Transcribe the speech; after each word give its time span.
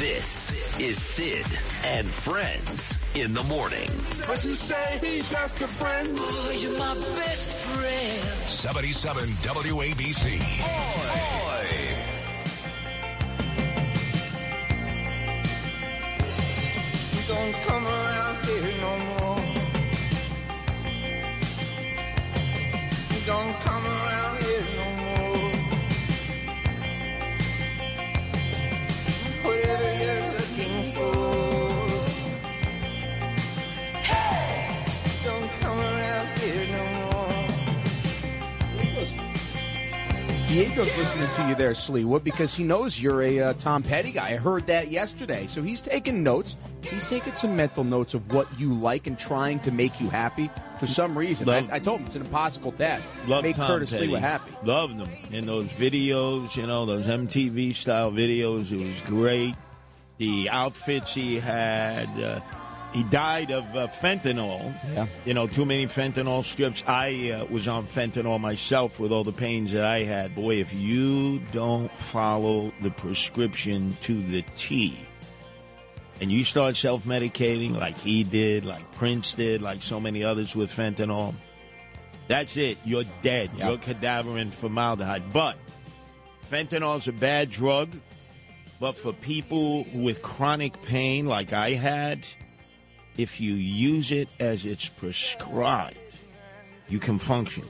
This 0.00 0.54
is 0.80 0.96
Sid 0.96 1.44
and 1.84 2.08
Friends 2.08 2.98
in 3.14 3.34
the 3.34 3.42
morning. 3.42 3.86
But 4.26 4.42
you 4.46 4.54
say 4.54 4.98
he's 4.98 5.30
just 5.30 5.60
a 5.60 5.68
friend. 5.68 6.08
Oh, 6.14 6.58
you're 6.58 6.78
my 6.78 6.94
best 7.20 7.50
friend. 7.50 8.24
77 8.46 9.28
WABC. 9.28 10.40
Don't 11.36 11.49
Diego's 40.50 40.98
listening 40.98 41.28
to 41.36 41.48
you 41.48 41.54
there, 41.54 41.74
Sleewood, 41.74 42.24
because 42.24 42.52
he 42.52 42.64
knows 42.64 43.00
you're 43.00 43.22
a 43.22 43.38
uh, 43.40 43.52
Tom 43.52 43.84
Petty 43.84 44.10
guy. 44.10 44.30
I 44.30 44.36
heard 44.36 44.66
that 44.66 44.88
yesterday. 44.88 45.46
So 45.46 45.62
he's 45.62 45.80
taking 45.80 46.24
notes. 46.24 46.56
He's 46.82 47.08
taking 47.08 47.34
some 47.34 47.54
mental 47.54 47.84
notes 47.84 48.14
of 48.14 48.32
what 48.34 48.48
you 48.58 48.74
like 48.74 49.06
and 49.06 49.16
trying 49.16 49.60
to 49.60 49.70
make 49.70 50.00
you 50.00 50.10
happy 50.10 50.50
for 50.80 50.88
some 50.88 51.16
reason. 51.16 51.46
Love- 51.46 51.70
I, 51.70 51.76
I 51.76 51.78
told 51.78 52.00
him 52.00 52.06
it's 52.06 52.16
an 52.16 52.22
impossible 52.22 52.72
task. 52.72 53.06
Love 53.28 53.44
make 53.44 53.54
Tom 53.54 53.68
Curtis 53.68 53.90
Petty. 53.92 54.08
Sleewood 54.08 54.22
happy. 54.22 54.50
Loved 54.64 54.98
them 54.98 55.10
in 55.30 55.46
those 55.46 55.68
videos, 55.68 56.56
you 56.56 56.66
know, 56.66 56.84
those 56.84 57.06
MTV 57.06 57.72
style 57.76 58.10
videos. 58.10 58.72
It 58.72 58.78
was 58.84 59.00
great. 59.02 59.54
The 60.18 60.50
outfits 60.50 61.14
he 61.14 61.38
had. 61.38 62.08
Uh, 62.20 62.40
he 62.92 63.04
died 63.04 63.50
of 63.50 63.64
uh, 63.76 63.86
fentanyl. 63.88 64.72
Yeah. 64.92 65.06
You 65.24 65.34
know, 65.34 65.46
too 65.46 65.64
many 65.64 65.86
fentanyl 65.86 66.44
strips. 66.44 66.82
I 66.86 67.30
uh, 67.30 67.44
was 67.46 67.68
on 67.68 67.84
fentanyl 67.84 68.40
myself 68.40 68.98
with 68.98 69.12
all 69.12 69.24
the 69.24 69.32
pains 69.32 69.72
that 69.72 69.84
I 69.84 70.02
had. 70.02 70.34
Boy, 70.34 70.56
if 70.56 70.74
you 70.74 71.38
don't 71.52 71.90
follow 71.92 72.72
the 72.82 72.90
prescription 72.90 73.96
to 74.02 74.22
the 74.22 74.42
T, 74.56 75.06
and 76.20 76.30
you 76.30 76.44
start 76.44 76.76
self 76.76 77.04
medicating 77.04 77.76
like 77.76 77.96
he 77.96 78.24
did, 78.24 78.64
like 78.64 78.90
Prince 78.92 79.34
did, 79.34 79.62
like 79.62 79.82
so 79.82 80.00
many 80.00 80.24
others 80.24 80.56
with 80.56 80.70
fentanyl, 80.70 81.34
that's 82.28 82.56
it. 82.56 82.78
You're 82.84 83.04
dead. 83.22 83.50
Yep. 83.56 83.68
You're 83.68 83.78
cadaver 83.78 84.38
in 84.38 84.50
formaldehyde. 84.50 85.32
But 85.32 85.56
fentanyl's 86.50 87.08
a 87.08 87.12
bad 87.12 87.50
drug. 87.50 87.90
But 88.78 88.92
for 88.96 89.12
people 89.12 89.84
with 89.92 90.22
chronic 90.22 90.80
pain 90.82 91.26
like 91.26 91.52
I 91.52 91.72
had, 91.72 92.26
if 93.16 93.40
you 93.40 93.54
use 93.54 94.12
it 94.12 94.28
as 94.38 94.64
it's 94.64 94.88
prescribed, 94.88 95.96
you 96.88 96.98
can 96.98 97.18
function. 97.18 97.64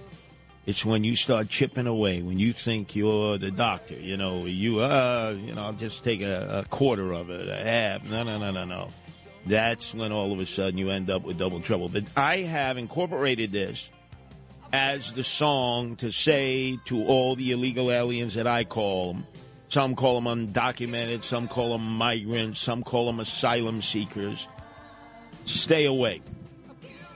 It's 0.66 0.84
when 0.84 1.04
you 1.04 1.16
start 1.16 1.48
chipping 1.48 1.86
away, 1.86 2.22
when 2.22 2.38
you 2.38 2.52
think 2.52 2.94
you're 2.94 3.38
the 3.38 3.50
doctor, 3.50 3.94
you 3.94 4.16
know, 4.16 4.44
you, 4.44 4.80
uh, 4.80 5.34
you 5.36 5.54
know, 5.54 5.62
I'll 5.62 5.72
just 5.72 6.04
take 6.04 6.20
a, 6.20 6.60
a 6.60 6.68
quarter 6.68 7.12
of 7.12 7.30
it, 7.30 7.48
a 7.48 7.56
half. 7.56 8.04
No, 8.04 8.22
no, 8.22 8.38
no, 8.38 8.50
no, 8.50 8.64
no. 8.64 8.88
That's 9.46 9.94
when 9.94 10.12
all 10.12 10.32
of 10.32 10.38
a 10.40 10.46
sudden 10.46 10.78
you 10.78 10.90
end 10.90 11.10
up 11.10 11.22
with 11.22 11.38
double 11.38 11.60
trouble. 11.60 11.88
But 11.88 12.04
I 12.16 12.38
have 12.38 12.76
incorporated 12.76 13.52
this 13.52 13.90
as 14.72 15.12
the 15.12 15.24
song 15.24 15.96
to 15.96 16.10
say 16.12 16.78
to 16.84 17.04
all 17.04 17.34
the 17.34 17.52
illegal 17.52 17.90
aliens 17.90 18.34
that 18.34 18.46
I 18.46 18.64
call 18.64 19.14
them. 19.14 19.26
Some 19.68 19.94
call 19.94 20.20
them 20.20 20.48
undocumented, 20.48 21.24
some 21.24 21.48
call 21.48 21.70
them 21.70 21.86
migrants, 21.86 22.60
some 22.60 22.82
call 22.82 23.06
them 23.06 23.20
asylum 23.20 23.82
seekers. 23.82 24.48
Stay 25.50 25.84
away. 25.84 26.22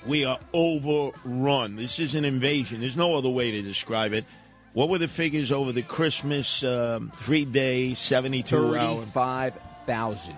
We 0.07 0.25
are 0.25 0.39
overrun. 0.53 1.77
This 1.77 1.99
is 1.99 2.15
an 2.15 2.25
invasion. 2.25 2.81
There's 2.81 2.97
no 2.97 3.17
other 3.17 3.31
way 3.31 3.53
to 3.53 3.63
describe 3.63 4.13
it. 4.13 4.25
What 4.75 4.89
were 4.89 4.99
the 4.99 5.09
figures 5.09 5.53
over 5.53 5.73
the 5.73 5.83
Christmas 5.83 6.63
um, 6.65 7.13
three 7.15 7.45
day, 7.45 7.95
72 7.95 8.77
hour? 8.77 8.97
35,000. 9.03 10.35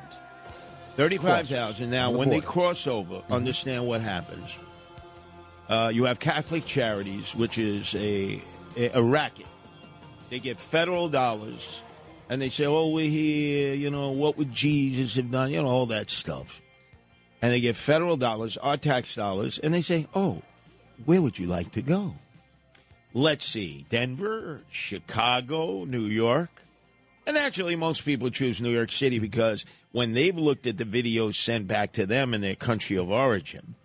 35,000. 0.97 1.91
Now, 1.91 2.13
the 2.13 2.19
when 2.19 2.31
they 2.31 2.41
cross 2.41 2.87
over, 2.87 3.23
understand 3.31 3.87
what 3.87 4.03
happens. 4.03 4.59
Uh, 5.69 5.91
you 5.93 6.05
have 6.05 6.21
Catholic 6.21 6.65
Charities, 6.65 7.35
which 7.35 7.59
is 7.59 7.95
a, 7.97 8.43
a, 8.77 8.91
a 8.91 9.03
racket. 9.03 9.47
They 10.31 10.39
get 10.39 10.61
federal 10.61 11.09
dollars, 11.09 11.83
and 12.29 12.41
they 12.41 12.51
say, 12.51 12.67
oh, 12.67 12.91
we're 12.91 13.11
here, 13.11 13.75
you 13.75 13.91
know, 13.91 14.11
what 14.11 14.37
would 14.37 14.53
Jesus 14.53 15.17
have 15.17 15.31
done? 15.31 15.51
You 15.51 15.63
know, 15.63 15.69
all 15.69 15.87
that 15.87 16.11
stuff. 16.11 16.63
And 17.47 17.53
they 17.53 17.61
get 17.61 17.77
federal 17.77 18.17
dollars, 18.17 18.57
our 18.57 18.77
tax 18.77 19.15
dollars, 19.15 19.61
and 19.61 19.73
they 19.73 19.81
say, 19.81 20.09
oh, 20.17 20.43
where 21.05 21.23
would 21.23 21.39
you 21.39 21.47
like 21.47 21.71
to 21.75 21.81
go? 21.81 22.17
Let's 23.15 23.47
see, 23.47 23.87
Denver, 23.89 24.63
Chicago, 24.69 25.85
New 25.85 26.07
York. 26.07 26.51
And 27.25 27.39
actually, 27.39 27.77
most 27.77 28.05
people 28.05 28.31
choose 28.31 28.61
New 28.61 28.73
York 28.73 28.91
City 28.91 29.21
because 29.21 29.65
when 29.93 30.13
they've 30.13 30.37
looked 30.37 30.67
at 30.67 30.77
the 30.77 30.85
videos 30.85 31.37
sent 31.37 31.69
back 31.69 31.93
to 31.93 32.05
them 32.05 32.35
in 32.35 32.41
their 32.41 32.57
country 32.57 32.97
of 32.97 33.13
origin, 33.13 33.77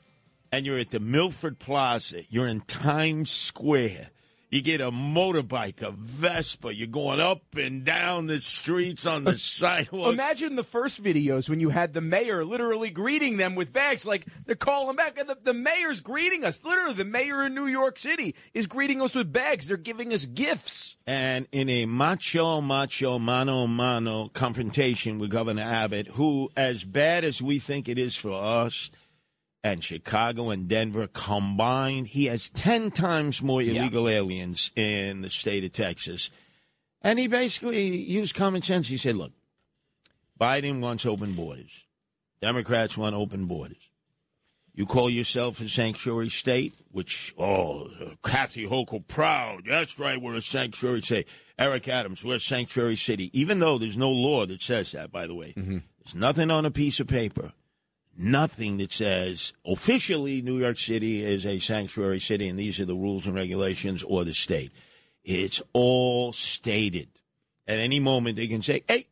and 0.52 0.66
you're 0.66 0.80
at 0.80 0.90
the 0.90 1.00
Milford 1.00 1.60
Plaza, 1.60 2.24
you're 2.32 2.48
in 2.48 2.62
Times 2.62 3.30
Square, 3.30 4.10
you 4.52 4.62
get 4.62 4.82
a 4.82 4.92
motorbike, 4.92 5.82
a 5.82 5.92
Vespa, 5.92 6.76
you're 6.76 6.88
going 6.88 7.22
up 7.22 7.56
and 7.56 7.86
down 7.86 8.28
the 8.28 8.42
streets 8.42 9.06
on 9.06 9.24
the 9.24 9.38
sidewalks. 9.38 10.14
Imagine 10.14 10.58
the 10.58 10.64
first 10.64 11.02
videos 11.02 11.50
when 11.50 11.62
you 11.62 11.70
had 11.70 11.94
the 11.94 12.02
mayor 12.02 12.44
literally 12.44 12.90
greeting 12.90 13.38
them 13.38 13.56
with 13.56 13.72
bags, 13.72 14.06
like 14.06 14.26
they're 14.46 14.56
calling 14.56 14.98
back. 14.98 15.18
And 15.18 15.30
the, 15.30 15.38
the 15.42 15.54
mayor's 15.54 16.02
greeting 16.02 16.44
us. 16.44 16.62
Literally, 16.64 16.94
the 16.94 17.06
mayor 17.06 17.44
in 17.44 17.56
New 17.56 17.68
York 17.68 17.98
City 17.98 18.36
is 18.54 18.68
greeting 18.68 19.02
us 19.02 19.16
with 19.16 19.32
bags. 19.32 19.70
They're 19.70 19.78
giving 19.78 20.14
us 20.14 20.26
gifts. 20.26 20.98
and 21.08 21.48
in 21.54 21.70
a 21.70 21.86
macho, 21.86 22.60
macho, 22.60 23.18
mano, 23.20 23.68
mano 23.68 24.28
confrontation 24.34 25.18
with 25.18 25.30
Governor 25.30 25.64
Abbott, 25.64 26.08
who, 26.10 26.50
as 26.58 26.84
bad 26.84 27.24
as 27.24 27.42
we 27.42 27.58
think 27.58 27.88
it 27.88 27.98
is 27.98 28.18
for 28.18 28.34
us, 28.34 28.92
and 29.64 29.84
Chicago 29.84 30.50
and 30.50 30.68
Denver 30.68 31.08
combined, 31.08 32.08
he 32.08 32.26
has 32.26 32.50
10 32.50 32.92
times 32.92 33.42
more 33.42 33.62
illegal 33.62 34.10
aliens 34.10 34.72
in 34.76 35.22
the 35.22 35.30
state 35.30 35.64
of 35.64 35.74
Texas. 35.74 36.30
And 37.02 37.20
he 37.20 37.28
basically 37.28 37.96
used 37.96 38.36
common 38.36 38.62
sense. 38.62 38.88
He 38.88 38.98
said, 38.98 39.16
look, 39.16 39.34
Biden 40.40 40.80
wants 40.80 41.06
open 41.06 41.34
borders. 41.34 41.86
Democrats 42.42 42.98
want 42.98 43.16
open 43.16 43.46
borders. 43.46 43.90
You 44.74 44.86
call 44.86 45.10
yourself 45.10 45.60
a 45.60 45.68
sanctuary 45.68 46.30
state, 46.30 46.74
which, 46.92 47.36
oh, 47.38 47.90
Kathy 48.24 48.66
Hochul, 48.66 49.06
proud. 49.08 49.66
That's 49.68 50.00
right, 50.00 50.20
we're 50.20 50.36
a 50.36 50.42
sanctuary 50.42 51.02
state. 51.02 51.28
Eric 51.60 51.88
Adams, 51.88 52.24
we're 52.24 52.36
a 52.36 52.40
sanctuary 52.40 52.96
city. 52.96 53.30
Even 53.38 53.60
though 53.60 53.78
there's 53.78 53.98
no 53.98 54.10
law 54.10 54.46
that 54.46 54.64
says 54.64 54.94
that, 54.94 55.12
by 55.12 55.28
the 55.28 55.36
way. 55.36 55.54
Mm-hmm. 55.56 55.80
There's 56.04 56.16
nothing 56.16 56.50
on 56.50 56.66
a 56.66 56.72
piece 56.72 57.00
of 57.00 57.08
paper. 57.08 57.52
Nothing 58.24 58.78
that 58.78 58.94
says 58.94 59.52
officially 59.66 60.44
New 60.44 60.60
York 60.60 60.78
City 60.78 61.24
is 61.24 61.44
a 61.44 61.58
sanctuary 61.58 62.20
city 62.20 62.48
and 62.48 62.60
these 62.60 62.80
are 62.80 62.86
the 62.86 62.94
rules 62.94 63.26
and 63.26 63.34
regulations 63.34 64.04
or 64.04 64.24
the 64.24 64.34
state. 64.34 64.72
It's 65.24 65.60
all 65.74 66.32
stated. 66.32 67.10
At 67.68 67.80
any 67.80 68.00
moment, 68.00 68.36
they 68.36 68.46
can 68.46 68.62
say, 68.62 68.84
hey, 68.88 69.08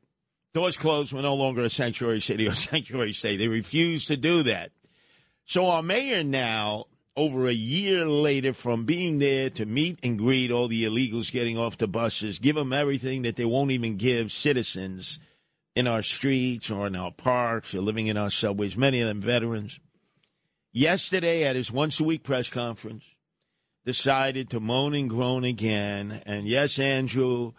doors 0.53 0.77
closed. 0.77 1.11
We're 1.11 1.23
no 1.23 1.33
longer 1.33 1.63
a 1.63 1.71
sanctuary 1.71 2.21
city 2.21 2.47
or 2.47 2.53
sanctuary 2.53 3.13
state. 3.13 3.37
They 3.37 3.47
refuse 3.47 4.05
to 4.05 4.15
do 4.15 4.43
that. 4.43 4.69
So 5.45 5.65
our 5.69 5.81
mayor 5.81 6.23
now, 6.23 6.85
over 7.15 7.47
a 7.47 7.53
year 7.53 8.07
later 8.07 8.53
from 8.53 8.85
being 8.85 9.17
there 9.17 9.49
to 9.49 9.65
meet 9.65 9.97
and 10.03 10.19
greet 10.19 10.51
all 10.51 10.67
the 10.67 10.85
illegals 10.85 11.31
getting 11.31 11.57
off 11.57 11.79
the 11.79 11.87
buses, 11.87 12.37
give 12.37 12.55
them 12.55 12.73
everything 12.73 13.23
that 13.23 13.37
they 13.37 13.45
won't 13.45 13.71
even 13.71 13.97
give 13.97 14.31
citizens 14.31 15.17
in 15.79 15.87
our 15.87 16.03
streets 16.03 16.69
or 16.69 16.87
in 16.87 16.95
our 16.95 17.11
parks 17.11 17.73
or 17.73 17.79
living 17.79 18.07
in 18.07 18.17
our 18.17 18.29
subways, 18.29 18.75
many 18.75 18.99
of 18.99 19.07
them 19.07 19.21
veterans. 19.21 19.79
Yesterday 20.73 21.45
at 21.45 21.55
his 21.55 21.71
once 21.71 21.99
a 22.01 22.03
week 22.03 22.21
press 22.21 22.49
conference, 22.49 23.05
decided 23.85 24.49
to 24.49 24.59
moan 24.59 24.93
and 24.93 25.09
groan 25.09 25.45
again. 25.45 26.21
And 26.25 26.45
yes, 26.47 26.77
Andrew, 26.79 27.53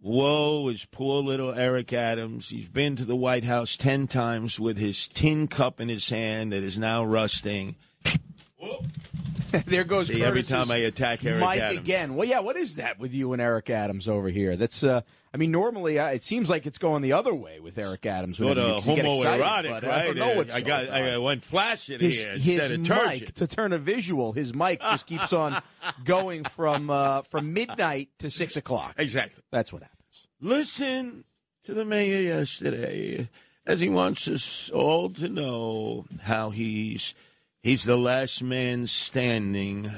woe 0.00 0.68
is 0.68 0.86
poor 0.86 1.20
little 1.20 1.52
Eric 1.52 1.92
Adams. 1.92 2.48
He's 2.48 2.68
been 2.68 2.94
to 2.96 3.04
the 3.04 3.16
White 3.16 3.44
House 3.44 3.76
10 3.76 4.06
times 4.06 4.60
with 4.60 4.78
his 4.78 5.08
tin 5.08 5.48
cup 5.48 5.80
in 5.80 5.88
his 5.88 6.08
hand 6.08 6.52
that 6.52 6.62
is 6.62 6.78
now 6.78 7.04
rusting. 7.04 7.74
there 9.66 9.84
goes 9.84 10.06
See, 10.06 10.22
every 10.22 10.44
time 10.44 10.70
I 10.70 10.76
attack 10.76 11.24
Eric 11.24 11.40
Mike 11.40 11.60
Adams. 11.60 11.80
again. 11.80 12.14
Well, 12.14 12.26
yeah. 12.28 12.38
What 12.40 12.56
is 12.56 12.76
that 12.76 13.00
with 13.00 13.12
you 13.12 13.32
and 13.32 13.42
Eric 13.42 13.68
Adams 13.68 14.08
over 14.08 14.28
here? 14.28 14.56
That's. 14.56 14.84
uh 14.84 15.00
I 15.34 15.36
mean, 15.36 15.50
normally 15.50 15.98
uh, 15.98 16.06
it 16.10 16.22
seems 16.22 16.48
like 16.48 16.64
it's 16.64 16.78
going 16.78 17.02
the 17.02 17.12
other 17.14 17.34
way 17.34 17.58
with 17.58 17.76
Eric 17.76 18.06
Adams. 18.06 18.36
Sort 18.38 18.56
whenever 18.56 18.74
of 18.76 18.86
you- 18.86 18.92
you 18.94 19.02
get 19.02 19.06
excited, 19.18 19.70
homoerotic, 19.70 19.72
right? 19.82 19.84
I 19.84 20.04
don't 20.06 20.16
know 20.18 20.36
what's 20.36 20.54
I 20.54 20.60
got. 20.60 20.86
going 20.86 21.02
on. 21.02 21.08
I 21.10 21.18
went 21.18 21.42
flaccid 21.42 22.00
his, 22.00 22.22
here 22.22 22.30
his 22.36 22.46
instead 22.46 22.70
of 22.70 22.84
turgid. 22.84 23.20
mic 23.22 23.34
to 23.34 23.46
turn 23.48 23.72
a 23.72 23.78
visual. 23.78 24.32
His 24.32 24.54
mic 24.54 24.80
just 24.80 25.06
keeps 25.06 25.32
on 25.32 25.60
going 26.04 26.44
from 26.44 26.88
uh, 26.88 27.22
from 27.22 27.52
midnight 27.52 28.10
to 28.20 28.30
six 28.30 28.56
o'clock. 28.56 28.94
Exactly. 28.96 29.42
That's 29.50 29.72
what 29.72 29.82
happens. 29.82 30.26
Listen 30.40 31.24
to 31.64 31.74
the 31.74 31.84
mayor 31.84 32.20
yesterday. 32.20 33.28
as 33.66 33.80
he 33.80 33.88
wants 33.88 34.28
us 34.28 34.70
all 34.70 35.10
to 35.10 35.28
know 35.28 36.04
how 36.22 36.50
he's 36.50 37.12
he's 37.62 37.82
the 37.84 37.96
last 37.96 38.40
man 38.42 38.86
standing 38.86 39.90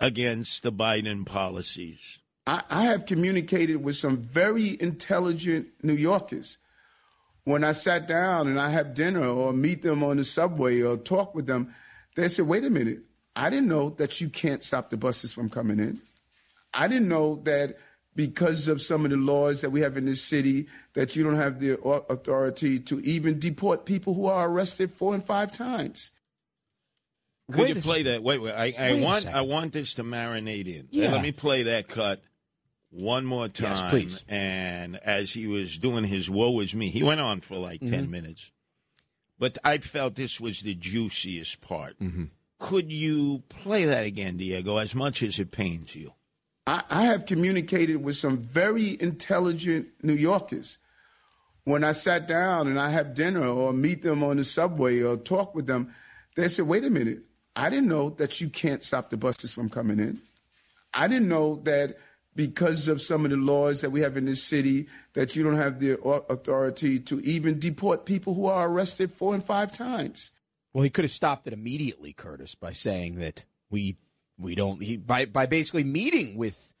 against 0.00 0.62
the 0.62 0.72
Biden 0.72 1.26
policies. 1.26 2.17
I, 2.48 2.62
I 2.70 2.84
have 2.84 3.04
communicated 3.04 3.84
with 3.84 3.96
some 3.96 4.16
very 4.16 4.80
intelligent 4.80 5.68
New 5.82 5.92
Yorkers. 5.92 6.56
When 7.44 7.62
I 7.62 7.72
sat 7.72 8.08
down 8.08 8.48
and 8.48 8.58
I 8.58 8.70
have 8.70 8.94
dinner 8.94 9.26
or 9.26 9.52
meet 9.52 9.82
them 9.82 10.02
on 10.02 10.16
the 10.16 10.24
subway 10.24 10.80
or 10.80 10.96
talk 10.96 11.34
with 11.34 11.46
them, 11.46 11.74
they 12.16 12.28
said, 12.28 12.46
wait 12.46 12.64
a 12.64 12.70
minute, 12.70 13.00
I 13.36 13.50
didn't 13.50 13.68
know 13.68 13.90
that 13.90 14.22
you 14.22 14.30
can't 14.30 14.62
stop 14.62 14.88
the 14.88 14.96
buses 14.96 15.30
from 15.30 15.50
coming 15.50 15.78
in. 15.78 16.00
I 16.72 16.88
didn't 16.88 17.08
know 17.08 17.36
that 17.44 17.76
because 18.16 18.66
of 18.66 18.80
some 18.80 19.04
of 19.04 19.10
the 19.10 19.18
laws 19.18 19.60
that 19.60 19.70
we 19.70 19.82
have 19.82 19.98
in 19.98 20.06
this 20.06 20.22
city 20.22 20.68
that 20.94 21.16
you 21.16 21.24
don't 21.24 21.36
have 21.36 21.60
the 21.60 21.78
authority 21.82 22.80
to 22.80 22.98
even 23.00 23.38
deport 23.38 23.84
people 23.84 24.14
who 24.14 24.26
are 24.26 24.48
arrested 24.48 24.90
four 24.90 25.12
and 25.14 25.22
five 25.22 25.52
times. 25.52 26.12
Could 27.50 27.60
Wait 27.60 27.76
you 27.76 27.82
play 27.82 27.98
second. 27.98 28.12
that? 28.12 28.22
Wait, 28.22 28.40
wait. 28.40 28.52
I, 28.52 28.74
I 28.78 28.92
Wait 28.92 29.04
want. 29.04 29.26
I 29.26 29.40
want 29.42 29.72
this 29.72 29.94
to 29.94 30.04
marinate 30.04 30.66
in. 30.66 30.88
Yeah. 30.90 31.12
Let 31.12 31.22
me 31.22 31.32
play 31.32 31.64
that 31.64 31.88
cut 31.88 32.22
one 32.90 33.24
more 33.26 33.48
time. 33.48 33.70
Yes, 33.70 33.90
please. 33.90 34.24
And 34.28 34.96
as 34.96 35.32
he 35.32 35.46
was 35.46 35.78
doing 35.78 36.04
his 36.04 36.28
"Woe 36.30 36.60
is 36.60 36.74
me," 36.74 36.90
he 36.90 37.02
went 37.02 37.20
on 37.20 37.40
for 37.40 37.56
like 37.56 37.80
Mm-hmm. 37.80 37.94
10 37.94 38.10
minutes. 38.10 38.50
But 39.38 39.56
I 39.64 39.78
felt 39.78 40.14
this 40.16 40.40
was 40.40 40.62
the 40.62 40.74
juiciest 40.74 41.60
part. 41.60 41.98
Mm-hmm. 42.00 42.24
Could 42.58 42.90
you 42.90 43.44
play 43.48 43.84
that 43.84 44.04
again, 44.04 44.36
Diego? 44.36 44.78
As 44.78 44.94
much 44.94 45.22
as 45.22 45.38
it 45.38 45.52
pains 45.52 45.94
you. 45.94 46.12
I, 46.66 46.82
I 46.90 47.02
have 47.04 47.24
communicated 47.24 48.02
with 48.02 48.16
some 48.16 48.38
very 48.38 49.00
intelligent 49.00 49.88
New 50.02 50.14
Yorkers. 50.14 50.78
When 51.64 51.84
I 51.84 51.92
sat 51.92 52.26
down 52.26 52.66
and 52.66 52.80
I 52.80 52.90
have 52.90 53.14
dinner 53.14 53.46
or 53.46 53.72
meet 53.72 54.02
them 54.02 54.24
on 54.24 54.38
the 54.38 54.44
subway 54.44 55.02
or 55.02 55.16
talk 55.16 55.54
with 55.54 55.66
them, 55.66 55.94
they 56.34 56.48
said, 56.48 56.66
wait 56.66 56.84
a 56.84 56.90
minute, 56.90 57.20
I 57.54 57.70
didn't 57.70 57.88
know 57.88 58.10
that 58.10 58.40
you 58.40 58.48
can't 58.48 58.82
stop 58.82 59.10
the 59.10 59.16
buses 59.16 59.52
from 59.52 59.68
coming 59.70 59.98
in. 60.00 60.20
I 60.94 61.06
didn't 61.08 61.28
know 61.28 61.56
that 61.64 61.98
because 62.38 62.86
of 62.86 63.02
some 63.02 63.24
of 63.24 63.32
the 63.32 63.36
laws 63.36 63.80
that 63.80 63.90
we 63.90 64.00
have 64.00 64.16
in 64.16 64.24
this 64.24 64.40
city 64.40 64.86
that 65.14 65.34
you 65.34 65.42
don't 65.42 65.56
have 65.56 65.80
the 65.80 66.00
authority 66.00 67.00
to 67.00 67.18
even 67.22 67.58
deport 67.58 68.06
people 68.06 68.32
who 68.32 68.46
are 68.46 68.70
arrested 68.70 69.12
four 69.12 69.34
and 69.34 69.42
five 69.42 69.72
times. 69.72 70.30
Well, 70.72 70.84
he 70.84 70.90
could 70.90 71.02
have 71.02 71.10
stopped 71.10 71.48
it 71.48 71.52
immediately, 71.52 72.12
Curtis, 72.12 72.54
by 72.54 72.70
saying 72.70 73.16
that 73.16 73.42
we 73.70 73.96
we 74.38 74.54
don't 74.54 74.80
he, 74.80 74.96
by 74.96 75.24
by 75.24 75.46
basically 75.46 75.82
meeting 75.82 76.36
with 76.36 76.74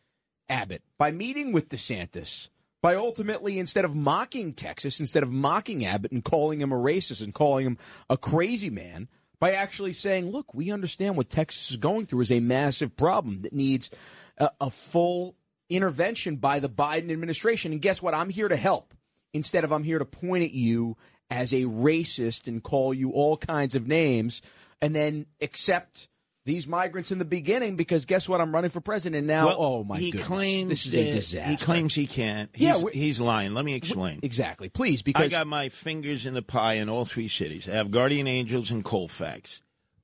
Abbott, 0.48 0.82
by 0.96 1.10
meeting 1.10 1.50
with 1.50 1.70
DeSantis, 1.70 2.50
by 2.80 2.94
ultimately 2.94 3.58
instead 3.58 3.84
of 3.84 3.96
mocking 3.96 4.52
Texas, 4.52 5.00
instead 5.00 5.24
of 5.24 5.32
mocking 5.32 5.84
Abbott 5.84 6.12
and 6.12 6.22
calling 6.22 6.60
him 6.60 6.70
a 6.70 6.76
racist 6.76 7.20
and 7.20 7.34
calling 7.34 7.66
him 7.66 7.78
a 8.08 8.16
crazy 8.16 8.70
man, 8.70 9.08
by 9.40 9.54
actually 9.54 9.92
saying, 9.92 10.30
"Look, 10.30 10.54
we 10.54 10.70
understand 10.70 11.16
what 11.16 11.30
Texas 11.30 11.72
is 11.72 11.78
going 11.78 12.06
through 12.06 12.20
is 12.20 12.30
a 12.30 12.38
massive 12.38 12.96
problem 12.96 13.42
that 13.42 13.52
needs 13.52 13.90
a, 14.36 14.50
a 14.60 14.70
full 14.70 15.34
intervention 15.68 16.36
by 16.36 16.60
the 16.60 16.68
Biden 16.68 17.10
administration." 17.10 17.72
And 17.72 17.80
guess 17.80 18.02
what? 18.02 18.14
I'm 18.14 18.30
here 18.30 18.48
to 18.48 18.56
help 18.56 18.94
instead 19.32 19.64
of 19.64 19.72
I'm 19.72 19.84
here 19.84 19.98
to 19.98 20.04
point 20.04 20.44
at 20.44 20.52
you 20.52 20.96
as 21.30 21.52
a 21.52 21.64
racist 21.64 22.46
and 22.46 22.62
call 22.62 22.94
you 22.94 23.10
all 23.10 23.36
kinds 23.36 23.74
of 23.74 23.86
names 23.86 24.40
and 24.80 24.94
then 24.94 25.26
accept 25.40 26.08
these 26.44 26.66
migrants 26.66 27.12
in 27.12 27.18
the 27.18 27.26
beginning 27.26 27.76
because 27.76 28.06
guess 28.06 28.26
what? 28.28 28.40
I'm 28.40 28.52
running 28.54 28.70
for 28.70 28.80
president 28.80 29.26
now. 29.26 29.46
Well, 29.48 29.56
oh 29.58 29.84
my 29.84 29.98
he 29.98 30.10
goodness. 30.10 30.26
claims 30.26 30.68
this 30.70 30.86
is 30.86 30.94
a 30.94 31.12
disaster. 31.12 31.50
He 31.50 31.56
claims 31.58 31.94
he 31.94 32.06
can't. 32.06 32.48
He's, 32.54 32.68
Yeah, 32.68 32.82
he's 32.92 33.20
lying. 33.20 33.52
Let 33.52 33.66
me 33.66 33.74
explain. 33.74 34.20
exactly. 34.22 34.70
Please, 34.70 35.02
Because 35.02 35.26
I 35.26 35.28
got 35.28 35.46
my 35.46 35.68
fingers 35.68 36.24
in 36.24 36.32
the 36.32 36.42
pie 36.42 36.74
in 36.74 36.88
all 36.88 37.04
three 37.04 37.28
cities. 37.28 37.68
I 37.68 37.72
have 37.72 37.90
Guardian 37.90 38.26
Angels 38.26 38.70
and 38.70 38.82
Colfax. 38.82 39.60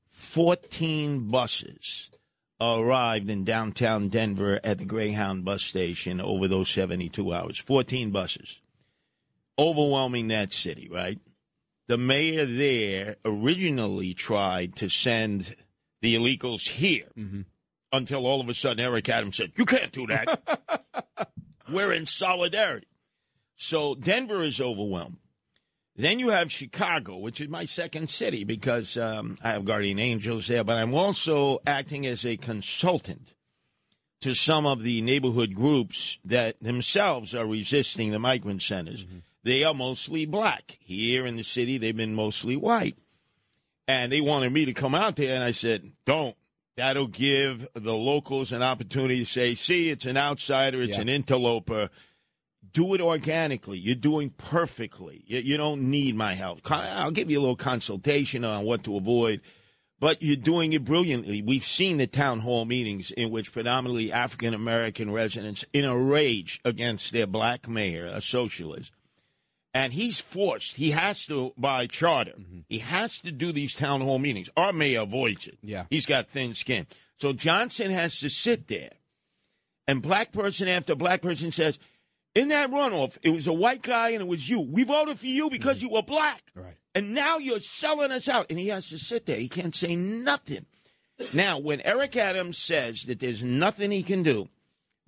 14 0.06 1.30
buses 1.30 2.10
arrived 2.72 3.30
in 3.30 3.44
downtown 3.44 4.08
Denver 4.08 4.60
at 4.64 4.78
the 4.78 4.84
Greyhound 4.84 5.44
bus 5.44 5.62
station 5.62 6.20
over 6.20 6.48
those 6.48 6.68
72 6.70 7.32
hours. 7.32 7.58
14 7.58 8.10
buses. 8.10 8.60
Overwhelming 9.58 10.28
that 10.28 10.52
city, 10.52 10.88
right? 10.90 11.18
The 11.86 11.98
mayor 11.98 12.46
there 12.46 13.16
originally 13.24 14.14
tried 14.14 14.76
to 14.76 14.88
send 14.88 15.54
the 16.00 16.14
illegals 16.14 16.68
here 16.68 17.08
mm-hmm. 17.16 17.42
until 17.92 18.26
all 18.26 18.40
of 18.40 18.48
a 18.48 18.54
sudden 18.54 18.84
Eric 18.84 19.08
Adams 19.08 19.36
said, 19.36 19.52
You 19.56 19.66
can't 19.66 19.92
do 19.92 20.06
that. 20.06 21.30
We're 21.70 21.92
in 21.92 22.06
solidarity. 22.06 22.88
So 23.56 23.94
Denver 23.94 24.42
is 24.42 24.60
overwhelmed. 24.60 25.18
Then 25.96 26.18
you 26.18 26.30
have 26.30 26.50
Chicago, 26.50 27.16
which 27.18 27.40
is 27.40 27.48
my 27.48 27.66
second 27.66 28.10
city 28.10 28.42
because 28.42 28.96
um, 28.96 29.38
I 29.44 29.52
have 29.52 29.64
Guardian 29.64 29.98
Angels 30.00 30.48
there, 30.48 30.64
but 30.64 30.76
I'm 30.76 30.92
also 30.94 31.60
acting 31.66 32.04
as 32.06 32.26
a 32.26 32.36
consultant 32.36 33.28
to 34.20 34.34
some 34.34 34.66
of 34.66 34.82
the 34.82 35.02
neighborhood 35.02 35.54
groups 35.54 36.18
that 36.24 36.60
themselves 36.60 37.34
are 37.34 37.46
resisting 37.46 38.10
the 38.10 38.18
migrant 38.18 38.62
centers. 38.62 39.06
They 39.44 39.62
are 39.62 39.74
mostly 39.74 40.24
black. 40.26 40.78
Here 40.80 41.26
in 41.26 41.36
the 41.36 41.44
city, 41.44 41.78
they've 41.78 41.96
been 41.96 42.14
mostly 42.14 42.56
white. 42.56 42.96
And 43.86 44.10
they 44.10 44.22
wanted 44.22 44.50
me 44.52 44.64
to 44.64 44.72
come 44.72 44.94
out 44.94 45.16
there, 45.16 45.34
and 45.34 45.44
I 45.44 45.50
said, 45.50 45.92
don't. 46.06 46.34
That'll 46.76 47.06
give 47.06 47.68
the 47.74 47.94
locals 47.94 48.50
an 48.50 48.62
opportunity 48.62 49.20
to 49.20 49.24
say, 49.30 49.54
see, 49.54 49.90
it's 49.90 50.06
an 50.06 50.16
outsider, 50.16 50.82
it's 50.82 50.96
Yeah. 50.96 51.02
an 51.02 51.08
interloper 51.08 51.90
do 52.74 52.92
it 52.92 53.00
organically. 53.00 53.78
You're 53.78 53.94
doing 53.94 54.30
perfectly. 54.36 55.24
You, 55.26 55.38
you 55.38 55.56
don't 55.56 55.90
need 55.90 56.14
my 56.16 56.34
help. 56.34 56.60
I'll 56.70 57.12
give 57.12 57.30
you 57.30 57.38
a 57.38 57.40
little 57.40 57.56
consultation 57.56 58.44
on 58.44 58.64
what 58.64 58.84
to 58.84 58.96
avoid, 58.96 59.40
but 59.98 60.20
you're 60.20 60.36
doing 60.36 60.74
it 60.74 60.84
brilliantly. 60.84 61.40
We've 61.40 61.64
seen 61.64 61.96
the 61.96 62.06
town 62.06 62.40
hall 62.40 62.66
meetings 62.66 63.10
in 63.12 63.30
which 63.30 63.52
predominantly 63.52 64.12
African 64.12 64.52
American 64.52 65.10
residents 65.10 65.64
in 65.72 65.84
a 65.86 65.96
rage 65.96 66.60
against 66.64 67.12
their 67.12 67.26
black 67.26 67.66
mayor, 67.66 68.06
a 68.06 68.20
socialist. 68.20 68.92
And 69.72 69.92
he's 69.92 70.20
forced, 70.20 70.76
he 70.76 70.92
has 70.92 71.26
to, 71.26 71.52
by 71.56 71.88
charter, 71.88 72.32
mm-hmm. 72.38 72.60
he 72.68 72.78
has 72.78 73.18
to 73.20 73.32
do 73.32 73.50
these 73.50 73.74
town 73.74 74.02
hall 74.02 74.20
meetings. 74.20 74.48
Our 74.56 74.72
mayor 74.72 75.00
avoids 75.00 75.48
it. 75.48 75.58
Yeah. 75.62 75.86
He's 75.90 76.06
got 76.06 76.28
thin 76.28 76.54
skin. 76.54 76.86
So 77.16 77.32
Johnson 77.32 77.90
has 77.90 78.20
to 78.20 78.30
sit 78.30 78.68
there 78.68 78.92
and 79.88 80.00
black 80.00 80.32
person 80.32 80.68
after 80.68 80.94
black 80.94 81.22
person 81.22 81.50
says, 81.50 81.78
in 82.34 82.48
that 82.48 82.70
runoff, 82.70 83.16
it 83.22 83.30
was 83.30 83.46
a 83.46 83.52
white 83.52 83.82
guy 83.82 84.10
and 84.10 84.20
it 84.20 84.26
was 84.26 84.48
you. 84.48 84.60
We 84.60 84.84
voted 84.84 85.18
for 85.18 85.26
you 85.26 85.50
because 85.50 85.80
you 85.80 85.90
were 85.90 86.02
black. 86.02 86.42
Right. 86.54 86.74
And 86.94 87.14
now 87.14 87.38
you're 87.38 87.60
selling 87.60 88.12
us 88.12 88.28
out. 88.28 88.46
And 88.50 88.58
he 88.58 88.68
has 88.68 88.88
to 88.90 88.98
sit 88.98 89.26
there. 89.26 89.38
He 89.38 89.48
can't 89.48 89.74
say 89.74 89.96
nothing. 89.96 90.66
Now, 91.32 91.58
when 91.58 91.80
Eric 91.82 92.16
Adams 92.16 92.58
says 92.58 93.02
that 93.04 93.20
there's 93.20 93.42
nothing 93.42 93.90
he 93.90 94.02
can 94.02 94.22
do, 94.22 94.48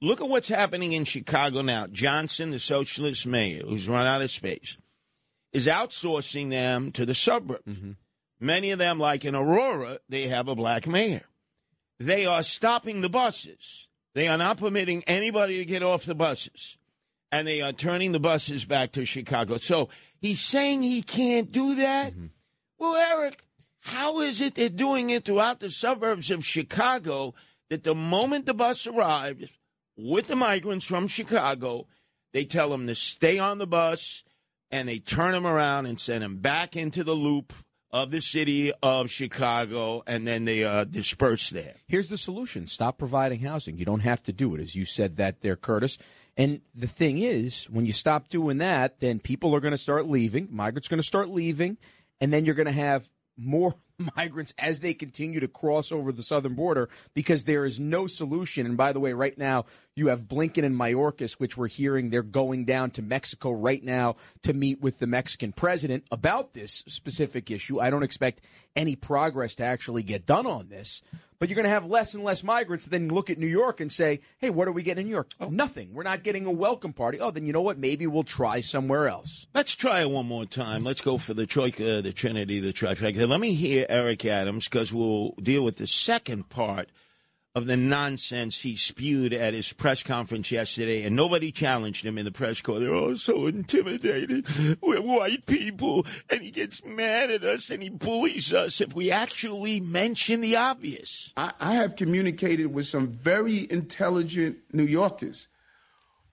look 0.00 0.20
at 0.20 0.28
what's 0.28 0.48
happening 0.48 0.92
in 0.92 1.04
Chicago 1.04 1.62
now. 1.62 1.86
Johnson, 1.86 2.50
the 2.50 2.58
socialist 2.60 3.26
mayor, 3.26 3.62
who's 3.64 3.88
run 3.88 4.06
out 4.06 4.22
of 4.22 4.30
space, 4.30 4.78
is 5.52 5.66
outsourcing 5.66 6.50
them 6.50 6.92
to 6.92 7.04
the 7.04 7.14
suburbs. 7.14 7.66
Mm-hmm. 7.66 7.92
Many 8.38 8.70
of 8.70 8.78
them, 8.78 9.00
like 9.00 9.24
in 9.24 9.34
Aurora, 9.34 9.98
they 10.08 10.28
have 10.28 10.46
a 10.46 10.54
black 10.54 10.86
mayor. 10.86 11.22
They 11.98 12.26
are 12.26 12.42
stopping 12.42 13.00
the 13.00 13.08
buses. 13.08 13.88
They 14.14 14.28
are 14.28 14.38
not 14.38 14.58
permitting 14.58 15.02
anybody 15.06 15.58
to 15.58 15.64
get 15.64 15.82
off 15.82 16.04
the 16.04 16.14
buses. 16.14 16.76
And 17.36 17.46
they 17.46 17.60
are 17.60 17.72
turning 17.72 18.12
the 18.12 18.20
buses 18.20 18.64
back 18.64 18.92
to 18.92 19.04
Chicago. 19.04 19.58
So 19.58 19.90
he's 20.20 20.40
saying 20.40 20.82
he 20.82 21.02
can't 21.02 21.52
do 21.52 21.74
that? 21.74 22.14
Well, 22.78 22.94
Eric, 22.96 23.44
how 23.80 24.20
is 24.20 24.40
it 24.40 24.54
they're 24.54 24.70
doing 24.70 25.10
it 25.10 25.26
throughout 25.26 25.60
the 25.60 25.70
suburbs 25.70 26.30
of 26.30 26.44
Chicago 26.46 27.34
that 27.68 27.84
the 27.84 27.94
moment 27.94 28.46
the 28.46 28.54
bus 28.54 28.86
arrives 28.86 29.52
with 29.96 30.28
the 30.28 30.36
migrants 30.36 30.86
from 30.86 31.08
Chicago, 31.08 31.86
they 32.32 32.44
tell 32.44 32.70
them 32.70 32.86
to 32.86 32.94
stay 32.94 33.38
on 33.38 33.58
the 33.58 33.66
bus 33.66 34.24
and 34.70 34.88
they 34.88 34.98
turn 34.98 35.32
them 35.32 35.46
around 35.46 35.86
and 35.86 36.00
send 36.00 36.22
them 36.22 36.38
back 36.38 36.74
into 36.74 37.04
the 37.04 37.14
loop 37.14 37.52
of 37.90 38.10
the 38.10 38.20
city 38.20 38.72
of 38.82 39.10
Chicago 39.10 40.02
and 40.06 40.26
then 40.26 40.44
they 40.44 40.64
uh, 40.64 40.84
disperse 40.84 41.50
there? 41.50 41.74
Here's 41.86 42.08
the 42.08 42.18
solution 42.18 42.66
stop 42.66 42.98
providing 42.98 43.40
housing. 43.40 43.78
You 43.78 43.84
don't 43.84 44.00
have 44.00 44.22
to 44.24 44.32
do 44.32 44.54
it, 44.54 44.60
as 44.60 44.74
you 44.74 44.84
said 44.84 45.16
that 45.16 45.40
there, 45.42 45.56
Curtis. 45.56 45.98
And 46.36 46.60
the 46.74 46.86
thing 46.86 47.18
is, 47.18 47.64
when 47.64 47.86
you 47.86 47.92
stop 47.92 48.28
doing 48.28 48.58
that, 48.58 49.00
then 49.00 49.20
people 49.20 49.54
are 49.54 49.60
going 49.60 49.72
to 49.72 49.78
start 49.78 50.06
leaving. 50.06 50.48
Migrants 50.50 50.88
are 50.88 50.90
going 50.90 51.00
to 51.00 51.06
start 51.06 51.30
leaving. 51.30 51.78
And 52.20 52.32
then 52.32 52.44
you're 52.44 52.54
going 52.54 52.66
to 52.66 52.72
have 52.72 53.10
more 53.36 53.74
migrants 54.16 54.52
as 54.58 54.80
they 54.80 54.92
continue 54.92 55.40
to 55.40 55.48
cross 55.48 55.90
over 55.90 56.12
the 56.12 56.22
southern 56.22 56.54
border 56.54 56.88
because 57.14 57.44
there 57.44 57.64
is 57.64 57.80
no 57.80 58.06
solution. 58.06 58.66
And 58.66 58.76
by 58.76 58.92
the 58.92 59.00
way, 59.00 59.12
right 59.12 59.36
now, 59.36 59.64
you 59.94 60.08
have 60.08 60.24
Blinken 60.24 60.64
and 60.64 60.78
Mayorkas, 60.78 61.32
which 61.34 61.56
we're 61.56 61.68
hearing 61.68 62.10
they're 62.10 62.22
going 62.22 62.66
down 62.66 62.90
to 62.92 63.02
Mexico 63.02 63.52
right 63.52 63.82
now 63.82 64.16
to 64.42 64.52
meet 64.52 64.80
with 64.80 64.98
the 64.98 65.06
Mexican 65.06 65.52
president 65.52 66.04
about 66.10 66.52
this 66.52 66.84
specific 66.86 67.50
issue. 67.50 67.80
I 67.80 67.88
don't 67.90 68.02
expect 68.02 68.42
any 68.74 68.96
progress 68.96 69.54
to 69.56 69.64
actually 69.64 70.02
get 70.02 70.26
done 70.26 70.46
on 70.46 70.68
this. 70.68 71.00
But 71.38 71.48
you're 71.48 71.56
going 71.56 71.64
to 71.64 71.70
have 71.70 71.86
less 71.86 72.14
and 72.14 72.24
less 72.24 72.42
migrants. 72.42 72.86
Then 72.86 73.08
look 73.08 73.30
at 73.30 73.38
New 73.38 73.46
York 73.46 73.80
and 73.80 73.90
say, 73.90 74.20
"Hey, 74.38 74.50
what 74.50 74.68
are 74.68 74.72
we 74.72 74.82
getting 74.82 75.02
in 75.02 75.08
New 75.08 75.14
York? 75.14 75.30
Nothing. 75.50 75.92
We're 75.92 76.02
not 76.02 76.22
getting 76.22 76.46
a 76.46 76.50
welcome 76.50 76.92
party. 76.92 77.20
Oh, 77.20 77.30
then 77.30 77.46
you 77.46 77.52
know 77.52 77.60
what? 77.60 77.78
Maybe 77.78 78.06
we'll 78.06 78.22
try 78.22 78.60
somewhere 78.60 79.08
else." 79.08 79.46
Let's 79.54 79.74
try 79.74 80.00
it 80.00 80.10
one 80.10 80.26
more 80.26 80.46
time. 80.46 80.84
Let's 80.84 81.00
go 81.00 81.18
for 81.18 81.34
the 81.34 81.46
troika, 81.46 82.02
the 82.02 82.12
trinity, 82.12 82.60
the 82.60 82.72
trifecta. 82.72 83.28
Let 83.28 83.40
me 83.40 83.54
hear 83.54 83.86
Eric 83.88 84.24
Adams 84.24 84.64
because 84.64 84.92
we'll 84.92 85.32
deal 85.42 85.62
with 85.62 85.76
the 85.76 85.86
second 85.86 86.48
part 86.48 86.90
of 87.56 87.64
the 87.64 87.76
nonsense 87.76 88.60
he 88.60 88.76
spewed 88.76 89.32
at 89.32 89.54
his 89.54 89.72
press 89.72 90.02
conference 90.02 90.52
yesterday, 90.52 91.04
and 91.04 91.16
nobody 91.16 91.50
challenged 91.50 92.04
him 92.04 92.18
in 92.18 92.26
the 92.26 92.30
press 92.30 92.60
corps. 92.60 92.78
They're 92.78 92.94
all 92.94 93.16
so 93.16 93.46
intimidated. 93.46 94.46
We're 94.82 95.00
white 95.00 95.46
people, 95.46 96.04
and 96.28 96.42
he 96.42 96.50
gets 96.50 96.84
mad 96.84 97.30
at 97.30 97.44
us 97.44 97.70
and 97.70 97.82
he 97.82 97.88
bullies 97.88 98.52
us 98.52 98.82
if 98.82 98.94
we 98.94 99.10
actually 99.10 99.80
mention 99.80 100.42
the 100.42 100.56
obvious. 100.56 101.32
I, 101.38 101.54
I 101.58 101.74
have 101.76 101.96
communicated 101.96 102.66
with 102.66 102.84
some 102.84 103.08
very 103.08 103.66
intelligent 103.70 104.58
New 104.74 104.84
Yorkers. 104.84 105.48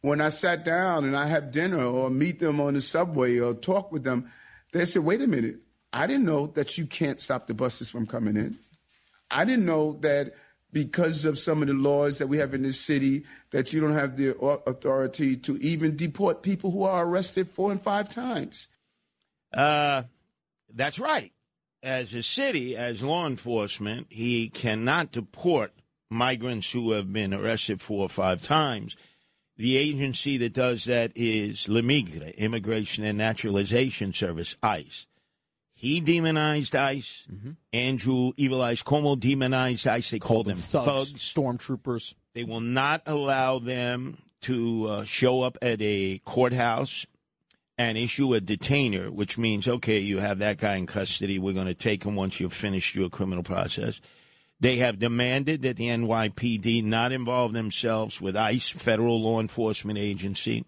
When 0.02 0.20
I 0.20 0.28
sat 0.28 0.66
down 0.66 1.06
and 1.06 1.16
I 1.16 1.28
have 1.28 1.52
dinner 1.52 1.86
or 1.86 2.10
meet 2.10 2.40
them 2.40 2.60
on 2.60 2.74
the 2.74 2.82
subway 2.82 3.40
or 3.40 3.54
talk 3.54 3.94
with 3.94 4.04
them, 4.04 4.30
they 4.74 4.84
said, 4.84 5.06
wait 5.06 5.22
a 5.22 5.28
minute, 5.28 5.62
I 5.94 6.06
didn't 6.06 6.26
know 6.26 6.48
that 6.48 6.78
you 6.78 6.86
can't 6.86 7.22
stop 7.22 7.48
the 7.48 7.54
buses 7.54 7.90
from 7.90 8.08
coming 8.08 8.36
in. 8.36 8.60
I 9.32 9.46
didn't 9.46 9.66
know 9.66 9.94
that 10.02 10.34
because 10.74 11.24
of 11.24 11.40
some 11.40 11.62
of 11.62 11.68
the 11.68 11.74
laws 11.74 12.18
that 12.18 12.28
we 12.28 12.40
have 12.40 12.54
in 12.54 12.64
this 12.64 12.80
city 12.80 13.24
that 13.52 13.72
you 13.72 13.80
don't 13.80 13.94
have 13.94 14.18
the 14.18 14.38
authority 14.68 15.38
to 15.38 15.58
even 15.58 15.96
deport 15.96 16.42
people 16.42 16.72
who 16.72 16.84
are 16.84 17.06
arrested 17.06 17.50
four 17.50 17.72
and 17.72 17.82
five 17.82 18.10
times. 18.10 18.68
Uh, 19.54 20.04
that's 20.74 21.00
right. 21.00 21.32
As 21.84 22.14
a 22.14 22.24
city, 22.24 22.76
as 22.76 23.04
law 23.04 23.28
enforcement, 23.28 24.08
he 24.10 24.50
cannot 24.50 25.12
deport 25.12 25.74
migrants 26.10 26.72
who 26.72 26.92
have 26.92 27.12
been 27.12 27.34
arrested 27.34 27.82
four 27.82 28.06
or 28.06 28.10
five 28.10 28.42
times. 28.42 28.96
The 29.58 29.78
agency 29.78 30.38
that 30.38 30.54
does 30.54 30.86
that 30.86 31.12
is 31.16 31.70
La 31.70 31.82
Migra, 31.82 32.36
Immigration 32.36 33.04
and 33.04 33.18
Naturalization 33.18 34.12
Service, 34.14 34.56
ICE. 34.64 35.06
He 35.84 36.00
demonized 36.00 36.78
ICE. 36.78 37.28
Andrew 37.74 38.32
Evil 38.38 38.62
Eyes 38.62 38.82
Cuomo 38.84 39.20
demonized 39.20 39.86
ICE. 39.86 40.12
They 40.12 40.18
called 40.18 40.46
them 40.46 40.56
thugs. 40.56 41.12
stormtroopers. 41.16 42.14
They 42.34 42.46
will 42.46 42.62
not 42.62 43.02
allow 43.06 43.60
them 43.60 44.20
to 44.44 44.88
uh, 44.88 45.04
show 45.04 45.42
up 45.42 45.58
at 45.62 45.82
a 45.82 46.22
courthouse 46.24 47.06
and 47.78 47.98
issue 47.98 48.34
a 48.34 48.40
detainer, 48.40 49.12
which 49.12 49.38
means, 49.38 49.68
okay, 49.68 50.00
you 50.00 50.20
have 50.20 50.40
that 50.40 50.58
guy 50.58 50.78
in 50.78 50.86
custody. 50.86 51.38
We're 51.38 51.54
going 51.54 51.68
to 51.68 51.74
take 51.74 52.06
him 52.06 52.16
once 52.16 52.40
you've 52.40 52.54
finished 52.54 52.96
your 52.96 53.10
criminal 53.10 53.44
process. 53.44 54.00
They 54.62 54.78
have 54.78 55.00
demanded 55.00 55.64
that 55.64 55.76
the 55.76 55.90
NYPD 55.90 56.82
not 56.86 57.12
involve 57.12 57.52
themselves 57.52 58.22
with 58.22 58.38
ICE, 58.38 58.70
federal 58.70 59.22
law 59.22 59.42
enforcement 59.42 60.00
agency. 60.00 60.64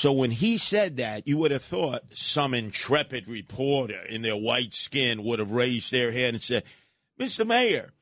So 0.00 0.12
when 0.12 0.30
he 0.30 0.56
said 0.56 0.96
that, 0.96 1.28
you 1.28 1.36
would 1.36 1.50
have 1.50 1.62
thought 1.62 2.16
some 2.16 2.54
intrepid 2.54 3.28
reporter 3.28 4.00
in 4.00 4.22
their 4.22 4.34
white 4.34 4.72
skin 4.72 5.22
would 5.24 5.40
have 5.40 5.50
raised 5.50 5.92
their 5.92 6.10
hand 6.10 6.36
and 6.36 6.42
said, 6.42 6.64
Mr. 7.20 7.46
Mayor, 7.46 7.92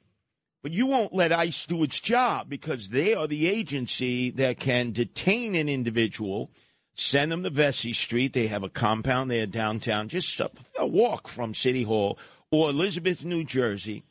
but 0.62 0.70
you 0.70 0.86
won't 0.86 1.12
let 1.12 1.32
ICE 1.32 1.64
do 1.64 1.82
its 1.82 1.98
job 1.98 2.48
because 2.48 2.90
they 2.90 3.14
are 3.14 3.26
the 3.26 3.48
agency 3.48 4.30
that 4.30 4.60
can 4.60 4.92
detain 4.92 5.56
an 5.56 5.68
individual, 5.68 6.52
send 6.94 7.32
them 7.32 7.42
to 7.42 7.50
Vesey 7.50 7.92
Street. 7.92 8.32
They 8.32 8.46
have 8.46 8.62
a 8.62 8.68
compound 8.68 9.28
there 9.28 9.46
downtown, 9.46 10.06
just 10.06 10.38
a, 10.38 10.52
a 10.78 10.86
walk 10.86 11.26
from 11.26 11.52
City 11.52 11.82
Hall 11.82 12.16
or 12.52 12.70
Elizabeth, 12.70 13.24
New 13.24 13.42
Jersey, 13.42 14.04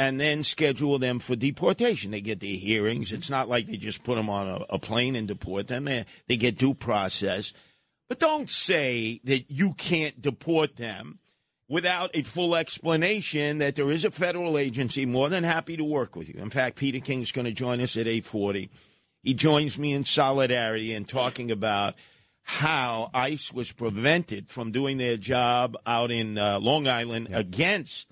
and 0.00 0.18
then 0.18 0.42
schedule 0.42 0.98
them 0.98 1.18
for 1.18 1.36
deportation. 1.36 2.10
They 2.10 2.22
get 2.22 2.40
their 2.40 2.56
hearings. 2.56 3.12
It's 3.12 3.28
not 3.28 3.50
like 3.50 3.66
they 3.66 3.76
just 3.76 4.02
put 4.02 4.14
them 4.14 4.30
on 4.30 4.48
a, 4.48 4.64
a 4.70 4.78
plane 4.78 5.14
and 5.14 5.28
deport 5.28 5.68
them. 5.68 5.84
They, 5.84 6.06
they 6.26 6.38
get 6.38 6.56
due 6.56 6.72
process. 6.72 7.52
But 8.08 8.18
don't 8.18 8.48
say 8.48 9.20
that 9.24 9.50
you 9.50 9.74
can't 9.74 10.22
deport 10.22 10.76
them 10.76 11.18
without 11.68 12.10
a 12.14 12.22
full 12.22 12.56
explanation 12.56 13.58
that 13.58 13.74
there 13.74 13.90
is 13.90 14.06
a 14.06 14.10
federal 14.10 14.56
agency 14.56 15.04
more 15.04 15.28
than 15.28 15.44
happy 15.44 15.76
to 15.76 15.84
work 15.84 16.16
with 16.16 16.30
you. 16.30 16.40
In 16.40 16.48
fact, 16.48 16.76
Peter 16.76 17.00
King 17.00 17.20
is 17.20 17.30
going 17.30 17.44
to 17.44 17.52
join 17.52 17.78
us 17.82 17.94
at 17.98 18.06
840. 18.06 18.70
He 19.22 19.34
joins 19.34 19.78
me 19.78 19.92
in 19.92 20.06
solidarity 20.06 20.94
and 20.94 21.06
talking 21.06 21.50
about 21.50 21.94
how 22.42 23.10
ICE 23.12 23.52
was 23.52 23.70
prevented 23.70 24.48
from 24.48 24.72
doing 24.72 24.96
their 24.96 25.18
job 25.18 25.76
out 25.86 26.10
in 26.10 26.38
uh, 26.38 26.58
Long 26.58 26.88
Island 26.88 27.28
against 27.32 28.09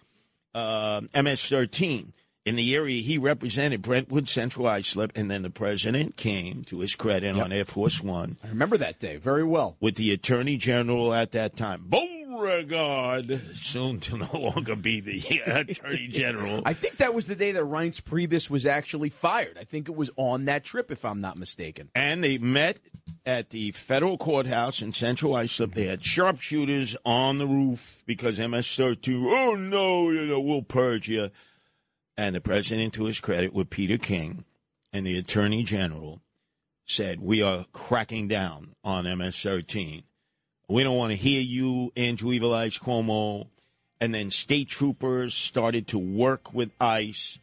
uh, 0.54 1.00
MS-13 1.14 2.12
in 2.48 2.56
the 2.56 2.74
area 2.74 3.02
he 3.02 3.18
represented, 3.18 3.82
Brentwood 3.82 4.28
Central 4.28 4.66
Islip, 4.66 5.12
and 5.14 5.30
then 5.30 5.42
the 5.42 5.50
president 5.50 6.16
came, 6.16 6.64
to 6.64 6.80
his 6.80 6.94
credit, 6.96 7.36
on 7.38 7.52
Air 7.52 7.64
Force 7.64 8.02
One 8.02 8.36
I 8.42 8.48
remember 8.48 8.76
that 8.78 8.98
day 8.98 9.16
very 9.16 9.44
well. 9.44 9.76
with 9.80 9.96
the 9.96 10.12
attorney 10.12 10.56
general 10.56 11.12
at 11.14 11.32
that 11.32 11.56
time, 11.56 11.84
Beauregard, 11.88 13.40
soon 13.54 14.00
to 14.00 14.18
no 14.18 14.28
longer 14.32 14.76
be 14.76 15.00
the 15.00 15.40
attorney 15.46 16.08
general. 16.08 16.62
I 16.64 16.72
think 16.74 16.96
that 16.98 17.14
was 17.14 17.26
the 17.26 17.34
day 17.34 17.52
that 17.52 17.62
Reince 17.62 18.00
Priebus 18.02 18.48
was 18.50 18.66
actually 18.66 19.10
fired. 19.10 19.56
I 19.58 19.64
think 19.64 19.88
it 19.88 19.94
was 19.96 20.10
on 20.16 20.44
that 20.46 20.64
trip, 20.64 20.90
if 20.90 21.04
I'm 21.04 21.20
not 21.20 21.38
mistaken. 21.38 21.90
and 21.94 22.22
they 22.22 22.38
met 22.38 22.78
at 23.26 23.50
the 23.50 23.72
federal 23.72 24.16
courthouse 24.18 24.80
in 24.80 24.92
Central 24.92 25.34
Islip. 25.34 25.74
They 25.74 25.86
had 25.86 26.02
sharpshooters 26.02 26.96
on 27.04 27.38
the 27.38 27.46
roof 27.46 28.02
because 28.06 28.38
MS-13. 28.38 29.24
Oh 29.26 29.54
no, 29.54 30.10
you 30.10 30.26
know 30.26 30.40
we'll 30.40 30.62
purge 30.62 31.08
you. 31.08 31.30
And 32.18 32.34
the 32.34 32.40
president, 32.40 32.94
to 32.94 33.04
his 33.04 33.20
credit, 33.20 33.54
with 33.54 33.70
Peter 33.70 33.96
King 33.96 34.44
and 34.92 35.06
the 35.06 35.16
attorney 35.16 35.62
general, 35.62 36.20
said 36.84 37.20
we 37.20 37.42
are 37.42 37.66
cracking 37.72 38.26
down 38.26 38.74
on 38.82 39.04
MS-13. 39.04 40.02
We 40.68 40.82
don't 40.82 40.96
want 40.96 41.12
to 41.12 41.16
hear 41.16 41.40
you, 41.40 41.92
Andrew 41.96 42.32
Evil 42.32 42.52
Eyes 42.52 42.76
Cuomo. 42.76 43.46
And 44.00 44.12
then 44.12 44.32
state 44.32 44.68
troopers 44.68 45.32
started 45.32 45.86
to 45.88 45.98
work 45.98 46.52
with 46.52 46.70
ICE. 46.80 47.38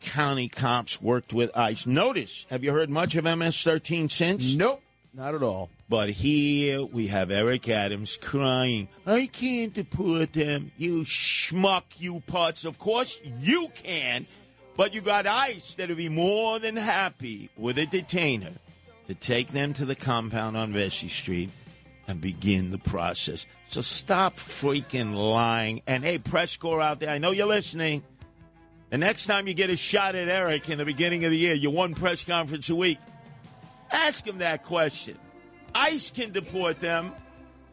County 0.00 0.48
cops 0.48 1.02
worked 1.02 1.32
with 1.32 1.50
ICE. 1.56 1.84
Notice, 1.86 2.46
have 2.50 2.62
you 2.62 2.70
heard 2.70 2.88
much 2.88 3.16
of 3.16 3.24
MS-13 3.24 4.08
since? 4.10 4.54
Nope, 4.54 4.80
not 5.12 5.34
at 5.34 5.42
all. 5.42 5.70
But 5.90 6.10
here 6.10 6.84
we 6.84 7.08
have 7.08 7.32
Eric 7.32 7.68
Adams 7.68 8.16
crying, 8.16 8.86
I 9.04 9.26
can't 9.26 9.74
deport 9.74 10.32
them. 10.32 10.70
You 10.76 11.02
schmuck, 11.02 11.82
you 11.98 12.22
putz. 12.28 12.64
Of 12.64 12.78
course 12.78 13.20
you 13.40 13.66
can, 13.74 14.28
but 14.76 14.94
you 14.94 15.00
got 15.00 15.26
ICE 15.26 15.74
that'll 15.74 15.96
be 15.96 16.08
more 16.08 16.60
than 16.60 16.76
happy 16.76 17.50
with 17.56 17.76
a 17.76 17.86
detainer 17.86 18.52
to 19.08 19.14
take 19.16 19.48
them 19.48 19.72
to 19.72 19.84
the 19.84 19.96
compound 19.96 20.56
on 20.56 20.72
Vesey 20.72 21.08
Street 21.08 21.50
and 22.06 22.20
begin 22.20 22.70
the 22.70 22.78
process. 22.78 23.44
So 23.66 23.80
stop 23.80 24.36
freaking 24.36 25.12
lying. 25.16 25.82
And 25.88 26.04
hey, 26.04 26.18
press 26.18 26.56
corps 26.56 26.80
out 26.80 27.00
there, 27.00 27.10
I 27.10 27.18
know 27.18 27.32
you're 27.32 27.48
listening. 27.48 28.04
The 28.90 28.98
next 28.98 29.26
time 29.26 29.48
you 29.48 29.54
get 29.54 29.70
a 29.70 29.76
shot 29.76 30.14
at 30.14 30.28
Eric 30.28 30.70
in 30.70 30.78
the 30.78 30.84
beginning 30.84 31.24
of 31.24 31.32
the 31.32 31.36
year, 31.36 31.54
you 31.54 31.68
one 31.68 31.96
press 31.96 32.22
conference 32.22 32.70
a 32.70 32.76
week. 32.76 32.98
Ask 33.90 34.24
him 34.24 34.38
that 34.38 34.62
question. 34.62 35.18
ICE 35.74 36.10
can 36.10 36.32
deport 36.32 36.80
them. 36.80 37.12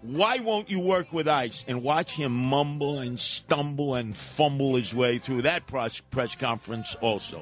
Why 0.01 0.39
won't 0.39 0.69
you 0.69 0.79
work 0.79 1.11
with 1.11 1.27
ICE? 1.27 1.65
And 1.67 1.83
watch 1.83 2.11
him 2.11 2.31
mumble 2.31 2.99
and 2.99 3.19
stumble 3.19 3.95
and 3.95 4.15
fumble 4.15 4.75
his 4.75 4.93
way 4.93 5.17
through 5.17 5.41
that 5.43 5.67
press, 5.67 6.01
conference 6.35 6.95
also. 7.01 7.41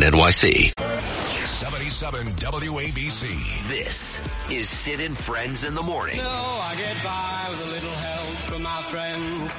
NYC. 0.01 0.73
77 1.45 2.25
WABC. 2.25 3.67
This 3.67 4.19
is 4.49 4.67
Sid 4.67 4.99
and 4.99 5.15
Friends 5.15 5.63
in 5.63 5.75
the 5.75 5.83
Morning. 5.83 6.17
No, 6.17 6.23
I 6.23 6.73
get 6.75 7.03
by 7.03 7.47
with 7.51 7.67
a 7.67 7.71
little 7.71 7.89
help 7.91 8.35
from 8.49 8.63
my 8.63 8.81
friends. 8.89 9.53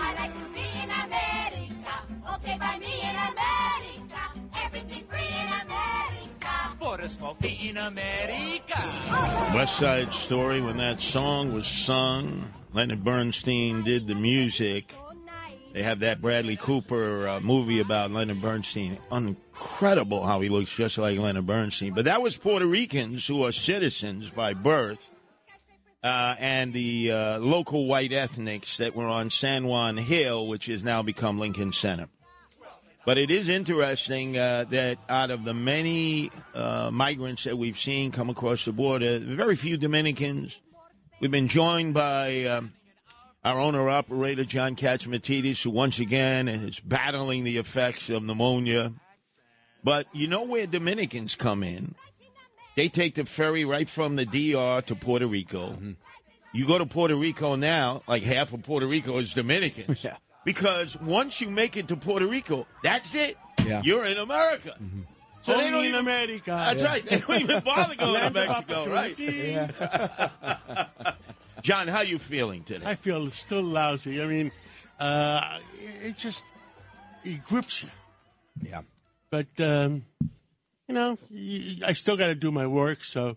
I 0.00 0.14
like 0.14 0.32
to 0.32 0.48
be 0.54 0.64
in 0.82 0.90
America. 0.90 1.94
Okay, 2.34 2.56
by 2.58 2.78
me 2.78 3.00
in 3.02 3.14
America. 3.14 4.22
Everything 4.64 5.04
free 5.06 5.28
in 5.28 5.48
America. 5.66 6.76
Por 6.78 7.00
eso 7.02 7.36
in 7.42 7.76
America. 7.76 9.52
West 9.54 9.76
Side 9.76 10.14
Story, 10.14 10.62
when 10.62 10.78
that 10.78 11.02
song 11.02 11.52
was 11.52 11.66
sung, 11.66 12.54
Leonard 12.72 13.04
Bernstein 13.04 13.82
did 13.82 14.06
the 14.06 14.14
music. 14.14 14.94
They 15.74 15.82
have 15.82 16.00
that 16.00 16.22
Bradley 16.22 16.56
Cooper 16.56 17.28
uh, 17.28 17.40
movie 17.40 17.80
about 17.80 18.10
Leonard 18.10 18.40
Bernstein. 18.40 18.98
Incredible 19.60 20.24
how 20.24 20.40
he 20.40 20.48
looks 20.48 20.74
just 20.74 20.98
like 20.98 21.18
Leonard 21.18 21.46
Bernstein. 21.46 21.94
But 21.94 22.04
that 22.04 22.22
was 22.22 22.36
Puerto 22.36 22.66
Ricans 22.66 23.26
who 23.26 23.44
are 23.44 23.52
citizens 23.52 24.30
by 24.30 24.54
birth. 24.54 25.14
Uh, 26.02 26.36
and 26.38 26.72
the 26.72 27.10
uh, 27.10 27.38
local 27.40 27.88
white 27.88 28.12
ethnics 28.12 28.76
that 28.76 28.94
were 28.94 29.06
on 29.06 29.30
San 29.30 29.66
Juan 29.66 29.96
Hill, 29.96 30.46
which 30.46 30.66
has 30.66 30.84
now 30.84 31.02
become 31.02 31.40
Lincoln 31.40 31.72
Center. 31.72 32.08
But 33.04 33.18
it 33.18 33.32
is 33.32 33.48
interesting 33.48 34.38
uh, 34.38 34.64
that 34.70 34.98
out 35.08 35.32
of 35.32 35.44
the 35.44 35.54
many 35.54 36.30
uh, 36.54 36.90
migrants 36.92 37.44
that 37.44 37.58
we've 37.58 37.78
seen 37.78 38.12
come 38.12 38.30
across 38.30 38.64
the 38.64 38.72
border, 38.72 39.18
very 39.18 39.56
few 39.56 39.76
Dominicans. 39.76 40.60
We've 41.20 41.30
been 41.30 41.48
joined 41.48 41.94
by 41.94 42.44
um, 42.44 42.74
our 43.44 43.58
owner 43.58 43.88
operator, 43.88 44.44
John 44.44 44.76
Catsimatidis, 44.76 45.62
who 45.64 45.70
once 45.70 45.98
again 45.98 46.46
is 46.46 46.78
battling 46.78 47.42
the 47.42 47.58
effects 47.58 48.08
of 48.08 48.22
pneumonia. 48.22 48.92
But 49.88 50.06
you 50.12 50.26
know 50.26 50.42
where 50.42 50.66
Dominicans 50.66 51.34
come 51.34 51.62
in? 51.62 51.94
They 52.76 52.90
take 52.90 53.14
the 53.14 53.24
ferry 53.24 53.64
right 53.64 53.88
from 53.88 54.16
the 54.16 54.26
DR 54.26 54.82
to 54.82 54.94
Puerto 54.94 55.26
Rico. 55.26 55.78
You 56.52 56.66
go 56.66 56.76
to 56.76 56.84
Puerto 56.84 57.16
Rico 57.16 57.54
now, 57.54 58.02
like 58.06 58.22
half 58.22 58.52
of 58.52 58.62
Puerto 58.64 58.86
Rico 58.86 59.16
is 59.16 59.32
Dominicans. 59.32 60.04
Yeah. 60.04 60.18
Because 60.44 61.00
once 61.00 61.40
you 61.40 61.48
make 61.48 61.78
it 61.78 61.88
to 61.88 61.96
Puerto 61.96 62.26
Rico, 62.26 62.66
that's 62.82 63.14
it. 63.14 63.38
Yeah. 63.66 63.80
You're 63.82 64.04
in 64.04 64.18
America. 64.18 64.74
So 65.40 65.56
they 65.56 65.70
don't 65.70 65.80
in 65.80 65.86
even, 65.86 66.00
America. 66.00 66.50
That's 66.50 66.82
right. 66.82 67.06
They 67.06 67.20
don't 67.20 67.40
even 67.40 67.60
bother 67.64 67.94
going 67.94 68.20
to 68.20 68.30
Mexico, 68.30 68.90
right? 68.90 69.12
opportunity. 69.12 69.72
John, 71.62 71.88
how 71.88 72.02
you 72.02 72.18
feeling 72.18 72.62
today? 72.62 72.84
I 72.84 72.94
feel 72.94 73.30
still 73.30 73.62
lousy. 73.62 74.20
I 74.20 74.26
mean, 74.26 74.52
uh, 75.00 75.60
it 76.02 76.18
just 76.18 76.44
it 77.24 77.42
grips 77.42 77.84
you. 77.84 77.88
Yeah. 78.62 78.82
But 79.30 79.48
um, 79.60 80.04
you 80.88 80.94
know, 80.94 81.18
I 81.84 81.92
still 81.92 82.16
got 82.16 82.26
to 82.28 82.34
do 82.34 82.50
my 82.50 82.66
work. 82.66 83.04
So, 83.04 83.36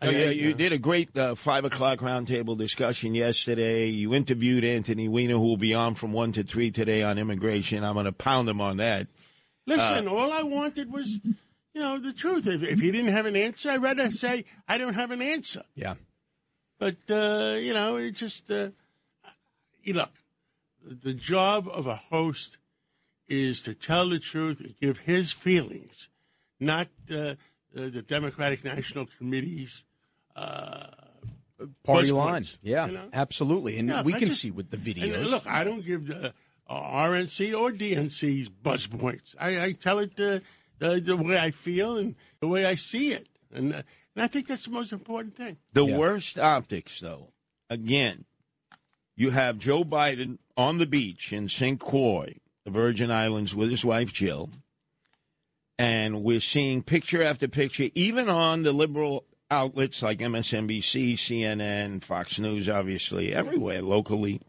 Oh, 0.00 0.08
I, 0.08 0.10
yeah, 0.12 0.26
I- 0.26 0.30
you 0.30 0.54
did 0.54 0.72
a 0.72 0.78
great 0.78 1.16
uh, 1.16 1.34
five 1.34 1.64
o'clock 1.64 1.98
roundtable 2.00 2.56
discussion 2.56 3.14
yesterday. 3.16 3.86
You 3.86 4.14
interviewed 4.14 4.64
Anthony 4.64 5.08
Weiner, 5.08 5.34
who 5.34 5.48
will 5.48 5.56
be 5.56 5.74
on 5.74 5.94
from 5.96 6.12
one 6.12 6.30
to 6.32 6.44
three 6.44 6.70
today 6.70 7.02
on 7.02 7.18
immigration. 7.18 7.82
I'm 7.82 7.94
going 7.94 8.04
to 8.04 8.12
pound 8.12 8.48
him 8.48 8.60
on 8.60 8.76
that. 8.76 9.08
Listen, 9.66 10.06
Uh, 10.06 10.12
all 10.12 10.32
I 10.32 10.42
wanted 10.44 10.92
was, 10.92 11.18
you 11.24 11.80
know, 11.80 11.98
the 11.98 12.12
truth. 12.12 12.46
If, 12.46 12.62
if 12.62 12.78
he 12.80 12.92
didn't 12.92 13.12
have 13.12 13.26
an 13.26 13.34
answer, 13.34 13.70
I'd 13.70 13.82
rather 13.82 14.10
say 14.10 14.44
I 14.68 14.78
don't 14.78 14.94
have 14.94 15.10
an 15.10 15.20
answer. 15.20 15.62
Yeah. 15.74 15.94
But 16.78 16.96
uh, 17.10 17.56
you 17.58 17.72
know, 17.72 17.96
it 17.96 18.12
just 18.12 18.50
uh, 18.52 18.68
you 19.82 19.94
look. 19.94 20.10
The 20.80 21.12
job 21.12 21.68
of 21.68 21.86
a 21.88 21.96
host 21.96 22.56
is 23.28 23.62
to 23.62 23.74
tell 23.74 24.08
the 24.08 24.18
truth 24.18 24.60
and 24.60 24.74
give 24.80 25.00
his 25.00 25.32
feelings, 25.32 26.08
not 26.58 26.88
uh, 27.10 27.34
the, 27.72 27.90
the 27.90 28.02
Democratic 28.02 28.64
National 28.64 29.06
Committee's 29.06 29.84
uh, 30.36 30.86
Party 31.84 32.12
lines. 32.12 32.58
Yeah. 32.62 32.86
you 32.86 32.92
know? 32.92 33.08
Absolutely. 33.12 33.78
And 33.78 33.88
Yeah, 33.88 34.02
we 34.02 34.14
I 34.14 34.18
can 34.18 34.28
just- 34.28 34.40
see 34.40 34.50
with 34.50 34.70
the 34.70 34.76
And, 34.76 34.86
videos. 34.86 35.24
uh, 35.24 35.28
look, 35.28 35.46
I 35.46 35.64
don't 35.64 35.84
give 35.84 36.06
the 36.06 36.32
uh, 36.68 36.80
RNC 36.80 37.58
or 37.58 37.70
DNC's 37.72 38.48
buzz 38.48 38.86
points. 38.86 39.34
I, 39.40 39.60
I 39.64 39.72
tell 39.72 39.98
it 39.98 40.16
the, 40.16 40.42
the 40.78 41.00
the 41.00 41.16
way 41.16 41.36
I 41.38 41.50
feel 41.50 41.96
and 41.96 42.14
the 42.40 42.46
way 42.46 42.64
I 42.64 42.74
see 42.76 43.12
it, 43.12 43.26
and 43.52 43.74
uh, 43.74 43.82
and 44.14 44.22
I 44.22 44.26
think 44.28 44.46
that's 44.46 44.66
the 44.66 44.70
most 44.70 44.92
important 44.92 45.34
thing. 45.36 45.56
The 45.72 45.84
Yeah. 45.86 45.96
worst 45.96 46.38
optics, 46.38 47.00
though, 47.00 47.32
again, 47.70 48.24
you 49.16 49.30
have 49.30 49.58
Joe 49.58 49.82
Biden 49.82 50.38
on 50.56 50.78
the 50.78 50.86
beach 50.86 51.32
in 51.32 51.48
St. 51.48 51.80
Croix, 51.80 52.34
Virgin 52.68 53.10
Islands, 53.10 53.54
with 53.54 53.70
his 53.70 53.84
wife 53.84 54.12
Jill. 54.12 54.50
And 55.78 56.22
we're 56.22 56.40
seeing 56.40 56.82
picture 56.82 57.22
after 57.22 57.46
picture, 57.48 57.88
even 57.94 58.28
on 58.28 58.62
the 58.62 58.72
liberal 58.72 59.24
outlets 59.50 60.02
like 60.02 60.18
MSNBC, 60.18 61.14
CNN, 61.14 62.02
Fox 62.02 62.38
News, 62.38 62.68
obviously, 62.68 63.32
everywhere 63.32 63.82
locally, 63.82 64.40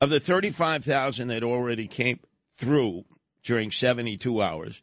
of 0.00 0.10
the 0.10 0.20
35,000 0.20 1.28
that 1.28 1.42
already 1.42 1.86
came 1.86 2.20
through 2.54 3.04
during 3.42 3.70
72 3.70 4.42
hours 4.42 4.82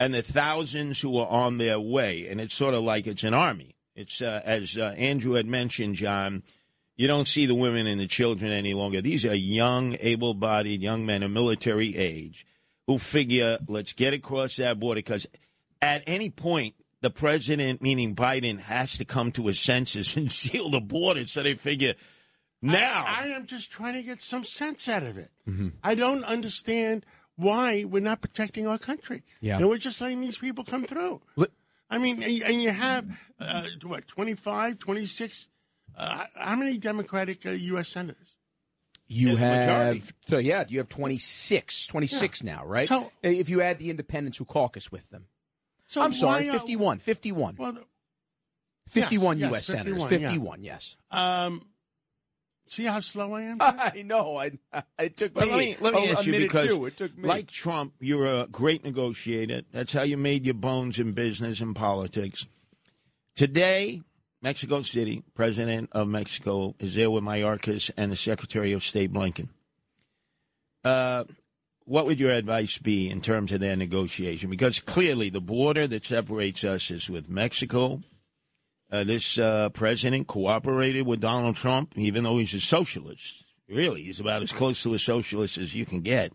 and 0.00 0.14
the 0.14 0.22
thousands 0.22 1.00
who 1.00 1.18
are 1.18 1.28
on 1.28 1.58
their 1.58 1.80
way. 1.80 2.28
And 2.28 2.40
it's 2.40 2.54
sort 2.54 2.74
of 2.74 2.82
like 2.82 3.06
it's 3.06 3.24
an 3.24 3.34
army. 3.34 3.74
It's, 3.94 4.22
uh, 4.22 4.40
as 4.44 4.76
uh, 4.76 4.94
Andrew 4.96 5.32
had 5.32 5.46
mentioned, 5.46 5.96
John, 5.96 6.44
you 6.98 7.06
don't 7.08 7.26
see 7.26 7.46
the 7.46 7.54
women 7.54 7.86
and 7.86 7.98
the 7.98 8.06
children 8.06 8.52
any 8.52 8.74
longer. 8.74 9.00
These 9.00 9.24
are 9.24 9.34
young, 9.34 9.96
able 10.00 10.34
bodied 10.34 10.82
young 10.82 11.06
men 11.06 11.22
of 11.22 11.30
military 11.30 11.96
age 11.96 12.44
who 12.86 12.98
figure, 12.98 13.56
let's 13.68 13.92
get 13.94 14.12
across 14.12 14.56
that 14.56 14.78
border 14.78 14.98
because 14.98 15.26
at 15.80 16.02
any 16.06 16.28
point, 16.28 16.74
the 17.00 17.10
president, 17.10 17.80
meaning 17.80 18.16
Biden, 18.16 18.58
has 18.58 18.98
to 18.98 19.04
come 19.04 19.30
to 19.32 19.46
his 19.46 19.60
senses 19.60 20.16
and 20.18 20.30
seal 20.30 20.68
the 20.70 20.80
border. 20.80 21.26
So 21.26 21.42
they 21.42 21.54
figure, 21.54 21.94
now. 22.60 23.04
I, 23.06 23.24
I 23.24 23.26
am 23.28 23.46
just 23.46 23.70
trying 23.70 23.94
to 23.94 24.02
get 24.02 24.20
some 24.20 24.42
sense 24.44 24.88
out 24.88 25.04
of 25.04 25.16
it. 25.16 25.30
I 25.82 25.94
don't 25.94 26.24
understand 26.24 27.06
why 27.36 27.84
we're 27.84 28.02
not 28.02 28.20
protecting 28.20 28.66
our 28.66 28.78
country. 28.78 29.22
Yeah. 29.40 29.58
And 29.58 29.68
we're 29.68 29.78
just 29.78 30.00
letting 30.00 30.20
these 30.20 30.38
people 30.38 30.64
come 30.64 30.84
through. 30.84 31.22
Let- 31.36 31.50
I 31.90 31.96
mean, 31.96 32.22
and 32.22 32.42
and 32.42 32.62
you 32.62 32.70
have, 32.70 33.18
uh, 33.40 33.64
what, 33.82 34.06
25, 34.08 34.78
26? 34.78 35.48
Uh, 35.98 36.24
how 36.36 36.56
many 36.56 36.78
Democratic 36.78 37.44
uh, 37.44 37.50
U.S. 37.50 37.88
senators? 37.88 38.36
You 39.08 39.30
Yeah, 39.30 39.34
the 39.34 39.40
majority. 39.40 39.98
have 40.00 40.14
so 40.28 40.38
yeah, 40.38 40.64
you 40.68 40.78
have 40.78 40.88
26, 40.88 41.86
26 41.86 42.42
now, 42.44 42.64
right? 42.64 42.86
So- 42.86 43.10
if 43.22 43.48
you 43.48 43.62
add 43.62 43.78
the 43.78 43.90
independents 43.90 44.38
who 44.38 44.44
caucus 44.44 44.92
with 44.92 45.08
them. 45.10 45.26
So 45.86 46.02
I'm 46.02 46.12
sorry, 46.12 46.44
why, 46.48 46.56
uh, 46.56 46.58
51, 46.58 46.98
51. 46.98 47.56
Well, 47.58 47.72
the- 47.72 47.84
51 48.88 49.38
yes, 49.38 49.50
U.S. 49.50 49.66
senators, 49.66 50.04
51, 50.04 50.62
yeah. 50.62 50.72
yes. 50.72 50.96
um, 51.10 51.66
see 52.66 52.84
how 52.84 53.00
slow 53.00 53.34
I 53.34 53.42
am? 53.42 53.56
I 53.60 54.02
know. 54.04 54.36
I, 54.36 54.52
it 54.98 55.16
took 55.16 55.34
But 55.34 55.44
me, 55.44 55.50
let 55.50 55.58
me 55.58 55.76
let 55.80 55.94
me 55.94 56.10
ask 56.10 56.26
a 56.26 56.30
you 56.30 56.38
because, 56.38 56.66
too. 56.66 56.86
It 56.86 56.96
took 56.96 57.16
me. 57.16 57.28
like 57.28 57.50
Trump, 57.50 57.94
you're 58.00 58.26
a 58.42 58.46
great 58.46 58.84
negotiator. 58.84 59.62
That's 59.72 59.92
how 59.92 60.02
you 60.02 60.16
made 60.16 60.44
your 60.44 60.54
bones 60.54 60.98
in 60.98 61.12
business 61.12 61.60
and 61.60 61.74
politics. 61.74 62.46
Today, 63.34 64.02
Mexico 64.40 64.82
City, 64.82 65.24
President 65.34 65.90
of 65.92 66.08
Mexico, 66.08 66.74
is 66.78 66.94
there 66.94 67.10
with 67.10 67.24
Mayorkas 67.24 67.90
and 67.96 68.10
the 68.10 68.16
Secretary 68.16 68.72
of 68.72 68.84
State 68.84 69.12
Blinken. 69.12 69.48
Uh, 70.84 71.24
what 71.84 72.06
would 72.06 72.20
your 72.20 72.30
advice 72.30 72.78
be 72.78 73.10
in 73.10 73.20
terms 73.20 73.50
of 73.50 73.60
their 73.60 73.74
negotiation? 73.74 74.48
Because 74.48 74.78
clearly, 74.78 75.28
the 75.30 75.40
border 75.40 75.86
that 75.88 76.06
separates 76.06 76.62
us 76.62 76.90
is 76.90 77.10
with 77.10 77.28
Mexico. 77.28 78.02
Uh, 78.92 79.04
this 79.04 79.38
uh, 79.38 79.70
president 79.70 80.28
cooperated 80.28 81.06
with 81.06 81.20
Donald 81.20 81.56
Trump, 81.56 81.94
even 81.96 82.24
though 82.24 82.38
he's 82.38 82.54
a 82.54 82.60
socialist. 82.60 83.44
Really, 83.68 84.02
he's 84.02 84.20
about 84.20 84.42
as 84.42 84.52
close 84.52 84.82
to 84.82 84.94
a 84.94 84.98
socialist 84.98 85.58
as 85.58 85.74
you 85.74 85.84
can 85.84 86.00
get. 86.00 86.32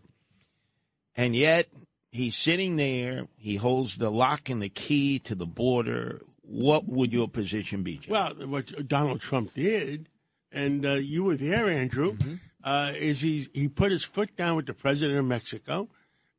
And 1.16 1.34
yet, 1.34 1.68
he's 2.12 2.36
sitting 2.36 2.76
there. 2.76 3.26
He 3.36 3.56
holds 3.56 3.96
the 3.96 4.10
lock 4.10 4.50
and 4.50 4.60
the 4.60 4.68
key 4.68 5.18
to 5.20 5.34
the 5.34 5.46
border. 5.46 6.20
What 6.46 6.86
would 6.86 7.12
your 7.12 7.28
position 7.28 7.82
be, 7.82 7.96
Jim? 7.98 8.12
Well, 8.12 8.34
what 8.46 8.86
Donald 8.86 9.20
Trump 9.20 9.54
did, 9.54 10.08
and 10.52 10.84
uh, 10.84 10.92
you 10.92 11.24
were 11.24 11.36
there, 11.36 11.68
Andrew, 11.68 12.18
uh, 12.62 12.92
is 12.94 13.22
he 13.22 13.48
he 13.52 13.68
put 13.68 13.90
his 13.90 14.04
foot 14.04 14.36
down 14.36 14.56
with 14.56 14.66
the 14.66 14.74
president 14.74 15.18
of 15.18 15.24
Mexico, 15.24 15.88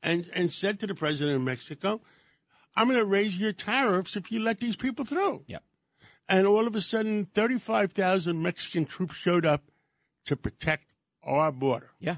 and 0.03 0.29
and 0.33 0.51
said 0.51 0.79
to 0.79 0.87
the 0.87 0.93
president 0.93 1.35
of 1.37 1.41
Mexico, 1.41 2.01
"I'm 2.75 2.87
going 2.87 2.99
to 2.99 3.05
raise 3.05 3.37
your 3.37 3.51
tariffs 3.51 4.15
if 4.15 4.31
you 4.31 4.39
let 4.39 4.59
these 4.59 4.75
people 4.75 5.05
through." 5.05 5.43
Yep. 5.47 5.63
And 6.29 6.47
all 6.47 6.67
of 6.67 6.75
a 6.75 6.81
sudden, 6.81 7.25
thirty-five 7.25 7.91
thousand 7.91 8.41
Mexican 8.41 8.85
troops 8.85 9.15
showed 9.15 9.45
up 9.45 9.63
to 10.25 10.35
protect 10.35 10.93
our 11.23 11.51
border. 11.51 11.91
Yeah, 11.99 12.17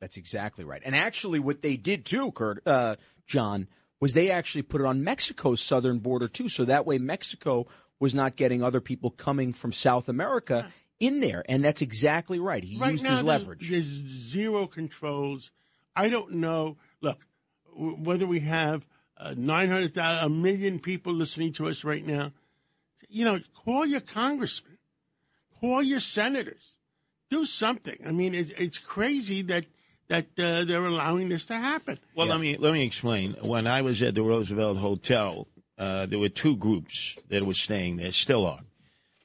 that's 0.00 0.16
exactly 0.16 0.64
right. 0.64 0.82
And 0.84 0.96
actually, 0.96 1.38
what 1.38 1.60
they 1.60 1.76
did 1.76 2.06
too, 2.06 2.32
Kurt, 2.32 2.66
uh, 2.66 2.96
John, 3.26 3.68
was 4.00 4.14
they 4.14 4.30
actually 4.30 4.62
put 4.62 4.80
it 4.80 4.86
on 4.86 5.04
Mexico's 5.04 5.60
southern 5.60 5.98
border 5.98 6.26
too, 6.28 6.48
so 6.48 6.64
that 6.64 6.86
way 6.86 6.98
Mexico 6.98 7.66
was 7.98 8.14
not 8.14 8.34
getting 8.36 8.62
other 8.62 8.80
people 8.80 9.10
coming 9.10 9.52
from 9.52 9.72
South 9.72 10.08
America 10.08 10.72
in 10.98 11.20
there. 11.20 11.44
And 11.48 11.62
that's 11.64 11.82
exactly 11.82 12.38
right. 12.38 12.64
He 12.64 12.78
right 12.78 12.92
used 12.92 13.04
now, 13.04 13.10
his 13.10 13.22
there's- 13.24 13.40
leverage. 13.40 13.70
There's 13.70 13.84
zero 13.84 14.66
controls. 14.66 15.50
I 15.94 16.08
don't 16.08 16.32
know. 16.36 16.78
Look, 17.02 17.18
w- 17.74 17.96
whether 17.96 18.26
we 18.26 18.40
have 18.40 18.86
uh, 19.18 19.34
900,000, 19.36 20.24
a 20.24 20.28
million 20.30 20.78
people 20.78 21.12
listening 21.12 21.52
to 21.54 21.66
us 21.66 21.84
right 21.84 22.06
now, 22.06 22.32
you 23.08 23.24
know, 23.24 23.38
call 23.54 23.84
your 23.84 24.00
congressman, 24.00 24.78
call 25.60 25.82
your 25.82 26.00
senators, 26.00 26.76
do 27.28 27.44
something. 27.44 27.98
I 28.06 28.12
mean, 28.12 28.34
it's, 28.34 28.50
it's 28.52 28.78
crazy 28.78 29.42
that 29.42 29.66
that 30.10 30.26
uh, 30.38 30.64
they're 30.64 30.84
allowing 30.84 31.28
this 31.28 31.46
to 31.46 31.54
happen. 31.54 31.98
Well, 32.16 32.26
let 32.26 32.40
me 32.40 32.56
let 32.58 32.72
me 32.72 32.84
explain. 32.84 33.36
When 33.42 33.66
I 33.66 33.80
was 33.82 34.02
at 34.02 34.14
the 34.14 34.22
Roosevelt 34.22 34.78
Hotel, 34.78 35.46
uh, 35.78 36.06
there 36.06 36.18
were 36.18 36.28
two 36.28 36.56
groups 36.56 37.16
that 37.28 37.44
were 37.44 37.54
staying 37.54 37.96
there, 37.96 38.12
still 38.12 38.44
are. 38.44 38.60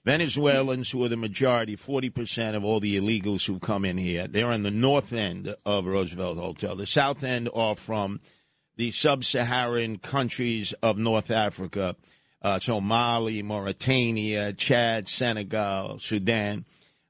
Venezuelans, 0.05 0.91
who 0.91 1.03
are 1.03 1.09
the 1.09 1.17
majority, 1.17 1.75
forty 1.75 2.11
percent 2.11 2.55
of 2.55 2.63
all 2.63 2.79
the 2.79 2.95
illegals 2.97 3.47
who 3.47 3.57
come 3.57 3.83
in 3.83 3.97
here, 3.97 4.27
they're 4.27 4.51
on 4.51 4.61
the 4.61 4.69
north 4.69 5.11
end 5.11 5.55
of 5.65 5.87
Roosevelt 5.87 6.37
Hotel. 6.37 6.75
The 6.75 6.85
south 6.85 7.23
end 7.23 7.49
are 7.53 7.75
from 7.75 8.19
the 8.77 8.91
sub-Saharan 8.91 9.97
countries 9.97 10.73
of 10.83 10.97
North 10.97 11.31
Africa, 11.31 11.95
uh, 12.43 12.59
so 12.59 12.79
Mali, 12.79 13.41
Mauritania, 13.41 14.53
Chad, 14.53 15.09
Senegal, 15.09 15.97
Sudan. 15.97 16.65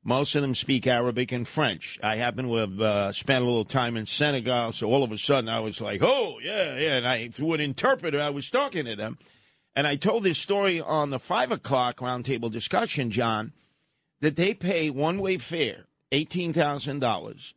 Most 0.07 0.35
of 0.35 0.43
them 0.43 0.53
speak 0.53 0.85
Arabic 0.85 1.31
and 1.31 1.47
French. 1.47 1.99
I 2.03 2.17
happen 2.17 2.45
to 2.45 2.55
have 2.57 2.79
uh, 2.79 3.11
spent 3.11 3.41
a 3.43 3.47
little 3.47 3.65
time 3.65 3.97
in 3.97 4.05
Senegal, 4.05 4.71
so 4.71 4.87
all 4.87 5.03
of 5.03 5.11
a 5.11 5.17
sudden 5.17 5.49
I 5.49 5.59
was 5.61 5.81
like, 5.81 6.01
"Oh, 6.03 6.37
yeah, 6.43 6.77
yeah!" 6.77 6.97
And 6.97 7.07
I, 7.07 7.29
through 7.29 7.53
an 7.53 7.59
interpreter, 7.59 8.21
I 8.21 8.29
was 8.29 8.51
talking 8.51 8.85
to 8.85 8.95
them, 8.95 9.17
and 9.75 9.87
I 9.87 9.95
told 9.95 10.21
this 10.21 10.37
story 10.37 10.79
on 10.79 11.09
the 11.09 11.17
five 11.17 11.51
o'clock 11.51 11.97
roundtable 11.97 12.51
discussion, 12.51 13.09
John, 13.09 13.53
that 14.21 14.35
they 14.35 14.53
pay 14.53 14.91
one-way 14.91 15.39
fare, 15.39 15.87
eighteen 16.11 16.53
thousand 16.53 16.99
dollars, 16.99 17.55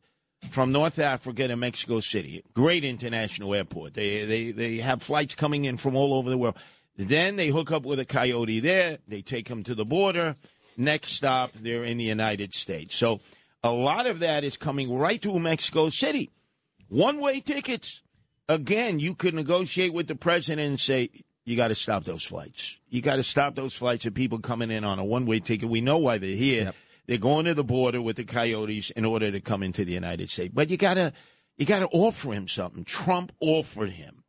from 0.49 0.73
North 0.73 0.99
Africa 0.99 1.49
to 1.49 1.57
Mexico 1.57 2.01
City. 2.01 2.43
Great 2.55 2.83
international 2.83 3.55
airport. 3.55 3.93
They 3.93 4.25
they 4.25 4.53
they 4.53 4.77
have 4.79 5.03
flights 5.03 5.35
coming 5.35 5.67
in 5.67 5.77
from 5.77 5.95
all 5.95 6.15
over 6.15 6.31
the 6.31 6.39
world. 6.39 6.57
Then 6.97 7.37
they 7.37 7.49
hook 7.49 7.71
up 7.71 7.85
with 7.85 8.01
a 8.01 8.07
coyote 8.07 8.59
there. 8.59 8.99
They 9.07 9.21
take 9.21 9.49
them 9.49 9.63
to 9.65 9.75
the 9.75 9.85
border. 9.85 10.37
Next 10.79 11.09
stop, 11.09 11.51
they're 11.53 11.83
in 11.83 11.99
the 11.99 12.05
United 12.05 12.55
States. 12.55 12.95
So 12.95 13.19
a 13.65 13.73
lot 13.73 14.07
of 14.07 14.21
that 14.21 14.45
is 14.45 14.57
coming 14.57 14.97
right 14.97 15.21
to 15.23 15.37
Mexico 15.41 15.89
City. 15.89 16.31
One 16.89 17.21
way 17.21 17.41
tickets. 17.41 18.01
Again, 18.49 19.01
you 19.01 19.15
could 19.15 19.35
negotiate 19.35 19.93
with 19.93 20.07
the 20.07 20.15
president 20.15 20.69
and 20.69 20.81
say, 20.81 21.11
you 21.45 21.57
got 21.57 21.69
to 21.69 21.75
stop 21.75 22.05
those 22.05 22.25
flights. 22.25 22.77
You 22.89 23.03
got 23.03 23.17
to 23.17 23.25
stop 23.25 23.57
those 23.57 23.75
flights 23.75 24.07
of 24.07 24.15
people 24.15 24.39
coming 24.39 24.71
in 24.71 24.85
on 24.85 25.01
a 25.01 25.05
one 25.05 25.27
way 25.27 25.41
ticket. 25.41 25.69
We 25.69 25.81
know 25.81 25.99
why 25.99 26.19
they're 26.19 26.37
here. 26.37 26.73
They're 27.09 27.19
going 27.19 27.47
to 27.47 27.55
the 27.55 27.65
border 27.65 28.01
with 28.01 28.17
the 28.17 28.25
coyotes 28.25 28.91
in 28.91 29.05
order 29.05 29.33
to 29.33 29.41
come 29.41 29.63
into 29.63 29.85
the 29.85 29.93
United 29.93 30.31
States. 30.31 30.53
But 30.55 30.71
you 30.71 30.77
gotta 30.77 31.13
you 31.57 31.67
gotta 31.67 31.89
offer 31.89 32.33
him 32.33 32.47
something. 32.47 32.85
Trump 32.85 33.33
offered 33.41 33.91
him. 33.91 34.23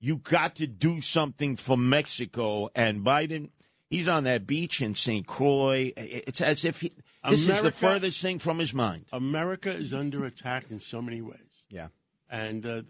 You 0.00 0.18
got 0.18 0.56
to 0.56 0.66
do 0.66 1.00
something 1.00 1.56
for 1.56 1.78
Mexico 1.78 2.68
and 2.74 3.02
Biden. 3.04 3.50
He's 3.88 4.08
on 4.08 4.24
that 4.24 4.46
beach 4.46 4.82
in 4.82 4.94
St. 4.94 5.26
Croix. 5.26 5.92
It's 5.96 6.40
as 6.40 6.64
if 6.64 6.80
he, 6.80 6.92
this 7.28 7.48
is 7.48 7.62
the 7.62 7.70
furthest 7.70 8.20
thing 8.20 8.38
from 8.38 8.58
his 8.58 8.74
mind. 8.74 9.06
America 9.12 9.72
is 9.72 9.92
under 9.92 10.24
attack 10.24 10.66
in 10.70 10.80
so 10.80 11.00
many 11.00 11.20
ways. 11.20 11.64
Yeah. 11.70 11.88
And 12.28 12.66
uh, 12.66 12.82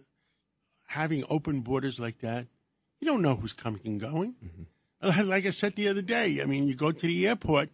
having 0.86 1.24
open 1.28 1.60
borders 1.60 2.00
like 2.00 2.20
that, 2.20 2.46
you 3.00 3.06
don't 3.06 3.22
know 3.22 3.36
who's 3.36 3.52
coming 3.52 3.82
and 3.84 4.00
going. 4.00 4.34
Mm-hmm. 4.42 4.62
Uh, 5.02 5.24
Like 5.24 5.44
I 5.44 5.50
said 5.50 5.76
the 5.76 5.88
other 5.88 6.02
day, 6.02 6.40
I 6.42 6.46
mean, 6.46 6.66
you 6.66 6.74
go 6.74 6.92
to 6.92 7.06
the 7.06 7.28
airport, 7.28 7.68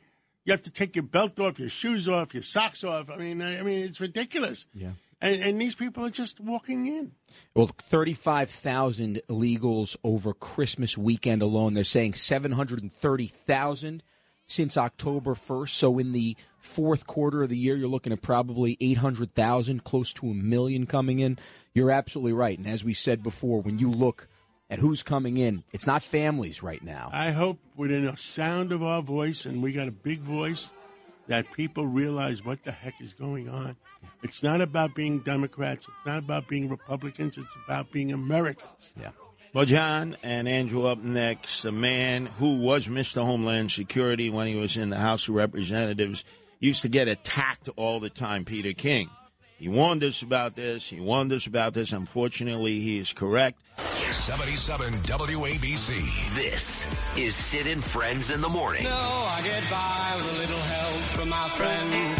you 0.44 0.52
have 0.52 0.62
to 0.62 0.70
take 0.72 0.96
your 0.96 1.04
belt 1.04 1.38
off, 1.38 1.60
your 1.60 1.68
shoes 1.68 2.08
off, 2.08 2.34
your 2.34 2.42
socks 2.42 2.82
off. 2.82 3.08
I 3.08 3.16
mean, 3.16 3.40
I, 3.40 3.60
I 3.60 3.62
mean, 3.62 3.80
it's 3.80 4.00
ridiculous. 4.00 4.66
Yeah. 4.74 4.90
And, 5.22 5.40
and 5.40 5.60
these 5.60 5.76
people 5.76 6.04
are 6.04 6.10
just 6.10 6.40
walking 6.40 6.86
in. 6.86 7.12
Well, 7.54 7.68
35,000 7.68 9.22
illegals 9.30 9.96
over 10.02 10.34
Christmas 10.34 10.98
weekend 10.98 11.40
alone. 11.42 11.74
They're 11.74 11.84
saying 11.84 12.14
730,000 12.14 14.02
since 14.48 14.76
October 14.76 15.34
1st. 15.34 15.68
So 15.68 15.98
in 16.00 16.10
the 16.10 16.36
fourth 16.58 17.06
quarter 17.06 17.44
of 17.44 17.50
the 17.50 17.56
year, 17.56 17.76
you're 17.76 17.88
looking 17.88 18.12
at 18.12 18.20
probably 18.20 18.76
800,000, 18.80 19.84
close 19.84 20.12
to 20.14 20.26
a 20.28 20.34
million 20.34 20.86
coming 20.86 21.20
in. 21.20 21.38
You're 21.72 21.92
absolutely 21.92 22.32
right. 22.32 22.58
And 22.58 22.66
as 22.66 22.82
we 22.82 22.92
said 22.92 23.22
before, 23.22 23.62
when 23.62 23.78
you 23.78 23.88
look 23.88 24.26
at 24.68 24.80
who's 24.80 25.04
coming 25.04 25.36
in, 25.36 25.62
it's 25.72 25.86
not 25.86 26.02
families 26.02 26.64
right 26.64 26.82
now. 26.82 27.10
I 27.12 27.30
hope 27.30 27.60
within 27.76 28.06
a 28.06 28.16
sound 28.16 28.72
of 28.72 28.82
our 28.82 29.02
voice, 29.02 29.46
and 29.46 29.62
we 29.62 29.72
got 29.72 29.86
a 29.86 29.92
big 29.92 30.20
voice, 30.20 30.72
that 31.32 31.50
people 31.52 31.86
realize 31.86 32.44
what 32.44 32.62
the 32.62 32.70
heck 32.70 33.00
is 33.00 33.14
going 33.14 33.48
on. 33.48 33.74
It's 34.22 34.42
not 34.42 34.60
about 34.60 34.94
being 34.94 35.20
Democrats. 35.20 35.88
It's 35.88 36.06
not 36.06 36.18
about 36.18 36.46
being 36.46 36.68
Republicans. 36.68 37.38
It's 37.38 37.56
about 37.64 37.90
being 37.90 38.12
Americans. 38.12 38.92
Yeah. 39.00 39.12
Well, 39.54 39.64
John 39.64 40.14
and 40.22 40.46
Andrew 40.46 40.84
up 40.84 40.98
next. 40.98 41.64
A 41.64 41.72
man 41.72 42.26
who 42.26 42.60
was 42.60 42.86
Mr. 42.86 43.24
Homeland 43.24 43.72
Security 43.72 44.28
when 44.28 44.46
he 44.46 44.56
was 44.56 44.76
in 44.76 44.90
the 44.90 44.98
House 44.98 45.26
of 45.26 45.34
Representatives 45.34 46.22
used 46.60 46.82
to 46.82 46.90
get 46.90 47.08
attacked 47.08 47.70
all 47.76 47.98
the 47.98 48.10
time, 48.10 48.44
Peter 48.44 48.74
King. 48.74 49.08
He 49.62 49.68
warned 49.68 50.02
us 50.02 50.22
about 50.22 50.56
this. 50.56 50.88
He 50.88 50.98
warned 50.98 51.32
us 51.32 51.46
about 51.46 51.72
this. 51.72 51.92
Unfortunately, 51.92 52.80
he 52.80 52.98
is 52.98 53.12
correct. 53.12 53.60
77 54.10 54.92
WABC. 54.92 56.34
This 56.34 56.92
is 57.16 57.36
Sid 57.36 57.68
and 57.68 57.84
Friends 57.84 58.32
in 58.32 58.40
the 58.40 58.48
Morning. 58.48 58.82
No, 58.82 58.90
I 58.90 59.40
get 59.44 59.62
by 59.70 60.14
with 60.16 60.34
a 60.34 60.38
little 60.40 60.58
help 60.58 61.00
from 61.14 61.28
my 61.28 61.48
friends. 61.50 62.18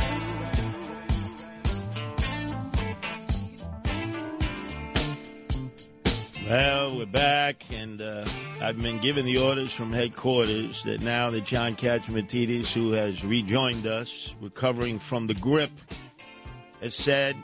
Well, 6.48 6.96
we're 6.96 7.07
back, 7.07 7.64
and 7.72 8.00
uh, 8.00 8.24
I've 8.61 8.81
been 8.81 9.00
given 9.00 9.24
the 9.24 9.38
orders 9.38 9.72
from 9.72 9.92
headquarters 9.92 10.85
that 10.85 11.00
now 11.00 11.31
that 11.31 11.44
John 11.44 11.74
Catsimatidis, 11.74 12.72
who 12.72 12.92
has 12.92 13.24
rejoined 13.24 13.88
us, 13.88 14.37
recovering 14.40 15.00
from 15.00 15.26
the 15.26 15.35
grip, 15.35 15.72
has 16.83 16.95
said 16.95 17.37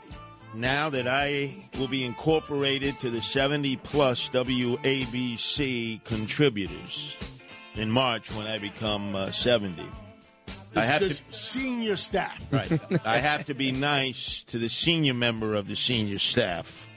now 0.53 0.89
that 0.89 1.07
I 1.07 1.55
will 1.79 1.87
be 1.87 2.03
incorporated 2.03 2.99
to 2.99 3.09
the 3.09 3.21
70 3.21 3.77
plus 3.77 4.29
WABC 4.29 6.03
contributors 6.03 7.17
in 7.75 7.89
March 7.89 8.33
when 8.35 8.47
I 8.47 8.57
become 8.57 9.15
uh, 9.15 9.31
70. 9.31 9.83
I 10.75 10.85
have 10.85 11.01
this 11.01 11.19
to 11.21 11.33
senior 11.33 11.95
staff. 11.95 12.45
Right. 12.51 12.71
I 13.05 13.17
have 13.17 13.45
to 13.45 13.53
be 13.53 13.71
nice 13.71 14.43
to 14.45 14.57
the 14.59 14.69
senior 14.69 15.13
member 15.13 15.55
of 15.55 15.67
the 15.67 15.75
senior 15.75 16.19
staff, 16.19 16.87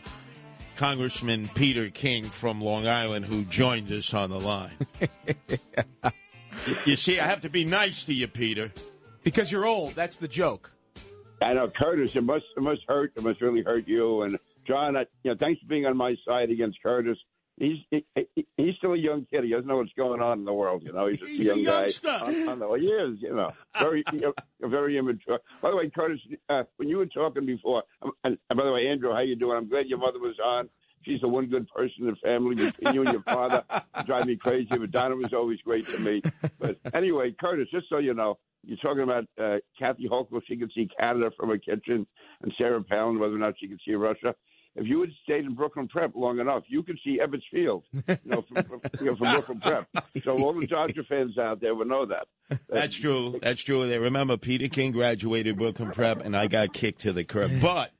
Congressman 0.77 1.49
Peter 1.55 1.89
King 1.89 2.25
from 2.25 2.61
Long 2.61 2.87
Island, 2.87 3.25
who 3.25 3.45
joined 3.45 3.91
us 3.93 4.13
on 4.13 4.31
the 4.31 4.41
line. 4.41 4.77
You- 5.01 6.11
you 6.87 6.97
see, 6.97 7.19
I 7.19 7.27
have 7.27 7.41
to 7.43 7.49
be 7.49 7.65
nice 7.65 8.05
to 8.05 8.15
you, 8.15 8.29
Peter. 8.29 8.73
Because 9.23 9.51
you're 9.53 9.65
old. 9.67 9.95
That's 9.95 10.17
the 10.17 10.29
joke. 10.29 10.73
I 11.43 11.53
know, 11.55 11.69
Curtis. 11.69 12.15
It 12.17 12.25
must 12.25 12.45
it 12.57 12.63
must 12.63 12.83
hurt. 12.89 13.13
It 13.17 13.23
must 13.23 13.41
really 13.41 13.63
hurt 13.63 13.87
you. 13.89 14.23
And 14.23 14.39
John, 14.67 14.97
I, 14.97 15.07
you 15.23 15.31
know, 15.33 15.37
thanks 15.39 15.61
for 15.61 15.67
being 15.69 15.87
on 15.87 15.97
my 15.97 16.15
side 16.27 16.51
against 16.51 16.83
Curtis. 16.83 17.19
He's 17.59 17.79
he, 17.91 18.05
he- 18.35 18.47
he's 18.57 18.75
still 18.77 18.95
a 18.95 18.97
young 18.99 19.27
kid. 19.31 19.45
He 19.45 19.51
doesn't 19.51 19.67
know 19.67 19.77
what's 19.77 19.93
going 19.95 20.23
on 20.23 20.39
in 20.41 20.45
the 20.45 20.53
world. 20.53 20.83
You 20.85 20.93
know, 20.93 21.07
he's 21.09 21.19
just 21.19 21.31
He's 21.31 21.49
a 21.49 21.53
a 21.53 21.57
young 21.57 21.81
youngster. 21.81 22.09
guy. 22.09 22.19
On, 22.43 22.49
on 22.49 22.59
the, 22.61 22.67
well, 22.69 22.81
he 22.81 22.87
is. 22.87 23.19
You 23.21 23.35
know, 23.35 23.51
very 23.79 24.03
you 24.13 24.21
know, 24.21 24.33
very 24.63 24.97
immature. 24.97 25.39
By 25.61 25.71
the 25.71 25.77
way, 25.77 25.91
Curtis, 25.91 26.21
uh, 26.49 26.63
when 26.77 26.89
you 26.89 26.97
were 26.97 27.07
talking 27.07 27.45
before, 27.45 27.83
um, 28.03 28.13
and, 28.25 28.39
and 28.49 28.57
by 28.57 28.65
the 28.65 28.73
way, 28.73 28.87
Andrew, 28.89 29.13
how 29.13 29.21
you 29.21 29.37
doing? 29.37 29.57
I'm 29.59 29.69
glad 29.69 29.87
your 29.87 29.99
mother 29.99 30.19
was 30.19 30.37
on. 30.45 30.69
She's 31.05 31.21
the 31.21 31.29
one 31.29 31.47
good 31.47 31.69
person 31.69 31.95
in 32.01 32.07
the 32.07 32.17
family 32.17 32.55
between 32.55 32.95
you 32.95 33.03
and 33.03 33.13
your 33.13 33.23
father. 33.23 33.65
Drive 34.07 34.27
me 34.27 34.37
crazy, 34.37 34.69
but 34.71 34.91
Donna 34.91 35.17
was 35.17 35.33
always 35.33 35.61
great 35.61 35.87
to 35.89 35.99
me. 35.99 36.23
But 36.59 36.79
anyway, 36.95 37.35
Curtis, 37.39 37.69
just 37.73 37.89
so 37.89 37.99
you 37.99 38.15
know, 38.15 38.39
you're 38.65 38.79
talking 38.79 39.03
about 39.03 39.25
uh, 39.41 39.59
Kathy 39.79 40.09
Hochul. 40.09 40.41
She 40.47 40.57
can 40.57 40.71
see 40.75 40.89
Canada 40.99 41.31
from 41.37 41.49
her 41.49 41.59
kitchen, 41.59 42.07
and 42.43 42.53
Sarah 42.57 42.83
Palin, 42.83 43.19
whether 43.19 43.35
or 43.35 43.39
not 43.39 43.55
she 43.59 43.69
can 43.69 43.79
see 43.85 43.95
Russia. 43.95 44.35
if 44.77 44.87
you 44.87 45.01
had 45.01 45.11
stayed 45.25 45.45
in 45.45 45.55
Brooklyn 45.55 45.89
Prep 45.89 46.13
long 46.15 46.39
enough, 46.39 46.63
you 46.69 46.83
could 46.83 46.99
see 47.05 47.19
Ebbets 47.19 47.43
Field, 47.51 47.85
you 47.93 48.17
know, 48.25 48.43
from, 48.43 48.63
from, 48.65 48.81
you 49.01 49.07
know, 49.07 49.17
from 49.17 49.33
Brooklyn 49.33 49.61
Prep. 49.61 49.89
So 50.23 50.37
all 50.39 50.59
the 50.59 50.67
Dodger 50.67 51.05
fans 51.09 51.37
out 51.39 51.61
there 51.61 51.75
will 51.75 51.87
know 51.87 52.07
that. 52.07 52.61
That's 52.69 52.95
true. 52.95 53.39
That's 53.43 53.63
true. 53.63 53.89
They 53.89 53.99
remember 53.99 54.37
Peter 54.37 54.69
King 54.69 54.93
graduated 54.93 55.57
Brooklyn 55.57 55.91
Prep, 55.91 56.25
and 56.25 56.37
I 56.37 56.47
got 56.47 56.73
kicked 56.73 57.01
to 57.03 57.13
the 57.13 57.25
curb. 57.25 57.51
But 57.61 57.91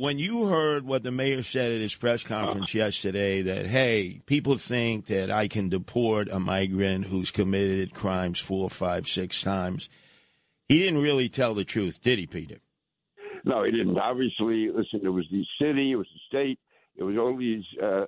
when 0.00 0.18
you 0.18 0.46
heard 0.46 0.86
what 0.86 1.02
the 1.02 1.10
mayor 1.10 1.42
said 1.42 1.72
at 1.72 1.80
his 1.82 1.94
press 1.94 2.22
conference 2.22 2.72
yesterday, 2.74 3.42
that 3.42 3.66
hey, 3.66 4.22
people 4.24 4.56
think 4.56 5.08
that 5.08 5.30
I 5.30 5.46
can 5.46 5.68
deport 5.68 6.30
a 6.30 6.40
migrant 6.40 7.04
who's 7.04 7.30
committed 7.30 7.92
crimes 7.92 8.38
four, 8.40 8.70
five, 8.70 9.06
six 9.06 9.42
times, 9.42 9.90
he 10.70 10.78
didn't 10.78 11.02
really 11.02 11.28
tell 11.28 11.52
the 11.52 11.64
truth, 11.64 12.00
did 12.02 12.18
he, 12.18 12.26
Peter? 12.26 12.60
No, 13.44 13.62
he 13.62 13.72
didn't. 13.72 13.98
Obviously, 13.98 14.70
listen, 14.74 15.00
it 15.02 15.10
was 15.10 15.26
the 15.30 15.44
city, 15.60 15.92
it 15.92 15.96
was 15.96 16.08
the 16.14 16.20
state, 16.28 16.58
it 16.96 17.02
was 17.02 17.18
all 17.18 17.36
these 17.36 17.64
uh, 17.82 18.06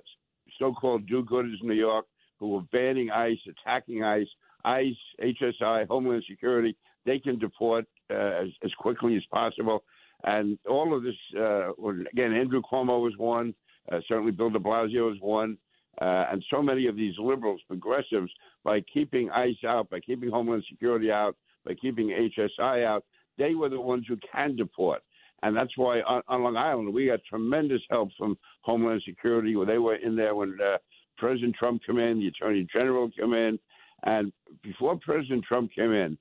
so-called 0.57 1.05
do-gooders 1.05 1.61
in 1.61 1.67
New 1.67 1.75
York 1.75 2.07
who 2.39 2.53
were 2.53 2.61
banning 2.71 3.11
ICE, 3.11 3.37
attacking 3.47 4.03
ICE, 4.03 4.25
ICE, 4.65 4.95
HSI, 5.21 5.87
Homeland 5.87 6.23
Security. 6.27 6.75
They 7.05 7.19
can 7.19 7.37
deport 7.37 7.85
uh, 8.09 8.15
as, 8.15 8.47
as 8.63 8.71
quickly 8.79 9.15
as 9.15 9.23
possible. 9.31 9.83
And 10.23 10.57
all 10.69 10.95
of 10.95 11.03
this, 11.03 11.15
uh, 11.37 11.71
again, 12.11 12.33
Andrew 12.33 12.61
Cuomo 12.61 13.01
was 13.01 13.13
one. 13.17 13.53
Uh, 13.91 13.99
certainly 14.07 14.31
Bill 14.31 14.49
de 14.49 14.59
Blasio 14.59 15.09
was 15.09 15.17
one. 15.19 15.57
Uh, 16.01 16.25
and 16.31 16.43
so 16.49 16.61
many 16.61 16.87
of 16.87 16.95
these 16.95 17.13
liberals, 17.19 17.61
progressives, 17.67 18.31
by 18.63 18.81
keeping 18.93 19.29
ICE 19.29 19.63
out, 19.67 19.89
by 19.89 19.99
keeping 19.99 20.29
Homeland 20.29 20.63
Security 20.69 21.11
out, 21.11 21.35
by 21.65 21.73
keeping 21.75 22.07
HSI 22.07 22.85
out, 22.85 23.03
they 23.37 23.53
were 23.53 23.69
the 23.69 23.79
ones 23.79 24.05
who 24.07 24.17
can 24.31 24.55
deport. 24.55 25.01
And 25.43 25.55
that's 25.55 25.77
why 25.77 26.01
on, 26.01 26.21
on 26.27 26.43
Long 26.43 26.55
Island, 26.55 26.93
we 26.93 27.07
got 27.07 27.19
tremendous 27.27 27.81
help 27.89 28.09
from 28.17 28.37
Homeland 28.61 29.03
Security. 29.05 29.55
They 29.67 29.77
were 29.77 29.95
in 29.95 30.15
there 30.15 30.35
when 30.35 30.57
uh, 30.63 30.77
President 31.17 31.55
Trump 31.55 31.81
came 31.85 31.99
in, 31.99 32.19
the 32.19 32.27
Attorney 32.27 32.65
General 32.73 33.09
came 33.11 33.33
in. 33.33 33.59
And 34.03 34.31
before 34.63 34.97
President 35.01 35.43
Trump 35.43 35.71
came 35.73 35.91
in 35.91 36.17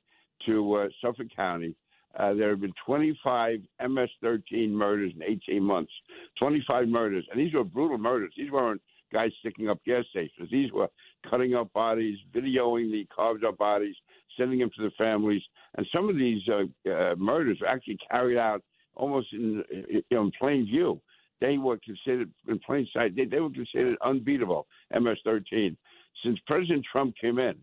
to 0.47 0.75
uh, 0.75 0.89
Suffolk 1.01 1.29
County, 1.35 1.75
uh, 2.19 2.35
there 2.35 2.51
have 2.51 2.61
been 2.61 2.75
25 2.85 3.61
MS-13 3.81 4.71
murders 4.71 5.13
in 5.15 5.23
18 5.23 5.63
months. 5.63 5.93
25 6.39 6.89
murders, 6.89 7.25
and 7.31 7.41
these 7.41 7.55
were 7.55 7.65
brutal 7.65 7.99
murders. 7.99 8.33
These 8.37 8.51
weren't 8.51 8.83
guys 9.13 9.31
sticking 9.41 9.69
up 9.69 9.79
gas 9.85 10.05
stations. 10.11 10.49
These 10.51 10.73
were 10.73 10.89
cutting 11.29 11.55
up 11.55 11.73
bodies, 11.73 12.19
videoing 12.35 12.91
the 12.91 13.07
carved 13.15 13.45
up 13.45 13.59
bodies, 13.59 13.95
sending 14.39 14.59
them 14.59 14.71
to 14.77 14.83
the 14.83 14.91
families. 14.97 15.43
And 15.77 15.87
some 15.95 16.09
of 16.09 16.17
these 16.17 16.43
uh, 16.49 16.91
uh, 16.91 17.15
murders 17.17 17.59
were 17.61 17.69
actually 17.69 17.99
carried 18.11 18.39
out 18.39 18.63
almost 18.95 19.29
in, 19.33 19.63
in 20.11 20.33
plain 20.39 20.67
view. 20.67 21.01
They 21.41 21.59
were 21.59 21.79
considered 21.85 22.31
in 22.49 22.59
plain 22.61 22.87
sight. 22.93 23.17
They, 23.17 23.25
they 23.25 23.41
were 23.41 23.51
considered 23.51 23.97
unbeatable. 24.05 24.67
MS-13. 24.93 25.77
Since 26.25 26.39
President 26.47 26.85
Trump 26.91 27.15
came 27.21 27.39
in, 27.39 27.57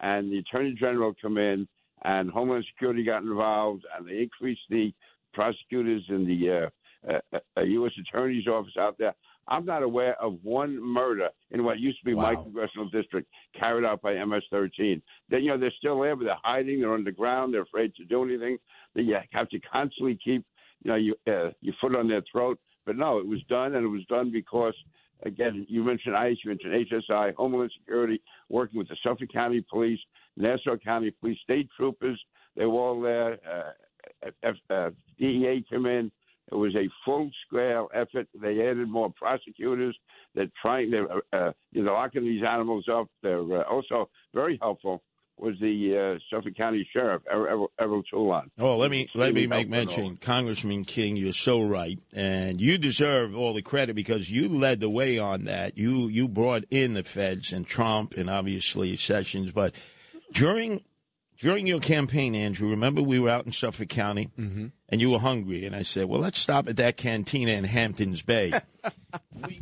and 0.00 0.30
the 0.30 0.38
Attorney 0.38 0.74
General 0.78 1.14
came 1.14 1.38
in, 1.38 1.66
and 2.04 2.30
Homeland 2.30 2.64
Security 2.72 3.04
got 3.04 3.22
involved, 3.22 3.84
and 3.96 4.06
they 4.06 4.22
increased 4.22 4.62
the 4.70 4.92
prosecutors 5.32 6.04
in 6.08 6.26
the 6.26 6.70
uh, 7.08 7.12
uh, 7.12 7.38
uh, 7.56 7.62
U.S. 7.62 7.92
Attorney's 8.00 8.46
office 8.46 8.76
out 8.78 8.96
there. 8.98 9.14
I'm 9.48 9.64
not 9.64 9.82
aware 9.82 10.20
of 10.20 10.38
one 10.42 10.82
murder 10.82 11.28
in 11.52 11.62
what 11.62 11.78
used 11.78 12.00
to 12.00 12.04
be 12.04 12.14
my 12.14 12.34
congressional 12.34 12.88
district 12.88 13.28
carried 13.58 13.84
out 13.84 14.02
by 14.02 14.14
MS-13. 14.24 15.00
Then 15.28 15.44
you 15.44 15.50
know 15.50 15.58
they're 15.58 15.72
still 15.78 16.00
there, 16.00 16.16
but 16.16 16.24
they're 16.24 16.38
hiding. 16.42 16.80
They're 16.80 16.94
underground. 16.94 17.54
They're 17.54 17.62
afraid 17.62 17.94
to 17.94 18.04
do 18.04 18.24
anything. 18.24 18.58
They 18.94 19.02
you 19.02 19.16
have 19.30 19.48
to 19.50 19.60
constantly 19.60 20.18
keep 20.22 20.44
you 20.82 20.90
know 20.90 20.96
you, 20.96 21.14
uh, 21.28 21.50
your 21.60 21.74
foot 21.80 21.94
on 21.94 22.08
their 22.08 22.22
throat. 22.30 22.58
But 22.86 22.96
no, 22.96 23.18
it 23.18 23.26
was 23.26 23.42
done, 23.48 23.74
and 23.74 23.84
it 23.84 23.88
was 23.88 24.04
done 24.06 24.32
because 24.32 24.74
again, 25.24 25.66
you 25.68 25.82
mentioned 25.82 26.16
ICE, 26.16 26.36
you 26.44 26.50
mentioned 26.50 26.86
HSI, 26.90 27.34
Homeland 27.34 27.72
Security, 27.78 28.20
working 28.48 28.78
with 28.78 28.88
the 28.88 28.96
Suffolk 29.02 29.32
County 29.32 29.64
Police, 29.68 30.00
Nassau 30.36 30.76
County 30.76 31.10
Police, 31.10 31.38
state 31.42 31.68
troopers. 31.76 32.20
They 32.56 32.66
were 32.66 32.80
all 32.80 33.00
there. 33.00 33.38
Uh, 33.48 34.28
F, 34.42 34.54
uh, 34.70 34.90
DEA 35.18 35.64
came 35.68 35.86
in. 35.86 36.10
It 36.50 36.54
was 36.54 36.74
a 36.76 36.88
full 37.04 37.28
scale 37.46 37.88
effort. 37.92 38.28
They 38.40 38.60
added 38.60 38.88
more 38.88 39.12
prosecutors. 39.16 39.96
They're 40.34 40.50
trying. 40.60 40.90
They're 40.92 41.08
uh, 41.32 41.52
you 41.72 41.82
know 41.82 41.94
locking 41.94 42.24
these 42.24 42.44
animals 42.44 42.86
up. 42.90 43.08
They're 43.22 43.40
uh, 43.40 43.62
also 43.64 44.08
very 44.32 44.56
helpful. 44.62 45.02
Was 45.38 45.54
the 45.60 46.16
uh, 46.16 46.18
Suffolk 46.34 46.56
County 46.56 46.88
Sheriff 46.92 47.22
Errol, 47.30 47.70
Errol 47.78 48.02
Toulon? 48.10 48.50
Oh, 48.58 48.78
let 48.78 48.90
me 48.90 49.06
let 49.14 49.34
me 49.34 49.46
make 49.46 49.68
mention, 49.68 50.16
Congressman 50.16 50.84
King. 50.86 51.16
You're 51.16 51.32
so 51.34 51.60
right, 51.60 51.98
and 52.14 52.58
you 52.60 52.78
deserve 52.78 53.36
all 53.36 53.52
the 53.52 53.60
credit 53.60 53.94
because 53.96 54.30
you 54.30 54.48
led 54.48 54.80
the 54.80 54.88
way 54.88 55.18
on 55.18 55.44
that. 55.44 55.76
You 55.76 56.08
you 56.08 56.26
brought 56.26 56.64
in 56.70 56.94
the 56.94 57.02
feds 57.02 57.52
and 57.52 57.66
Trump 57.66 58.14
and 58.16 58.30
obviously 58.30 58.96
Sessions, 58.96 59.52
but 59.52 59.74
during 60.32 60.82
during 61.38 61.66
your 61.66 61.80
campaign, 61.80 62.34
Andrew, 62.34 62.70
remember 62.70 63.02
we 63.02 63.20
were 63.20 63.28
out 63.28 63.44
in 63.44 63.52
Suffolk 63.52 63.90
County 63.90 64.30
Mm-hmm. 64.38 64.68
and 64.88 65.00
you 65.02 65.10
were 65.10 65.18
hungry, 65.18 65.66
and 65.66 65.76
I 65.76 65.82
said, 65.82 66.06
"Well, 66.06 66.20
let's 66.20 66.38
stop 66.38 66.66
at 66.66 66.76
that 66.76 66.96
cantina 66.96 67.52
in 67.52 67.64
Hampton 67.64 68.16
Bays." 68.26 68.54
We- 69.46 69.60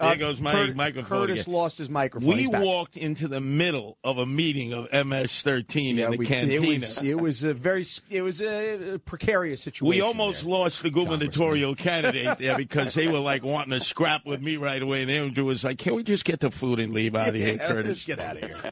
oh, 0.00 0.08
there 0.08 0.16
goes 0.16 0.40
my 0.40 0.52
Curt- 0.52 0.76
microphone. 0.76 1.18
Curtis 1.20 1.42
again. 1.42 1.54
lost 1.54 1.78
his 1.78 1.88
microphone. 1.90 2.28
We 2.36 2.46
walked 2.46 2.96
into 2.96 3.28
the 3.28 3.40
middle 3.40 3.98
of 4.02 4.18
a 4.18 4.26
meeting 4.26 4.72
of 4.72 4.84
MS-13 4.92 5.94
Yeah, 5.96 6.06
in 6.06 6.10
the 6.12 6.16
we- 6.16 6.26
cantina. 6.26 6.54
It 6.66 6.80
was, 6.80 7.02
it 7.02 7.20
was 7.20 7.44
a 7.44 7.54
very 7.54 7.84
it 8.10 8.22
was 8.22 8.40
a 8.42 8.98
precarious 9.04 9.62
situation. 9.62 9.88
We 9.88 10.00
almost 10.00 10.44
lost 10.44 10.82
the 10.82 10.90
gubernatorial 10.90 11.74
candidate 11.76 12.38
there 12.38 12.56
because 12.56 12.94
they 12.94 13.08
were 13.08 13.18
like 13.20 13.44
wanting 13.44 13.78
to 13.78 13.84
scrap 13.84 14.26
with 14.26 14.40
me 14.42 14.56
right 14.56 14.82
away. 14.82 15.02
And 15.02 15.10
Andrew 15.10 15.44
was 15.44 15.64
like, 15.64 15.78
"Can 15.78 15.94
we 15.94 16.02
just 16.02 16.24
get 16.24 16.40
the 16.40 16.50
food 16.50 16.80
and 16.80 16.92
leave 16.92 17.14
out 17.14 17.28
of 17.28 17.34
here, 17.34 17.54
Yeah, 17.54 17.68
Curtis? 17.68 17.86
let's 17.86 18.04
get 18.04 18.20
out 18.20 18.42
of 18.42 18.50
here." 18.50 18.70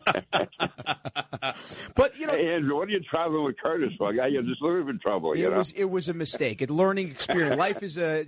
but 1.95 2.17
you 2.19 2.27
know, 2.27 2.35
hey 2.35 2.55
Andrew, 2.55 2.77
what 2.77 2.89
are 2.89 2.93
you 2.93 3.01
traveling 3.01 3.45
with 3.45 3.57
Curtis 3.59 3.91
for? 3.99 4.13
Guy, 4.13 4.29
you're 4.29 4.43
just 4.43 4.61
looking 4.63 4.87
for 4.87 5.03
trouble. 5.03 5.37
You 5.37 5.47
It 5.47 5.51
know? 5.51 5.59
was 5.59 5.71
it 5.73 5.85
was 5.85 6.09
a 6.09 6.15
mistake. 6.15 6.63
A 6.63 6.67
learning 6.73 7.09
experience. 7.11 7.59
Life 7.59 7.83
is 7.83 7.99
a, 7.99 8.25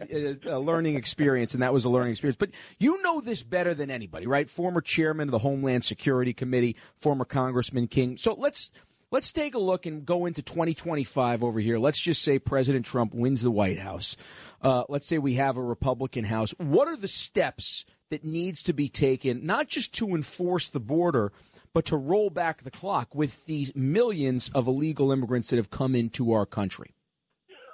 a, 0.46 0.56
a 0.56 0.58
learning 0.60 0.96
experience, 0.96 1.54
and 1.54 1.62
that 1.62 1.72
was 1.72 1.84
a 1.84 1.90
learning 1.90 2.12
experience. 2.12 2.36
But 2.38 2.50
you 2.78 2.89
know 2.98 3.20
this 3.20 3.42
better 3.42 3.74
than 3.74 3.90
anybody, 3.90 4.26
right? 4.26 4.48
Former 4.48 4.80
chairman 4.80 5.28
of 5.28 5.32
the 5.32 5.38
Homeland 5.38 5.84
Security 5.84 6.32
Committee, 6.32 6.76
former 6.96 7.24
Congressman 7.24 7.88
King. 7.88 8.16
So 8.16 8.34
let's 8.34 8.70
let's 9.10 9.32
take 9.32 9.54
a 9.54 9.58
look 9.58 9.86
and 9.86 10.06
go 10.06 10.26
into 10.26 10.42
2025 10.42 11.42
over 11.42 11.60
here. 11.60 11.78
Let's 11.78 12.00
just 12.00 12.22
say 12.22 12.38
President 12.38 12.86
Trump 12.86 13.14
wins 13.14 13.42
the 13.42 13.50
White 13.50 13.78
House. 13.78 14.16
Uh, 14.62 14.84
let's 14.88 15.06
say 15.06 15.18
we 15.18 15.34
have 15.34 15.56
a 15.56 15.62
Republican 15.62 16.24
House. 16.24 16.52
What 16.58 16.88
are 16.88 16.96
the 16.96 17.08
steps 17.08 17.84
that 18.10 18.24
needs 18.24 18.62
to 18.64 18.72
be 18.72 18.88
taken, 18.88 19.44
not 19.44 19.68
just 19.68 19.94
to 19.94 20.14
enforce 20.14 20.68
the 20.68 20.80
border? 20.80 21.32
But 21.72 21.84
to 21.84 21.96
roll 21.96 22.30
back 22.30 22.64
the 22.64 22.70
clock 22.72 23.14
with 23.14 23.46
these 23.46 23.72
millions 23.76 24.50
of 24.52 24.66
illegal 24.66 25.12
immigrants 25.12 25.50
that 25.50 25.56
have 25.56 25.70
come 25.70 25.94
into 25.94 26.32
our 26.32 26.44
country. 26.44 26.96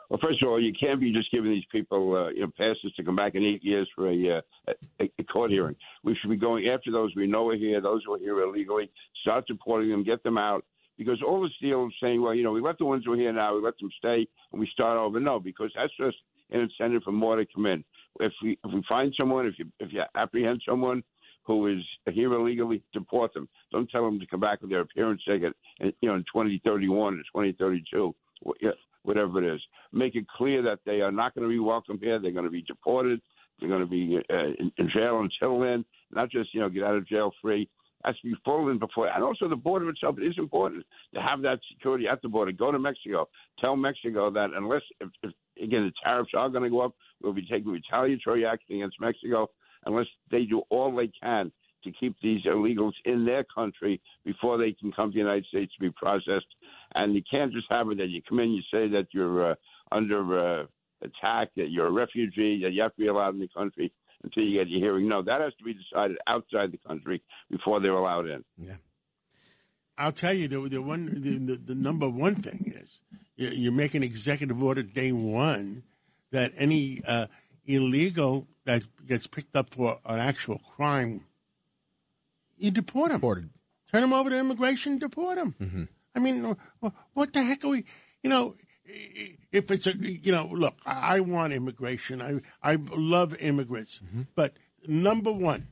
Well, 0.08 0.20
first 0.22 0.42
of 0.42 0.48
all, 0.48 0.60
you 0.60 0.72
can't 0.78 1.00
be 1.00 1.12
just 1.12 1.30
giving 1.30 1.50
these 1.50 1.64
people 1.70 2.16
uh, 2.16 2.28
you 2.30 2.40
know 2.40 2.52
passes 2.56 2.92
to 2.96 3.04
come 3.04 3.16
back 3.16 3.34
in 3.34 3.44
eight 3.44 3.64
years 3.64 3.88
for 3.94 4.10
a, 4.10 4.38
uh, 4.38 4.72
a, 5.00 5.10
a 5.18 5.24
court 5.24 5.50
hearing. 5.50 5.76
We 6.04 6.16
should 6.16 6.30
be 6.30 6.36
going 6.36 6.68
after 6.68 6.90
those 6.90 7.14
we 7.16 7.26
know 7.26 7.48
are 7.48 7.56
here, 7.56 7.80
those 7.80 8.02
who 8.04 8.14
are 8.14 8.18
here 8.18 8.40
illegally. 8.40 8.90
Start 9.22 9.46
supporting 9.46 9.90
them, 9.90 10.04
get 10.04 10.22
them 10.22 10.38
out. 10.38 10.64
Because 10.98 11.20
all 11.22 11.42
this 11.42 11.52
deal 11.60 11.84
of 11.84 11.92
saying, 12.02 12.22
well, 12.22 12.34
you 12.34 12.42
know, 12.42 12.52
we 12.52 12.62
let 12.62 12.78
the 12.78 12.86
ones 12.86 13.04
who 13.04 13.12
are 13.12 13.16
here 13.16 13.32
now, 13.32 13.54
we 13.54 13.60
let 13.60 13.78
them 13.78 13.90
stay, 13.98 14.26
and 14.52 14.60
we 14.60 14.66
start 14.72 14.96
over. 14.96 15.20
No, 15.20 15.38
because 15.38 15.70
that's 15.76 15.92
just 15.98 16.16
an 16.50 16.60
incentive 16.60 17.02
for 17.02 17.12
more 17.12 17.36
to 17.36 17.44
come 17.54 17.66
in. 17.66 17.84
If 18.20 18.32
we 18.42 18.58
if 18.64 18.72
we 18.72 18.82
find 18.88 19.12
someone, 19.18 19.46
if 19.46 19.58
you 19.58 19.66
if 19.80 19.92
you 19.92 20.02
apprehend 20.14 20.62
someone 20.66 21.02
who 21.46 21.68
is 21.68 21.82
here 22.12 22.32
illegally, 22.32 22.82
deport 22.92 23.32
them. 23.34 23.48
Don't 23.70 23.88
tell 23.90 24.04
them 24.04 24.18
to 24.18 24.26
come 24.26 24.40
back 24.40 24.60
with 24.60 24.70
their 24.70 24.80
appearance 24.80 25.22
ticket, 25.26 25.54
you 25.80 26.08
know, 26.08 26.16
in 26.16 26.22
2031 26.22 27.14
or 27.14 27.16
2032, 27.18 28.14
wh- 28.44 28.50
yeah, 28.60 28.70
whatever 29.06 29.42
it 29.42 29.54
is. 29.54 29.60
Make 29.92 30.14
it 30.14 30.26
clear 30.28 30.62
that 30.62 30.80
they 30.84 31.00
are 31.00 31.12
not 31.12 31.34
going 31.34 31.48
to 31.48 31.52
be 31.52 31.58
welcome 31.58 31.98
here. 32.00 32.18
They're 32.18 32.32
going 32.32 32.44
to 32.44 32.50
be 32.50 32.62
deported. 32.62 33.20
They're 33.58 33.68
going 33.68 33.80
to 33.80 33.86
be 33.86 34.18
uh, 34.30 34.36
in, 34.58 34.72
in 34.78 34.90
jail 34.94 35.20
until 35.20 35.60
then. 35.60 35.84
Not 36.10 36.30
just 36.30 36.52
you 36.52 36.60
know 36.60 36.68
get 36.68 36.84
out 36.84 36.96
of 36.96 37.06
jail 37.06 37.32
free. 37.40 37.68
Has 38.04 38.14
to 38.18 38.28
be 38.28 38.36
full 38.44 38.72
before, 38.78 39.08
and 39.08 39.24
also 39.24 39.48
the 39.48 39.56
border 39.56 39.88
itself. 39.88 40.16
It 40.18 40.26
is 40.26 40.34
important 40.38 40.84
to 41.14 41.20
have 41.20 41.40
that 41.42 41.58
security 41.72 42.06
at 42.06 42.22
the 42.22 42.28
border. 42.28 42.52
Go 42.52 42.70
to 42.70 42.78
Mexico. 42.78 43.26
Tell 43.58 43.74
Mexico 43.74 44.30
that 44.30 44.50
unless, 44.54 44.82
if, 45.00 45.08
if, 45.22 45.32
again, 45.60 45.86
the 45.86 45.92
tariffs 46.04 46.30
are 46.36 46.48
going 46.48 46.62
to 46.62 46.70
go 46.70 46.82
up, 46.82 46.94
we'll 47.20 47.32
be 47.32 47.46
taking 47.50 47.72
retaliatory 47.72 48.46
action 48.46 48.76
against 48.76 49.00
Mexico 49.00 49.50
unless 49.86 50.06
they 50.30 50.44
do 50.44 50.62
all 50.68 50.94
they 50.94 51.10
can 51.20 51.50
to 51.86 51.92
keep 51.92 52.16
these 52.22 52.42
illegals 52.44 52.92
in 53.04 53.24
their 53.24 53.44
country 53.44 54.00
before 54.24 54.58
they 54.58 54.72
can 54.72 54.92
come 54.92 55.10
to 55.10 55.14
the 55.14 55.20
United 55.20 55.46
States 55.46 55.72
to 55.74 55.80
be 55.80 55.90
processed. 55.90 56.46
And 56.96 57.14
you 57.14 57.22
can't 57.30 57.52
just 57.52 57.66
have 57.70 57.90
it 57.90 57.98
that 57.98 58.08
you 58.08 58.22
come 58.28 58.40
in, 58.40 58.50
you 58.50 58.62
say 58.72 58.88
that 58.88 59.08
you're 59.12 59.52
uh, 59.52 59.54
under 59.92 60.62
uh, 60.62 60.66
attack, 61.02 61.50
that 61.56 61.68
you're 61.70 61.86
a 61.86 61.92
refugee, 61.92 62.62
that 62.62 62.72
you 62.72 62.82
have 62.82 62.94
to 62.94 63.00
be 63.00 63.06
allowed 63.06 63.34
in 63.34 63.40
the 63.40 63.48
country 63.48 63.92
until 64.24 64.42
you 64.42 64.58
get 64.58 64.68
your 64.68 64.80
hearing. 64.80 65.08
No, 65.08 65.22
that 65.22 65.40
has 65.40 65.52
to 65.58 65.64
be 65.64 65.74
decided 65.74 66.16
outside 66.26 66.72
the 66.72 66.78
country 66.88 67.22
before 67.50 67.80
they're 67.80 67.92
allowed 67.92 68.26
in. 68.26 68.44
Yeah. 68.58 68.76
I'll 69.98 70.12
tell 70.12 70.34
you 70.34 70.48
the 70.48 70.60
the 70.68 70.82
one 70.82 71.06
the, 71.06 71.38
the, 71.38 71.56
the 71.56 71.74
number 71.74 72.08
one 72.08 72.34
thing 72.34 72.74
is 72.76 73.00
you, 73.34 73.48
you 73.48 73.72
make 73.72 73.94
an 73.94 74.02
executive 74.02 74.62
order 74.62 74.82
day 74.82 75.10
one 75.10 75.84
that 76.32 76.52
any 76.58 77.00
uh, 77.06 77.26
illegal 77.64 78.46
that 78.64 78.82
gets 79.06 79.26
picked 79.26 79.56
up 79.56 79.70
for 79.70 79.98
an 80.04 80.18
actual 80.18 80.58
crime, 80.58 81.24
you 82.58 82.70
deport 82.70 83.10
him. 83.10 83.18
Deported. 83.18 83.50
Turn 83.92 84.02
him 84.02 84.12
over 84.12 84.28
to 84.28 84.38
immigration, 84.38 84.98
deport 84.98 85.38
him. 85.38 85.54
Mm-hmm. 85.60 85.84
I 86.16 86.18
mean, 86.18 86.56
what 87.12 87.32
the 87.32 87.42
heck 87.42 87.64
are 87.64 87.68
we? 87.68 87.84
You 88.22 88.30
know, 88.30 88.56
if 89.52 89.70
it's 89.70 89.86
a, 89.86 89.96
you 89.96 90.32
know, 90.32 90.48
look, 90.50 90.74
I 90.86 91.20
want 91.20 91.52
immigration. 91.52 92.22
I 92.22 92.40
I 92.62 92.76
love 92.76 93.36
immigrants, 93.38 94.00
Mm-hmm. 94.04 94.22
but 94.34 94.54
number 94.88 95.30
one, 95.32 95.68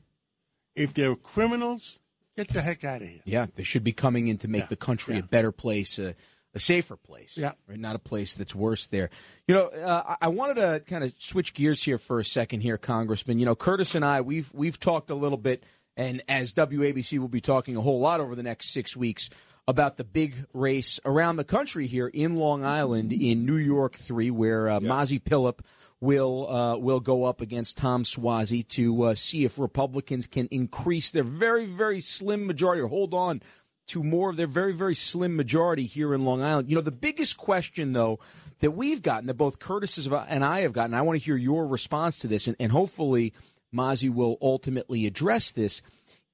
if 0.75 0.93
they're 0.93 1.15
criminals, 1.15 1.99
get 2.37 2.49
the 2.49 2.61
heck 2.61 2.83
out 2.83 3.01
of 3.01 3.07
here. 3.07 3.21
Yeah, 3.25 3.47
they 3.55 3.63
should 3.63 3.83
be 3.83 3.93
coming 3.93 4.27
in 4.27 4.37
to 4.39 4.47
make 4.47 4.67
the 4.67 4.75
country 4.75 5.17
a 5.17 5.23
better 5.23 5.51
place, 5.51 5.97
a, 5.99 6.15
a 6.53 6.59
safer 6.59 6.95
place. 6.97 7.37
Yeah. 7.37 7.53
right, 7.67 7.79
not 7.79 7.95
a 7.95 7.99
place 7.99 8.35
that's 8.35 8.53
worse. 8.53 8.85
There, 8.87 9.09
you 9.47 9.55
know, 9.55 9.67
uh, 9.67 10.15
I 10.21 10.25
I 10.25 10.27
wanted 10.27 10.55
to 10.55 10.81
kind 10.85 11.03
of 11.03 11.13
switch 11.17 11.53
gears 11.53 11.83
here 11.83 11.97
for 11.97 12.19
a 12.19 12.25
second, 12.25 12.61
here, 12.61 12.77
Congressman. 12.77 13.39
You 13.39 13.45
know, 13.45 13.55
Curtis 13.55 13.95
and 13.95 14.05
I, 14.05 14.21
we've 14.21 14.51
we've 14.53 14.79
talked 14.79 15.09
a 15.09 15.15
little 15.15 15.37
bit, 15.39 15.63
and 15.97 16.21
as 16.29 16.53
WABC 16.53 17.17
will 17.19 17.27
be 17.29 17.41
talking 17.41 17.75
a 17.77 17.81
whole 17.81 17.99
lot 17.99 18.19
over 18.19 18.35
the 18.35 18.43
next 18.43 18.71
six 18.73 18.95
weeks 18.95 19.29
about 19.67 19.97
the 19.97 20.03
big 20.03 20.45
race 20.53 20.99
around 21.05 21.37
the 21.37 21.43
country 21.43 21.87
here 21.87 22.07
in 22.07 22.35
Long 22.35 22.63
Island, 22.63 23.11
in 23.11 23.45
New 23.45 23.55
York 23.55 23.95
three, 23.95 24.29
where 24.29 24.69
uh, 24.69 24.79
Mazi 24.79 25.19
Pilip 25.19 25.59
will 25.99 26.47
uh, 26.49 26.77
will 26.77 26.99
go 26.99 27.23
up 27.23 27.41
against 27.41 27.77
Tom 27.77 28.03
Suozzi 28.03 28.67
to 28.69 29.03
uh, 29.03 29.15
see 29.15 29.45
if 29.45 29.57
Republicans 29.57 30.27
can 30.27 30.47
increase 30.51 31.09
their 31.09 31.23
very 31.23 31.65
very 31.65 31.99
slim 31.99 32.45
majority 32.45 32.81
or 32.81 32.87
hold 32.87 33.13
on 33.13 33.41
to 33.87 34.03
more 34.03 34.29
of 34.29 34.37
their 34.37 34.47
very 34.47 34.73
very 34.73 34.95
slim 34.95 35.35
majority 35.35 35.85
here 35.85 36.13
in 36.13 36.25
Long 36.25 36.41
Island. 36.41 36.69
You 36.69 36.75
know, 36.75 36.81
the 36.81 36.91
biggest 36.91 37.37
question 37.37 37.93
though 37.93 38.19
that 38.59 38.71
we've 38.71 39.01
gotten 39.01 39.27
that 39.27 39.33
both 39.35 39.59
Curtis 39.59 40.07
and 40.07 40.45
I 40.45 40.61
have 40.61 40.73
gotten, 40.73 40.93
I 40.93 41.01
want 41.01 41.19
to 41.19 41.25
hear 41.25 41.35
your 41.35 41.67
response 41.67 42.19
to 42.19 42.27
this, 42.27 42.47
and, 42.47 42.55
and 42.59 42.71
hopefully 42.71 43.33
Mazi 43.73 44.09
will 44.09 44.37
ultimately 44.41 45.05
address 45.05 45.51
this. 45.51 45.81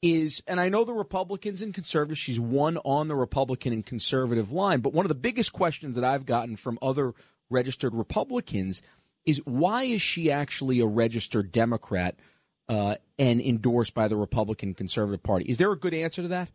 Is 0.01 0.41
and 0.47 0.59
I 0.59 0.69
know 0.69 0.83
the 0.83 0.93
Republicans 0.93 1.61
and 1.61 1.73
conservatives. 1.73 2.19
She's 2.19 2.39
one 2.39 2.77
on 2.77 3.07
the 3.07 3.15
Republican 3.15 3.71
and 3.71 3.85
conservative 3.85 4.51
line, 4.51 4.79
but 4.79 4.93
one 4.93 5.05
of 5.05 5.09
the 5.09 5.15
biggest 5.15 5.53
questions 5.53 5.95
that 5.95 6.03
I've 6.03 6.25
gotten 6.25 6.55
from 6.55 6.79
other 6.81 7.13
registered 7.51 7.93
Republicans 7.93 8.81
is 9.25 9.41
why 9.45 9.83
is 9.83 10.01
she 10.01 10.31
actually 10.31 10.79
a 10.79 10.87
registered 10.87 11.51
Democrat 11.51 12.15
uh, 12.67 12.95
and 13.19 13.39
endorsed 13.41 13.93
by 13.93 14.07
the 14.07 14.15
Republican 14.15 14.73
Conservative 14.73 15.21
Party? 15.21 15.45
Is 15.45 15.57
there 15.57 15.71
a 15.71 15.77
good 15.77 15.93
answer 15.93 16.23
to 16.23 16.27
that? 16.29 16.49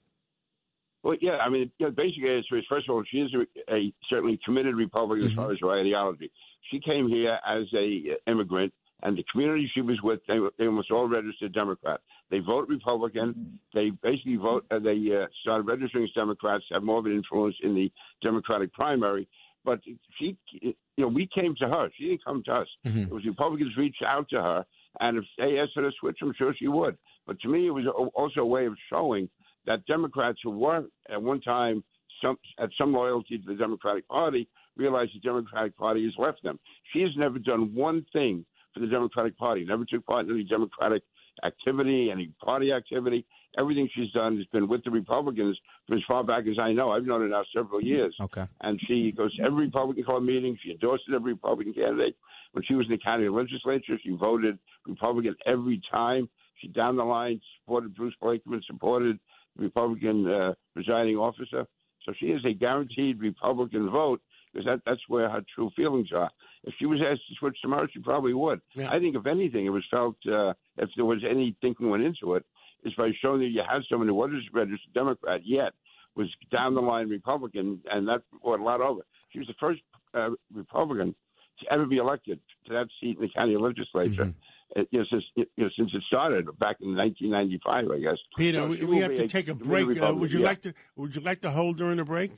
Well, 1.02 1.16
yeah, 1.20 1.36
I 1.36 1.48
mean, 1.48 1.70
the 1.78 1.90
basic 1.90 2.24
answer 2.24 2.58
is 2.58 2.64
first 2.68 2.88
of 2.88 2.96
all, 2.96 3.04
she 3.08 3.18
is 3.18 3.30
a, 3.32 3.72
a 3.72 3.92
certainly 4.10 4.40
committed 4.44 4.74
Republican 4.74 5.28
as 5.28 5.34
far 5.34 5.52
as 5.52 5.58
her 5.60 5.70
ideology. 5.78 6.32
She 6.72 6.80
came 6.80 7.06
here 7.06 7.38
as 7.46 7.66
a 7.74 8.16
immigrant, 8.28 8.72
and 9.02 9.16
the 9.16 9.24
community 9.30 9.70
she 9.74 9.82
was 9.82 10.00
with, 10.02 10.20
they, 10.26 10.38
they 10.58 10.66
almost 10.66 10.90
all 10.90 11.08
registered 11.08 11.52
Democrat. 11.52 12.00
They 12.30 12.38
vote 12.38 12.68
Republican. 12.68 13.58
They 13.74 13.90
basically 14.02 14.36
vote. 14.36 14.64
Uh, 14.70 14.78
they 14.78 14.96
uh, 15.14 15.26
started 15.42 15.66
registering 15.66 16.04
as 16.04 16.10
Democrats, 16.12 16.64
have 16.72 16.82
more 16.82 16.98
of 16.98 17.06
an 17.06 17.12
influence 17.12 17.56
in 17.62 17.74
the 17.74 17.92
Democratic 18.22 18.72
primary. 18.72 19.28
But 19.64 19.80
she, 20.18 20.36
you 20.62 20.74
know, 20.96 21.08
we 21.08 21.28
came 21.34 21.54
to 21.58 21.68
her. 21.68 21.90
She 21.96 22.04
didn't 22.08 22.24
come 22.24 22.42
to 22.46 22.52
us. 22.52 22.68
It 23.02 23.10
was 23.10 23.24
Republicans 23.26 23.76
reached 23.76 24.02
out 24.06 24.28
to 24.30 24.40
her, 24.40 24.64
and 25.00 25.18
if 25.18 25.24
they 25.38 25.58
asked 25.58 25.72
her 25.74 25.82
to 25.82 25.90
switch, 26.00 26.18
I'm 26.22 26.32
sure 26.38 26.54
she 26.58 26.68
would. 26.68 26.96
But 27.26 27.40
to 27.40 27.48
me, 27.48 27.66
it 27.66 27.70
was 27.70 27.84
also 28.14 28.40
a 28.40 28.46
way 28.46 28.66
of 28.66 28.74
showing 28.88 29.28
that 29.66 29.84
Democrats 29.86 30.38
who 30.42 30.50
were 30.50 30.84
at 31.10 31.20
one 31.20 31.40
time 31.40 31.82
some 32.22 32.38
had 32.58 32.70
some 32.78 32.92
loyalty 32.92 33.38
to 33.38 33.44
the 33.46 33.54
Democratic 33.54 34.08
Party 34.08 34.48
realize 34.76 35.08
the 35.12 35.20
Democratic 35.20 35.76
Party 35.76 36.04
has 36.04 36.14
left 36.16 36.42
them. 36.42 36.58
She 36.92 37.02
has 37.02 37.10
never 37.16 37.38
done 37.38 37.74
one 37.74 38.06
thing 38.12 38.44
for 38.76 38.80
the 38.80 38.92
Democratic 38.92 39.38
Party. 39.38 39.64
Never 39.64 39.84
took 39.84 40.04
part 40.04 40.26
in 40.26 40.32
any 40.32 40.44
Democratic 40.44 41.02
activity, 41.44 42.10
any 42.12 42.30
party 42.44 42.72
activity. 42.72 43.24
Everything 43.58 43.88
she's 43.94 44.10
done 44.12 44.36
has 44.36 44.44
been 44.52 44.68
with 44.68 44.84
the 44.84 44.90
Republicans 44.90 45.58
for 45.88 45.96
as 45.96 46.02
far 46.06 46.22
back 46.22 46.44
as 46.46 46.58
I 46.60 46.72
know. 46.72 46.90
I've 46.90 47.04
known 47.04 47.22
her 47.22 47.28
now 47.28 47.42
several 47.54 47.82
years. 47.82 48.14
Okay. 48.20 48.44
And 48.60 48.78
she 48.86 49.12
goes 49.16 49.34
to 49.36 49.44
every 49.44 49.66
Republican 49.66 50.04
club 50.04 50.22
meeting. 50.22 50.58
She 50.62 50.72
endorsed 50.72 51.04
every 51.14 51.32
Republican 51.32 51.72
candidate. 51.72 52.16
When 52.52 52.64
she 52.64 52.74
was 52.74 52.86
in 52.86 52.92
the 52.92 52.98
county 52.98 53.28
legislature, 53.28 53.98
she 54.02 54.10
voted 54.10 54.58
Republican 54.86 55.36
every 55.46 55.80
time. 55.90 56.28
She 56.60 56.68
down 56.68 56.96
the 56.96 57.04
line 57.04 57.40
supported 57.60 57.94
Bruce 57.94 58.14
Blakeman, 58.20 58.62
supported 58.66 59.18
the 59.56 59.62
Republican 59.62 60.30
uh, 60.30 60.52
presiding 60.74 61.16
officer. 61.16 61.66
So 62.04 62.12
she 62.18 62.26
is 62.26 62.44
a 62.44 62.52
guaranteed 62.52 63.20
Republican 63.20 63.90
vote 63.90 64.20
because 64.56 64.66
that, 64.66 64.80
that's 64.86 65.02
where 65.08 65.28
her 65.28 65.42
true 65.54 65.70
feelings 65.76 66.08
are. 66.14 66.30
If 66.64 66.74
she 66.78 66.86
was 66.86 67.00
asked 67.00 67.28
to 67.28 67.34
switch 67.38 67.56
tomorrow, 67.60 67.86
she 67.92 68.00
probably 68.00 68.32
would. 68.32 68.60
I 68.90 68.98
think, 68.98 69.14
if 69.14 69.26
anything, 69.26 69.66
it 69.66 69.70
was 69.70 69.84
felt, 69.90 70.16
uh, 70.26 70.54
if 70.78 70.88
there 70.96 71.04
was 71.04 71.22
any 71.28 71.54
thinking 71.60 71.90
went 71.90 72.04
into 72.04 72.34
it, 72.34 72.44
is 72.84 72.94
by 72.94 73.10
showing 73.20 73.40
that 73.40 73.48
you 73.48 73.62
had 73.68 73.82
someone 73.88 74.08
who 74.08 74.14
wasn't 74.14 74.42
registered 74.52 74.94
Democrat 74.94 75.40
yet 75.44 75.72
was 76.14 76.28
down 76.50 76.74
the 76.74 76.80
line 76.80 77.08
Republican, 77.08 77.80
and 77.90 78.08
that 78.08 78.22
brought 78.42 78.60
a 78.60 78.62
lot 78.62 78.80
over. 78.80 79.02
She 79.30 79.38
was 79.38 79.48
the 79.48 79.54
first 79.60 79.82
uh, 80.14 80.30
Republican 80.54 81.14
to 81.60 81.72
ever 81.72 81.86
be 81.86 81.98
elected 81.98 82.40
to 82.66 82.72
that 82.72 82.86
seat 83.00 83.16
in 83.16 83.22
the 83.22 83.28
county 83.28 83.56
legislature. 83.56 84.32
uh, 84.76 84.82
You 84.90 85.00
know, 85.00 85.04
since 85.10 85.24
you 85.34 85.46
know, 85.58 85.68
since 85.76 85.90
it 85.92 86.02
started 86.06 86.46
back 86.58 86.76
in 86.80 86.96
1995, 86.96 87.90
I 87.90 87.98
guess. 87.98 88.18
Peter, 88.36 88.60
So 88.60 88.66
we, 88.66 88.84
we 88.84 88.98
have 88.98 89.14
to 89.16 89.28
take 89.28 89.48
a 89.48 89.54
break. 89.54 90.00
Uh, 90.00 90.14
would 90.14 90.32
you 90.32 90.40
yeah. 90.40 90.46
like 90.46 90.62
to? 90.62 90.74
Would 90.96 91.14
you 91.14 91.20
like 91.20 91.42
to 91.42 91.50
hold 91.50 91.76
during 91.76 91.98
the 91.98 92.04
break? 92.04 92.32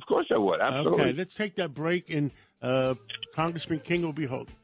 Of 0.00 0.06
course, 0.06 0.26
I 0.32 0.38
would. 0.38 0.60
Absolutely. 0.60 1.00
Okay, 1.02 1.12
let's 1.12 1.34
take 1.34 1.56
that 1.56 1.72
break, 1.74 2.10
and 2.10 2.30
uh, 2.62 2.94
Congressman 3.34 3.80
King 3.80 4.02
will 4.02 4.12
be 4.12 4.26
holding. 4.26 4.54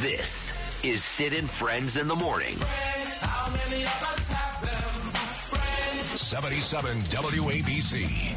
This 0.00 0.52
is 0.84 1.02
Sid 1.04 1.32
and 1.34 1.48
Friends 1.48 1.96
in 1.96 2.08
the 2.08 2.16
Morning. 2.16 2.54
77 6.04 6.96
WABC. 7.02 8.34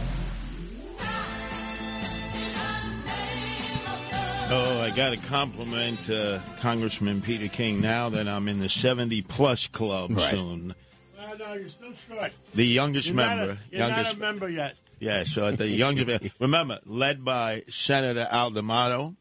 Oh, 4.47 4.79
I 4.81 4.91
got 4.91 5.09
to 5.09 5.17
compliment 5.17 6.07
uh, 6.09 6.39
Congressman 6.59 7.21
Peter 7.21 7.47
King 7.47 7.81
now 7.81 8.09
that 8.09 8.27
I'm 8.27 8.47
in 8.47 8.59
the 8.59 8.69
70 8.69 9.23
plus 9.23 9.65
club 9.67 10.11
Right. 10.11 10.19
soon. 10.29 10.75
No, 11.17 11.33
no, 11.33 11.53
you're 11.53 11.67
still 11.67 11.93
short. 12.07 12.31
The 12.53 12.65
youngest 12.65 13.07
You're 13.07 13.15
not 13.17 13.33
a- 13.33 13.35
member. 13.38 13.57
you're 13.71 13.81
not 13.81 13.89
youngest, 13.97 14.15
a 14.15 14.19
member 14.19 14.49
yet. 14.49 14.75
Yeah, 14.99 15.23
so 15.23 15.45
at 15.47 15.58
the 15.58 15.67
youngest, 15.67 16.31
remember, 16.39 16.79
led 16.86 17.23
by 17.25 17.63
Senator 17.69 18.27
Al 18.29 18.51
D'Amato, 18.51 19.15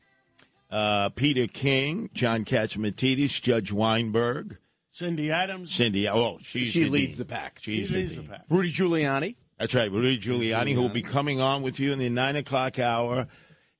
uh, 0.71 1.09
Peter 1.11 1.47
King, 1.47 2.11
John 2.15 2.45
Catsimatidis, 2.45 3.41
Judge 3.43 3.73
Weinberg, 3.73 4.59
Cindy 4.91 5.31
Adams. 5.33 5.75
Cindy. 5.75 6.09
Oh, 6.09 6.39
she's 6.41 6.69
She 6.69 6.85
the 6.85 6.91
leads 6.91 7.09
dean. 7.13 7.19
the 7.19 7.25
pack. 7.25 7.59
She's 7.61 7.89
He 7.89 7.95
the 7.95 8.01
leads 8.01 8.15
the 8.17 8.23
dean. 8.23 8.31
pack. 8.31 8.45
Rudy 8.49 8.73
Giuliani. 8.73 9.35
That's 9.59 9.75
right, 9.75 9.91
Rudy 9.91 10.19
Giuliani, 10.19 10.73
who 10.75 10.83
will 10.83 10.89
be 10.89 11.03
coming 11.03 11.41
on 11.41 11.63
with 11.63 11.81
you 11.81 11.93
in 11.93 11.99
the 11.99 12.09
nine 12.09 12.37
o'clock 12.37 12.79
hour, 12.79 13.27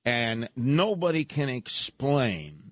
and 0.05 0.49
nobody 0.57 1.25
can 1.25 1.49
explain 1.49 2.64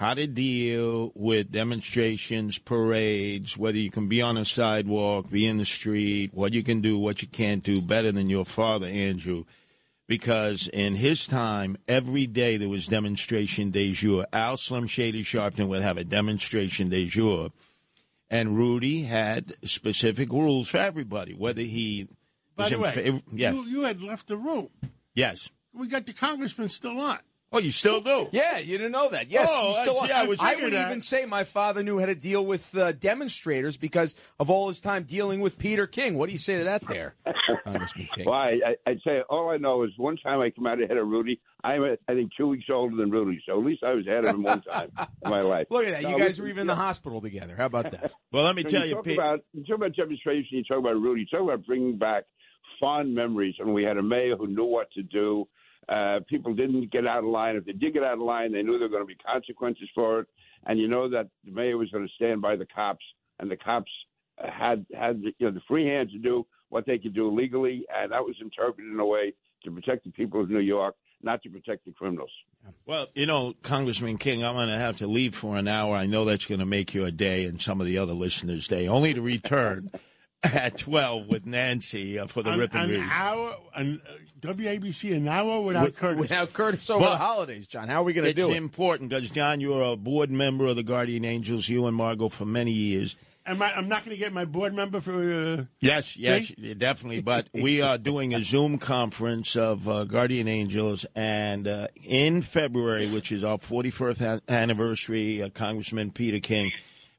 how 0.00 0.14
to 0.14 0.26
deal 0.26 1.12
with 1.14 1.52
demonstrations, 1.52 2.56
parades, 2.56 3.58
whether 3.58 3.76
you 3.76 3.90
can 3.90 4.08
be 4.08 4.22
on 4.22 4.38
a 4.38 4.46
sidewalk, 4.46 5.30
be 5.30 5.46
in 5.46 5.58
the 5.58 5.64
street, 5.66 6.32
what 6.32 6.54
you 6.54 6.62
can 6.62 6.80
do, 6.80 6.98
what 6.98 7.20
you 7.20 7.28
can't 7.28 7.62
do, 7.62 7.82
better 7.82 8.10
than 8.10 8.30
your 8.30 8.46
father, 8.46 8.86
Andrew. 8.86 9.44
Because 10.08 10.68
in 10.72 10.94
his 10.94 11.26
time, 11.26 11.76
every 11.86 12.26
day 12.26 12.56
there 12.56 12.70
was 12.70 12.86
demonstration 12.86 13.70
de 13.72 13.92
jour. 13.92 14.26
Al 14.32 14.56
Slim 14.56 14.86
Shady 14.86 15.22
Sharpton 15.22 15.68
would 15.68 15.82
have 15.82 15.98
a 15.98 16.04
demonstration 16.04 16.88
de 16.88 17.04
jour 17.04 17.50
and 18.30 18.56
Rudy 18.56 19.02
had 19.02 19.52
specific 19.64 20.30
rules 20.30 20.70
for 20.70 20.78
everybody. 20.78 21.34
Whether 21.34 21.60
he 21.62 22.08
By 22.56 22.70
the 22.70 22.78
way, 22.78 23.22
yeah, 23.32 23.52
you, 23.52 23.64
you 23.64 23.80
had 23.82 24.00
left 24.00 24.28
the 24.28 24.38
room. 24.38 24.70
yes. 25.14 25.50
We 25.74 25.88
got 25.88 26.06
the 26.06 26.14
congressman 26.14 26.68
still 26.68 26.98
on. 26.98 27.18
Oh, 27.52 27.58
you 27.58 27.72
still 27.72 28.00
do? 28.00 28.28
Yeah, 28.30 28.58
you 28.58 28.78
didn't 28.78 28.92
know 28.92 29.08
that. 29.10 29.28
Yes, 29.28 29.50
Oh, 29.52 29.72
still 29.72 29.94
that's- 29.94 30.08
yeah, 30.10 30.20
I 30.22 30.26
was 30.28 30.38
I 30.40 30.54
would 30.54 30.72
that. 30.72 30.86
even 30.88 31.00
say 31.00 31.24
my 31.26 31.42
father 31.42 31.82
knew 31.82 31.98
how 31.98 32.06
to 32.06 32.14
deal 32.14 32.46
with 32.46 32.76
uh, 32.76 32.92
demonstrators 32.92 33.76
because 33.76 34.14
of 34.38 34.50
all 34.50 34.68
his 34.68 34.78
time 34.78 35.02
dealing 35.02 35.40
with 35.40 35.58
Peter 35.58 35.88
King. 35.88 36.14
What 36.16 36.26
do 36.28 36.32
you 36.32 36.38
say 36.38 36.58
to 36.58 36.64
that 36.64 36.86
there, 36.86 37.16
Congressman 37.64 38.08
King? 38.14 38.26
Well, 38.26 38.34
I, 38.36 38.60
I, 38.64 38.90
I'd 38.90 39.00
say 39.04 39.22
all 39.28 39.50
I 39.50 39.56
know 39.56 39.82
is 39.82 39.90
one 39.96 40.16
time 40.16 40.40
I 40.40 40.50
come 40.50 40.66
out 40.68 40.80
ahead 40.80 40.96
of 40.96 41.08
Rudy. 41.08 41.40
I'm, 41.64 41.82
uh, 41.82 41.86
I 42.08 42.14
think, 42.14 42.30
two 42.36 42.46
weeks 42.46 42.66
older 42.72 42.94
than 42.96 43.10
Rudy, 43.10 43.42
so 43.44 43.58
at 43.58 43.66
least 43.66 43.82
I 43.82 43.94
was 43.94 44.06
ahead 44.06 44.24
of 44.26 44.34
him 44.36 44.44
one 44.44 44.62
time 44.62 44.92
in 45.24 45.30
my 45.30 45.40
life. 45.40 45.66
Look 45.70 45.86
at 45.86 45.90
that. 45.94 46.02
No, 46.04 46.10
You 46.10 46.18
guys 46.18 46.28
listen, 46.28 46.44
were 46.44 46.50
even 46.50 46.60
in 46.62 46.66
the 46.68 46.76
hospital 46.76 47.20
together. 47.20 47.56
How 47.56 47.66
about 47.66 47.90
that? 47.90 48.12
Well, 48.32 48.44
let 48.44 48.54
me 48.54 48.62
So 48.62 48.68
tell 48.68 48.86
you, 48.86 48.94
talk 48.94 49.04
Pete. 49.04 49.18
about 49.18 49.40
you 49.52 49.64
talk 49.64 49.74
about 49.78 49.96
demonstration. 49.96 50.46
You 50.58 50.62
talk 50.62 50.78
about 50.78 50.94
Rudy. 51.00 51.22
You 51.22 51.26
talk 51.36 51.42
about 51.42 51.66
bringing 51.66 51.98
back 51.98 52.24
fond 52.78 53.12
memories 53.12 53.56
when 53.58 53.74
we 53.74 53.82
had 53.82 53.96
a 53.96 54.02
mayor 54.04 54.36
who 54.36 54.46
knew 54.46 54.64
what 54.66 54.88
to 54.92 55.02
do. 55.02 55.48
Uh, 55.90 56.20
people 56.28 56.54
didn't 56.54 56.90
get 56.92 57.06
out 57.06 57.18
of 57.18 57.24
line. 57.24 57.56
If 57.56 57.64
they 57.64 57.72
did 57.72 57.94
get 57.94 58.04
out 58.04 58.14
of 58.14 58.20
line, 58.20 58.52
they 58.52 58.62
knew 58.62 58.78
there 58.78 58.88
were 58.88 58.96
going 58.96 59.02
to 59.02 59.06
be 59.06 59.16
consequences 59.16 59.88
for 59.92 60.20
it. 60.20 60.28
And 60.66 60.78
you 60.78 60.86
know 60.86 61.10
that 61.10 61.28
the 61.44 61.50
mayor 61.50 61.76
was 61.76 61.90
going 61.90 62.06
to 62.06 62.14
stand 62.14 62.40
by 62.40 62.54
the 62.54 62.66
cops, 62.66 63.04
and 63.40 63.50
the 63.50 63.56
cops 63.56 63.90
had 64.38 64.86
had 64.96 65.22
the, 65.22 65.32
you 65.38 65.46
know 65.46 65.52
the 65.52 65.62
free 65.66 65.86
hand 65.86 66.10
to 66.10 66.18
do 66.18 66.46
what 66.68 66.86
they 66.86 66.98
could 66.98 67.14
do 67.14 67.34
legally, 67.34 67.84
and 67.94 68.12
that 68.12 68.22
was 68.22 68.36
interpreted 68.40 68.92
in 68.92 69.00
a 69.00 69.06
way 69.06 69.32
to 69.64 69.70
protect 69.70 70.04
the 70.04 70.10
people 70.10 70.40
of 70.40 70.48
New 70.48 70.60
York, 70.60 70.94
not 71.22 71.42
to 71.42 71.50
protect 71.50 71.84
the 71.84 71.92
criminals. 71.92 72.30
Well, 72.86 73.08
you 73.14 73.26
know, 73.26 73.54
Congressman 73.62 74.18
King, 74.18 74.44
I'm 74.44 74.54
going 74.54 74.68
to 74.68 74.78
have 74.78 74.98
to 74.98 75.06
leave 75.06 75.34
for 75.34 75.56
an 75.56 75.66
hour. 75.66 75.96
I 75.96 76.06
know 76.06 76.24
that's 76.24 76.46
going 76.46 76.60
to 76.60 76.66
make 76.66 76.94
your 76.94 77.10
day 77.10 77.46
and 77.46 77.60
some 77.60 77.80
of 77.80 77.86
the 77.86 77.98
other 77.98 78.12
listeners' 78.12 78.68
day, 78.68 78.86
only 78.86 79.14
to 79.14 79.20
return 79.22 79.90
at 80.42 80.78
12 80.78 81.26
with 81.26 81.46
Nancy 81.46 82.18
uh, 82.18 82.26
for 82.26 82.42
the 82.42 82.50
An, 82.52 82.58
Rip 82.58 82.74
and 82.74 82.90
an 82.92 83.00
Read. 83.00 83.08
hour, 83.10 83.56
an, 83.74 84.00
uh, 84.08 84.12
WABC, 84.40 85.14
an 85.16 85.28
hour 85.28 85.60
without 85.60 85.84
With- 85.84 85.98
Curtis. 85.98 86.20
Without 86.20 86.52
Curtis 86.52 86.88
over 86.90 87.00
But 87.04 87.10
the 87.10 87.16
holidays, 87.18 87.66
John. 87.66 87.88
How 87.88 88.00
are 88.00 88.04
we 88.04 88.12
going 88.14 88.24
to 88.26 88.32
do 88.32 88.46
it? 88.48 88.50
It's 88.52 88.56
important 88.58 89.10
because, 89.10 89.28
John, 89.30 89.60
you're 89.60 89.82
a 89.82 89.96
board 89.96 90.30
member 90.30 90.66
of 90.66 90.76
the 90.76 90.82
Guardian 90.82 91.24
Angels, 91.24 91.68
you 91.68 91.86
and 91.86 91.96
Margot, 91.96 92.28
for 92.30 92.46
many 92.46 92.72
years. 92.72 93.16
Am 93.46 93.60
I, 93.62 93.74
I'm 93.74 93.88
not 93.88 94.04
going 94.04 94.14
to 94.16 94.20
get 94.22 94.32
my 94.32 94.44
board 94.44 94.74
member 94.74 95.00
for. 95.00 95.12
Uh, 95.14 95.64
Yes, 95.80 96.16
yes, 96.16 96.48
See? 96.48 96.74
definitely. 96.74 97.20
But 97.22 97.48
we 97.54 97.80
are 97.82 97.98
doing 97.98 98.34
a 98.34 98.42
Zoom 98.42 98.78
conference 98.78 99.56
of 99.56 99.88
uh, 99.88 100.04
Guardian 100.04 100.46
Angels, 100.46 101.04
and 101.14 101.66
uh, 101.66 101.88
in 102.06 102.42
February, 102.42 103.10
which 103.10 103.32
is 103.32 103.42
our 103.42 103.58
41st 103.58 104.42
anniversary, 104.48 105.42
uh, 105.42 105.48
Congressman 105.50 106.12
Peter 106.12 106.38
King, 106.38 106.70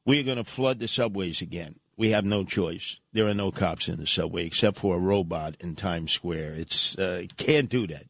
we 0.04 0.18
are 0.20 0.22
going 0.24 0.38
to 0.38 0.44
flood 0.44 0.78
the 0.78 0.88
subways 0.88 1.40
again. 1.40 1.76
We 1.96 2.10
have 2.10 2.24
no 2.24 2.44
choice. 2.44 3.00
There 3.12 3.26
are 3.28 3.34
no 3.34 3.50
cops 3.50 3.88
in 3.88 3.98
the 3.98 4.06
subway 4.06 4.46
except 4.46 4.78
for 4.78 4.96
a 4.96 4.98
robot 4.98 5.56
in 5.60 5.74
Times 5.76 6.10
Square. 6.12 6.54
It's 6.54 6.98
uh, 6.98 7.24
can't 7.36 7.68
do 7.68 7.86
that. 7.88 8.04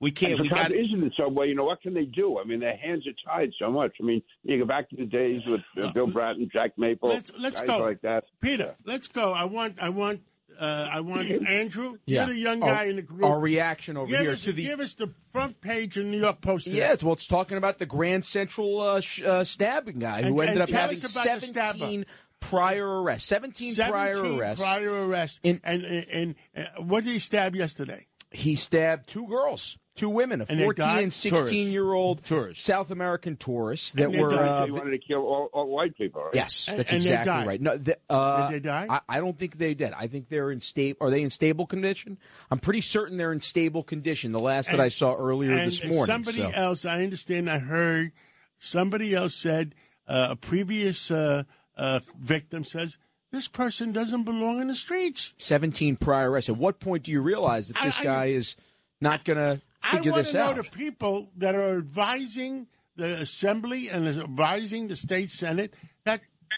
We 0.00 0.10
can't. 0.12 0.34
If 0.34 0.40
We 0.40 0.48
cop 0.48 0.58
got 0.68 0.72
is 0.72 0.86
in 0.92 1.00
the 1.00 1.10
subway, 1.16 1.48
you 1.48 1.54
know, 1.56 1.64
what 1.64 1.80
can 1.82 1.92
they 1.94 2.04
do? 2.04 2.38
I 2.38 2.44
mean, 2.44 2.60
their 2.60 2.76
hands 2.76 3.04
are 3.06 3.12
tied 3.24 3.50
so 3.58 3.70
much. 3.70 3.96
I 4.00 4.04
mean, 4.04 4.22
you 4.44 4.58
go 4.58 4.64
back 4.64 4.90
to 4.90 4.96
the 4.96 5.06
days 5.06 5.40
with 5.46 5.60
uh, 5.82 5.92
Bill 5.92 6.06
Bratton, 6.06 6.48
Jack 6.52 6.78
Maple, 6.78 7.08
let's 7.08 7.32
let's 7.38 7.60
guys 7.60 7.68
go, 7.68 7.78
like 7.78 8.00
that. 8.02 8.24
Peter. 8.40 8.76
Let's 8.84 9.08
go. 9.08 9.32
I 9.32 9.44
want 9.44 9.78
I 9.82 9.88
want 9.88 10.20
uh, 10.58 10.88
I 10.92 11.00
want 11.00 11.28
Andrew. 11.48 11.98
Yeah. 12.06 12.26
You're 12.26 12.34
the 12.34 12.40
young 12.40 12.62
Our- 12.62 12.72
guy 12.74 12.84
in 12.84 12.96
the 12.96 13.02
group. 13.02 13.24
our 13.24 13.40
reaction 13.40 13.96
over 13.96 14.08
give 14.10 14.20
here 14.20 14.30
us, 14.32 14.44
to 14.44 14.52
the- 14.52 14.64
give 14.64 14.78
us 14.80 14.94
the 14.94 15.12
front 15.32 15.60
page 15.60 15.96
of 15.96 16.04
New 16.06 16.20
York 16.20 16.40
Post. 16.42 16.66
today. 16.66 16.78
Yeah, 16.78 16.92
it's, 16.92 17.02
well, 17.02 17.14
it's 17.14 17.26
talking 17.26 17.56
about 17.58 17.78
the 17.78 17.86
Grand 17.86 18.24
Central 18.24 18.80
uh, 18.80 19.00
sh- 19.00 19.22
uh, 19.22 19.42
stabbing 19.44 19.98
guy 20.00 20.22
who 20.22 20.40
And- 20.40 20.50
ended 20.50 20.54
and 20.54 20.62
up 20.62 20.68
tell 20.68 20.80
having 20.82 20.96
us 20.98 21.12
about 21.16 21.40
the 21.40 21.46
stabber. 21.46 21.78
17 21.78 22.06
prior 22.40 23.02
arrests. 23.02 23.28
17, 23.28 23.74
prior 23.74 24.14
17 24.14 24.40
arrests. 24.40 24.60
prior 24.60 25.06
arrests. 25.06 25.40
In- 25.42 25.60
and 25.64 25.84
and, 25.84 26.06
and 26.10 26.34
uh, 26.56 26.82
what 26.82 27.04
did 27.04 27.12
he 27.12 27.18
stab 27.18 27.54
yesterday? 27.54 28.06
he 28.30 28.54
stabbed 28.56 29.08
two 29.08 29.26
girls, 29.26 29.78
two 29.94 30.08
women, 30.08 30.42
a 30.42 30.46
And 30.48 30.60
14 30.60 30.86
and 30.98 31.12
16 31.12 31.72
year 31.72 31.92
old 31.92 32.24
Tourists. 32.24 32.62
South 32.64 32.90
American 32.90 33.36
tourists 33.36 33.92
that 33.92 34.04
And 34.04 34.14
they 34.14 34.22
were. 34.22 34.34
Uh, 34.34 34.66
he 34.66 34.70
wanted 34.70 34.90
to 34.90 34.98
kill 34.98 35.20
all, 35.20 35.48
all 35.52 35.66
white 35.68 35.96
people. 35.96 36.22
Right? 36.22 36.34
Yes, 36.34 36.66
that's 36.66 36.90
and 36.90 36.98
exactly 36.98 37.32
died. 37.32 37.46
right. 37.46 37.60
No, 37.60 37.76
the, 37.78 37.98
uh, 38.10 38.50
Did 38.50 38.62
they 38.62 38.68
die? 38.68 38.86
I, 38.88 39.00
I 39.08 39.20
don't 39.20 39.38
think 39.38 39.56
they 39.56 39.74
did. 39.74 39.92
I 39.92 40.08
think 40.08 40.28
they're 40.28 40.50
in 40.50 40.60
stable. 40.60 40.98
Are 41.00 41.10
they 41.10 41.22
in 41.22 41.30
stable 41.30 41.66
condition? 41.66 42.18
I'm 42.50 42.58
pretty 42.58 42.82
certain 42.82 43.16
they're 43.16 43.32
in 43.32 43.40
stable 43.40 43.82
condition. 43.82 44.32
The 44.32 44.40
last 44.40 44.70
that 44.70 44.80
I 44.80 44.88
saw 44.88 45.14
earlier 45.14 45.52
and 45.52 45.66
this 45.66 45.82
morning. 45.82 46.04
Somebody 46.04 46.40
so. 46.40 46.50
else, 46.50 46.84
I 46.84 47.02
understand. 47.02 47.50
I 47.50 47.58
heard 47.58 48.12
somebody 48.58 49.14
else 49.14 49.34
said 49.34 49.74
uh, 50.06 50.28
a 50.30 50.36
previous 50.36 51.10
uh, 51.10 51.44
uh, 51.78 52.00
victim 52.18 52.64
says 52.64 52.98
this 53.30 53.48
person 53.48 53.92
doesn't 53.92 54.24
belong 54.24 54.60
in 54.60 54.68
the 54.68 54.74
streets. 54.74 55.34
17 55.36 55.96
prior 55.96 56.30
arrests. 56.30 56.48
At 56.50 56.56
what 56.56 56.80
point 56.80 57.04
do 57.04 57.10
you 57.10 57.20
realize 57.20 57.68
that 57.68 57.82
this 57.82 57.98
I- 58.00 58.04
guy 58.04 58.24
is 58.26 58.56
not 59.00 59.24
going 59.24 59.36
to 59.36 59.62
figure 59.82 60.12
this 60.12 60.34
out? 60.34 60.40
I 60.40 60.44
want 60.46 60.56
to 60.56 60.62
know 60.62 60.62
the 60.62 60.76
people 60.76 61.30
that 61.36 61.54
are 61.54 61.76
advising 61.76 62.66
the 62.96 63.14
assembly 63.14 63.88
and 63.88 64.06
is 64.06 64.18
advising 64.18 64.88
the 64.88 64.96
state 64.96 65.30
senate 65.30 65.72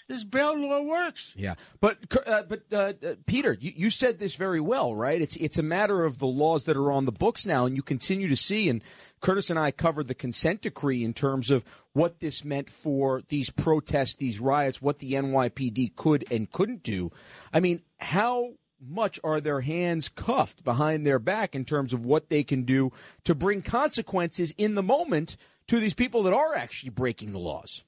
this 0.08 0.24
bail 0.24 0.56
law 0.56 0.82
works. 0.82 1.34
Yeah, 1.36 1.54
but 1.80 1.98
uh, 2.26 2.42
but 2.42 2.62
uh, 2.72 2.92
uh, 3.06 3.14
Peter, 3.26 3.56
you, 3.60 3.72
you 3.74 3.90
said 3.90 4.18
this 4.18 4.34
very 4.34 4.60
well, 4.60 4.94
right? 4.94 5.20
It's 5.20 5.36
it's 5.36 5.58
a 5.58 5.62
matter 5.62 6.04
of 6.04 6.18
the 6.18 6.26
laws 6.26 6.64
that 6.64 6.76
are 6.76 6.92
on 6.92 7.04
the 7.04 7.12
books 7.12 7.46
now, 7.46 7.66
and 7.66 7.76
you 7.76 7.82
continue 7.82 8.28
to 8.28 8.36
see. 8.36 8.68
And 8.68 8.82
Curtis 9.20 9.50
and 9.50 9.58
I 9.58 9.70
covered 9.70 10.08
the 10.08 10.14
consent 10.14 10.62
decree 10.62 11.04
in 11.04 11.14
terms 11.14 11.50
of 11.50 11.64
what 11.92 12.20
this 12.20 12.44
meant 12.44 12.70
for 12.70 13.22
these 13.28 13.50
protests, 13.50 14.16
these 14.16 14.40
riots, 14.40 14.82
what 14.82 14.98
the 14.98 15.12
NYPD 15.12 15.96
could 15.96 16.24
and 16.30 16.50
couldn't 16.50 16.82
do. 16.82 17.10
I 17.52 17.60
mean, 17.60 17.82
how 17.98 18.54
much 18.80 19.20
are 19.22 19.40
their 19.40 19.60
hands 19.60 20.08
cuffed 20.08 20.64
behind 20.64 21.06
their 21.06 21.18
back 21.18 21.54
in 21.54 21.64
terms 21.64 21.92
of 21.92 22.06
what 22.06 22.30
they 22.30 22.42
can 22.42 22.62
do 22.62 22.92
to 23.24 23.34
bring 23.34 23.62
consequences 23.62 24.54
in 24.56 24.74
the 24.74 24.82
moment 24.82 25.36
to 25.66 25.78
these 25.78 25.94
people 25.94 26.22
that 26.22 26.32
are 26.32 26.54
actually 26.54 26.90
breaking 26.90 27.32
the 27.32 27.38
laws? 27.38 27.84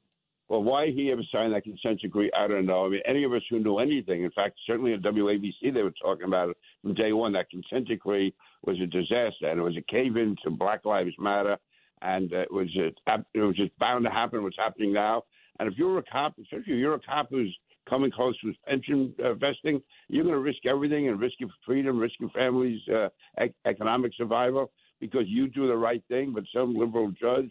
Well, 0.53 0.63
why 0.63 0.91
he 0.91 1.11
ever 1.11 1.23
signed 1.33 1.55
that 1.55 1.65
consent 1.65 2.03
decree, 2.03 2.31
I 2.39 2.47
don't 2.47 2.67
know. 2.67 2.85
I 2.85 2.91
mean, 2.91 3.01
any 3.07 3.25
of 3.25 3.33
us 3.33 3.41
who 3.49 3.59
knew 3.59 3.79
anything, 3.79 4.23
in 4.23 4.31
fact, 4.33 4.59
certainly 4.67 4.93
at 4.93 5.01
WABC, 5.01 5.73
they 5.73 5.83
were 5.83 5.95
talking 5.99 6.27
about 6.27 6.51
it 6.51 6.59
from 6.83 6.93
day 6.93 7.15
one. 7.15 7.33
That 7.33 7.49
consent 7.49 7.89
decree 7.89 8.35
was 8.63 8.79
a 8.79 8.87
disaster, 8.87 9.49
and 9.49 9.59
it 9.59 9.63
was 9.63 9.79
a 9.79 9.91
cave-in 9.91 10.37
to 10.45 10.51
Black 10.51 10.85
Lives 10.85 11.15
Matter, 11.19 11.57
and 12.03 12.31
it 12.35 12.53
was 12.53 12.69
a, 12.77 12.89
it 13.33 13.41
was 13.41 13.57
just 13.57 13.71
bound 13.79 14.05
to 14.05 14.11
happen. 14.11 14.43
What's 14.43 14.59
happening 14.59 14.93
now, 14.93 15.23
and 15.59 15.73
if 15.73 15.79
you're 15.79 15.97
a 15.97 16.03
cop, 16.03 16.35
especially 16.39 16.75
if 16.75 16.79
you're 16.81 16.97
a 16.97 17.01
cop 17.01 17.29
who's 17.31 17.57
coming 17.89 18.11
close 18.11 18.39
to 18.43 18.53
pension 18.69 19.15
uh, 19.25 19.33
vesting, 19.33 19.81
you're 20.09 20.25
going 20.25 20.35
to 20.35 20.41
risk 20.41 20.67
everything 20.67 21.09
and 21.09 21.19
risk 21.19 21.37
your 21.41 21.49
freedom, 21.65 21.99
risk 21.99 22.17
your 22.21 22.29
family's 22.29 22.83
uh, 22.95 23.09
ec- 23.39 23.55
economic 23.65 24.13
survival 24.19 24.71
because 25.01 25.25
you 25.29 25.49
do 25.49 25.67
the 25.67 25.75
right 25.75 26.03
thing, 26.09 26.35
but 26.35 26.45
some 26.55 26.77
liberal 26.77 27.11
judge 27.19 27.51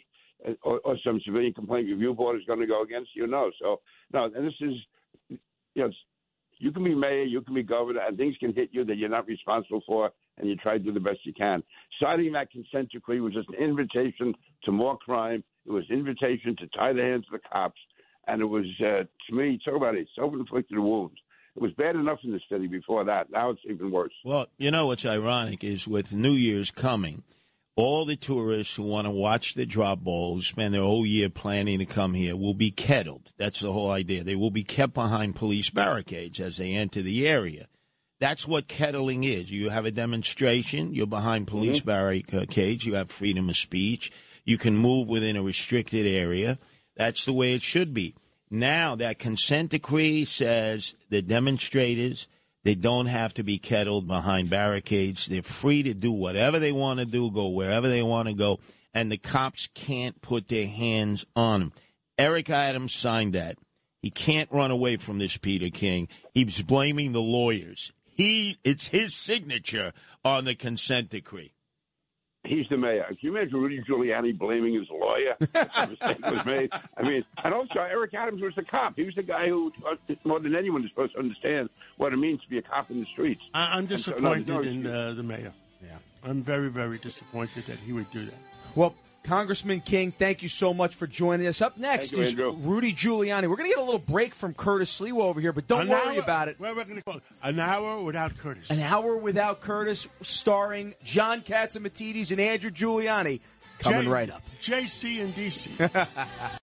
or, 0.63 0.79
or 0.83 0.97
some 1.03 1.19
civilian 1.25 1.53
complaint 1.53 1.87
review 1.87 2.13
board 2.13 2.37
is 2.37 2.45
going 2.45 2.59
to 2.59 2.67
go 2.67 2.83
against 2.83 3.11
you. 3.15 3.27
No, 3.27 3.51
so 3.61 3.81
no, 4.13 4.25
and 4.25 4.45
this 4.45 4.53
is, 4.61 4.73
you 5.29 5.83
know, 5.83 5.89
you 6.57 6.71
can 6.71 6.83
be 6.83 6.93
mayor, 6.93 7.23
you 7.23 7.41
can 7.41 7.55
be 7.55 7.63
governor, 7.63 8.01
and 8.07 8.17
things 8.17 8.35
can 8.39 8.53
hit 8.53 8.69
you 8.71 8.85
that 8.85 8.97
you're 8.97 9.09
not 9.09 9.25
responsible 9.25 9.81
for, 9.85 10.11
and 10.37 10.47
you 10.47 10.55
try 10.55 10.73
to 10.73 10.83
do 10.83 10.93
the 10.93 10.99
best 10.99 11.19
you 11.23 11.33
can. 11.33 11.63
Signing 12.01 12.33
that 12.33 12.51
consent 12.51 12.91
decree 12.91 13.19
was 13.19 13.33
just 13.33 13.49
an 13.49 13.55
invitation 13.55 14.33
to 14.63 14.71
more 14.71 14.97
crime. 14.97 15.43
It 15.65 15.71
was 15.71 15.83
an 15.89 15.97
invitation 15.97 16.55
to 16.57 16.67
tie 16.67 16.93
the 16.93 17.01
hands 17.01 17.25
of 17.31 17.39
the 17.39 17.47
cops, 17.51 17.79
and 18.27 18.41
it 18.41 18.45
was, 18.45 18.65
uh, 18.79 19.03
to 19.27 19.35
me, 19.35 19.59
talk 19.65 19.75
about 19.75 19.95
it, 19.95 20.07
self-inflicted 20.15 20.77
wounds. 20.77 21.17
It 21.55 21.61
was 21.61 21.71
bad 21.73 21.95
enough 21.95 22.19
in 22.23 22.31
the 22.31 22.39
city 22.49 22.67
before 22.67 23.03
that. 23.05 23.29
Now 23.31 23.49
it's 23.49 23.61
even 23.67 23.91
worse. 23.91 24.13
Well, 24.23 24.47
you 24.57 24.71
know 24.71 24.87
what's 24.87 25.05
ironic 25.05 25.63
is 25.63 25.87
with 25.87 26.13
New 26.13 26.31
Year's 26.33 26.71
coming, 26.71 27.23
all 27.81 28.05
the 28.05 28.15
tourists 28.15 28.75
who 28.75 28.83
want 28.83 29.05
to 29.05 29.11
watch 29.11 29.53
the 29.53 29.65
drop 29.65 29.99
ball, 29.99 30.35
who 30.35 30.41
spend 30.41 30.73
their 30.73 30.81
whole 30.81 31.01
oh, 31.01 31.03
year 31.03 31.29
planning 31.29 31.79
to 31.79 31.85
come 31.85 32.13
here, 32.13 32.35
will 32.35 32.53
be 32.53 32.71
kettled. 32.71 33.33
That's 33.37 33.59
the 33.59 33.71
whole 33.71 33.91
idea. 33.91 34.23
They 34.23 34.35
will 34.35 34.51
be 34.51 34.63
kept 34.63 34.93
behind 34.93 35.35
police 35.35 35.69
barricades 35.69 36.39
as 36.39 36.57
they 36.57 36.73
enter 36.73 37.01
the 37.01 37.27
area. 37.27 37.67
That's 38.19 38.47
what 38.47 38.67
kettling 38.67 39.23
is. 39.23 39.49
You 39.49 39.69
have 39.69 39.85
a 39.85 39.91
demonstration, 39.91 40.93
you're 40.93 41.07
behind 41.07 41.47
police 41.47 41.79
mm-hmm. 41.79 41.87
barricades, 41.87 42.85
you 42.85 42.93
have 42.93 43.09
freedom 43.09 43.49
of 43.49 43.57
speech, 43.57 44.11
you 44.45 44.59
can 44.59 44.77
move 44.77 45.07
within 45.07 45.35
a 45.35 45.43
restricted 45.43 46.05
area. 46.05 46.59
That's 46.95 47.25
the 47.25 47.33
way 47.33 47.55
it 47.55 47.63
should 47.63 47.93
be. 47.93 48.13
Now, 48.51 48.95
that 48.97 49.17
consent 49.17 49.71
decree 49.71 50.25
says 50.25 50.93
the 51.09 51.21
demonstrators, 51.21 52.27
they 52.63 52.75
don't 52.75 53.07
have 53.07 53.33
to 53.35 53.43
be 53.43 53.57
kettled 53.57 54.07
behind 54.07 54.49
barricades. 54.49 55.25
They're 55.25 55.41
free 55.41 55.83
to 55.83 55.93
do 55.93 56.11
whatever 56.11 56.59
they 56.59 56.71
want 56.71 56.99
to 56.99 57.05
do, 57.05 57.31
go 57.31 57.49
wherever 57.49 57.87
they 57.87 58.03
want 58.03 58.27
to 58.27 58.33
go, 58.33 58.59
and 58.93 59.11
the 59.11 59.17
cops 59.17 59.67
can't 59.73 60.21
put 60.21 60.47
their 60.47 60.67
hands 60.67 61.25
on 61.35 61.59
them. 61.59 61.73
Eric 62.17 62.49
Adams 62.49 62.93
signed 62.93 63.33
that. 63.33 63.57
He 64.01 64.09
can't 64.09 64.51
run 64.51 64.71
away 64.71 64.97
from 64.97 65.19
this, 65.19 65.37
Peter 65.37 65.69
King. 65.69 66.07
He's 66.33 66.61
blaming 66.61 67.11
the 67.11 67.21
lawyers. 67.21 67.91
He, 68.03 68.57
it's 68.63 68.87
his 68.87 69.15
signature 69.15 69.93
on 70.23 70.45
the 70.45 70.55
consent 70.55 71.09
decree. 71.09 71.53
He's 72.43 72.67
the 72.69 72.77
mayor. 72.77 73.05
Can 73.07 73.17
you 73.21 73.37
imagine 73.37 73.61
Rudy 73.61 73.81
Giuliani 73.83 74.37
blaming 74.37 74.73
his 74.73 74.89
lawyer? 74.89 75.35
a 75.53 75.87
mistake 75.89 76.25
was 76.25 76.45
made. 76.45 76.71
I 76.97 77.03
mean, 77.03 77.23
and 77.43 77.53
also 77.53 77.79
Eric 77.79 78.15
Adams 78.15 78.41
was 78.41 78.53
the 78.55 78.63
cop. 78.63 78.95
He 78.95 79.03
was 79.03 79.13
the 79.15 79.21
guy 79.23 79.47
who, 79.47 79.71
uh, 79.87 79.95
more 80.23 80.39
than 80.39 80.55
anyone, 80.55 80.83
is 80.83 80.89
supposed 80.89 81.13
to 81.13 81.19
understand 81.19 81.69
what 81.97 82.13
it 82.13 82.17
means 82.17 82.41
to 82.41 82.49
be 82.49 82.57
a 82.57 82.61
cop 82.63 82.89
in 82.89 82.99
the 82.99 83.05
streets. 83.13 83.41
I, 83.53 83.73
I'm 83.73 83.79
And 83.85 83.99
so, 83.99 84.11
no, 84.11 84.33
disappointed 84.33 84.47
no, 84.47 84.61
in 84.61 84.87
uh, 84.87 85.13
the 85.13 85.23
mayor. 85.23 85.53
Yeah. 85.83 85.97
I'm 86.23 86.41
very, 86.41 86.69
very 86.69 86.97
disappointed 86.97 87.65
that 87.65 87.77
he 87.77 87.93
would 87.93 88.09
do 88.11 88.25
that. 88.25 88.37
Well, 88.73 88.95
Congressman 89.23 89.81
King, 89.81 90.11
thank 90.11 90.41
you 90.41 90.49
so 90.49 90.73
much 90.73 90.95
for 90.95 91.05
joining 91.07 91.47
us. 91.47 91.61
Up 91.61 91.77
next 91.77 92.11
you, 92.11 92.19
is 92.21 92.31
Andrew. 92.31 92.53
Rudy 92.57 92.91
Giuliani. 92.93 93.47
We're 93.47 93.55
going 93.55 93.69
to 93.69 93.75
get 93.75 93.77
a 93.77 93.83
little 93.83 93.99
break 93.99 94.33
from 94.35 94.53
Curtis 94.53 94.99
Sliwa 94.99 95.21
over 95.21 95.39
here, 95.39 95.53
but 95.53 95.67
don't 95.67 95.81
An 95.81 95.89
worry 95.89 96.15
hour- 96.17 96.23
about 96.23 96.47
it. 96.47 96.59
Well, 96.59 96.75
we're 96.75 96.83
going 96.85 96.97
to 96.97 97.03
call 97.03 97.17
it 97.17 97.23
an 97.43 97.59
hour 97.59 98.01
without 98.03 98.35
Curtis. 98.37 98.69
An 98.71 98.79
hour 98.79 99.15
without 99.15 99.61
Curtis, 99.61 100.07
starring 100.21 100.95
John 101.03 101.41
Catsimatidis 101.41 102.31
and 102.31 102.39
Andrew 102.41 102.71
Giuliani, 102.71 103.41
coming 103.79 104.03
J- 104.03 104.07
right 104.09 104.29
up. 104.29 104.41
JC 104.59 105.21
and 105.23 105.35
DC. 105.35 106.07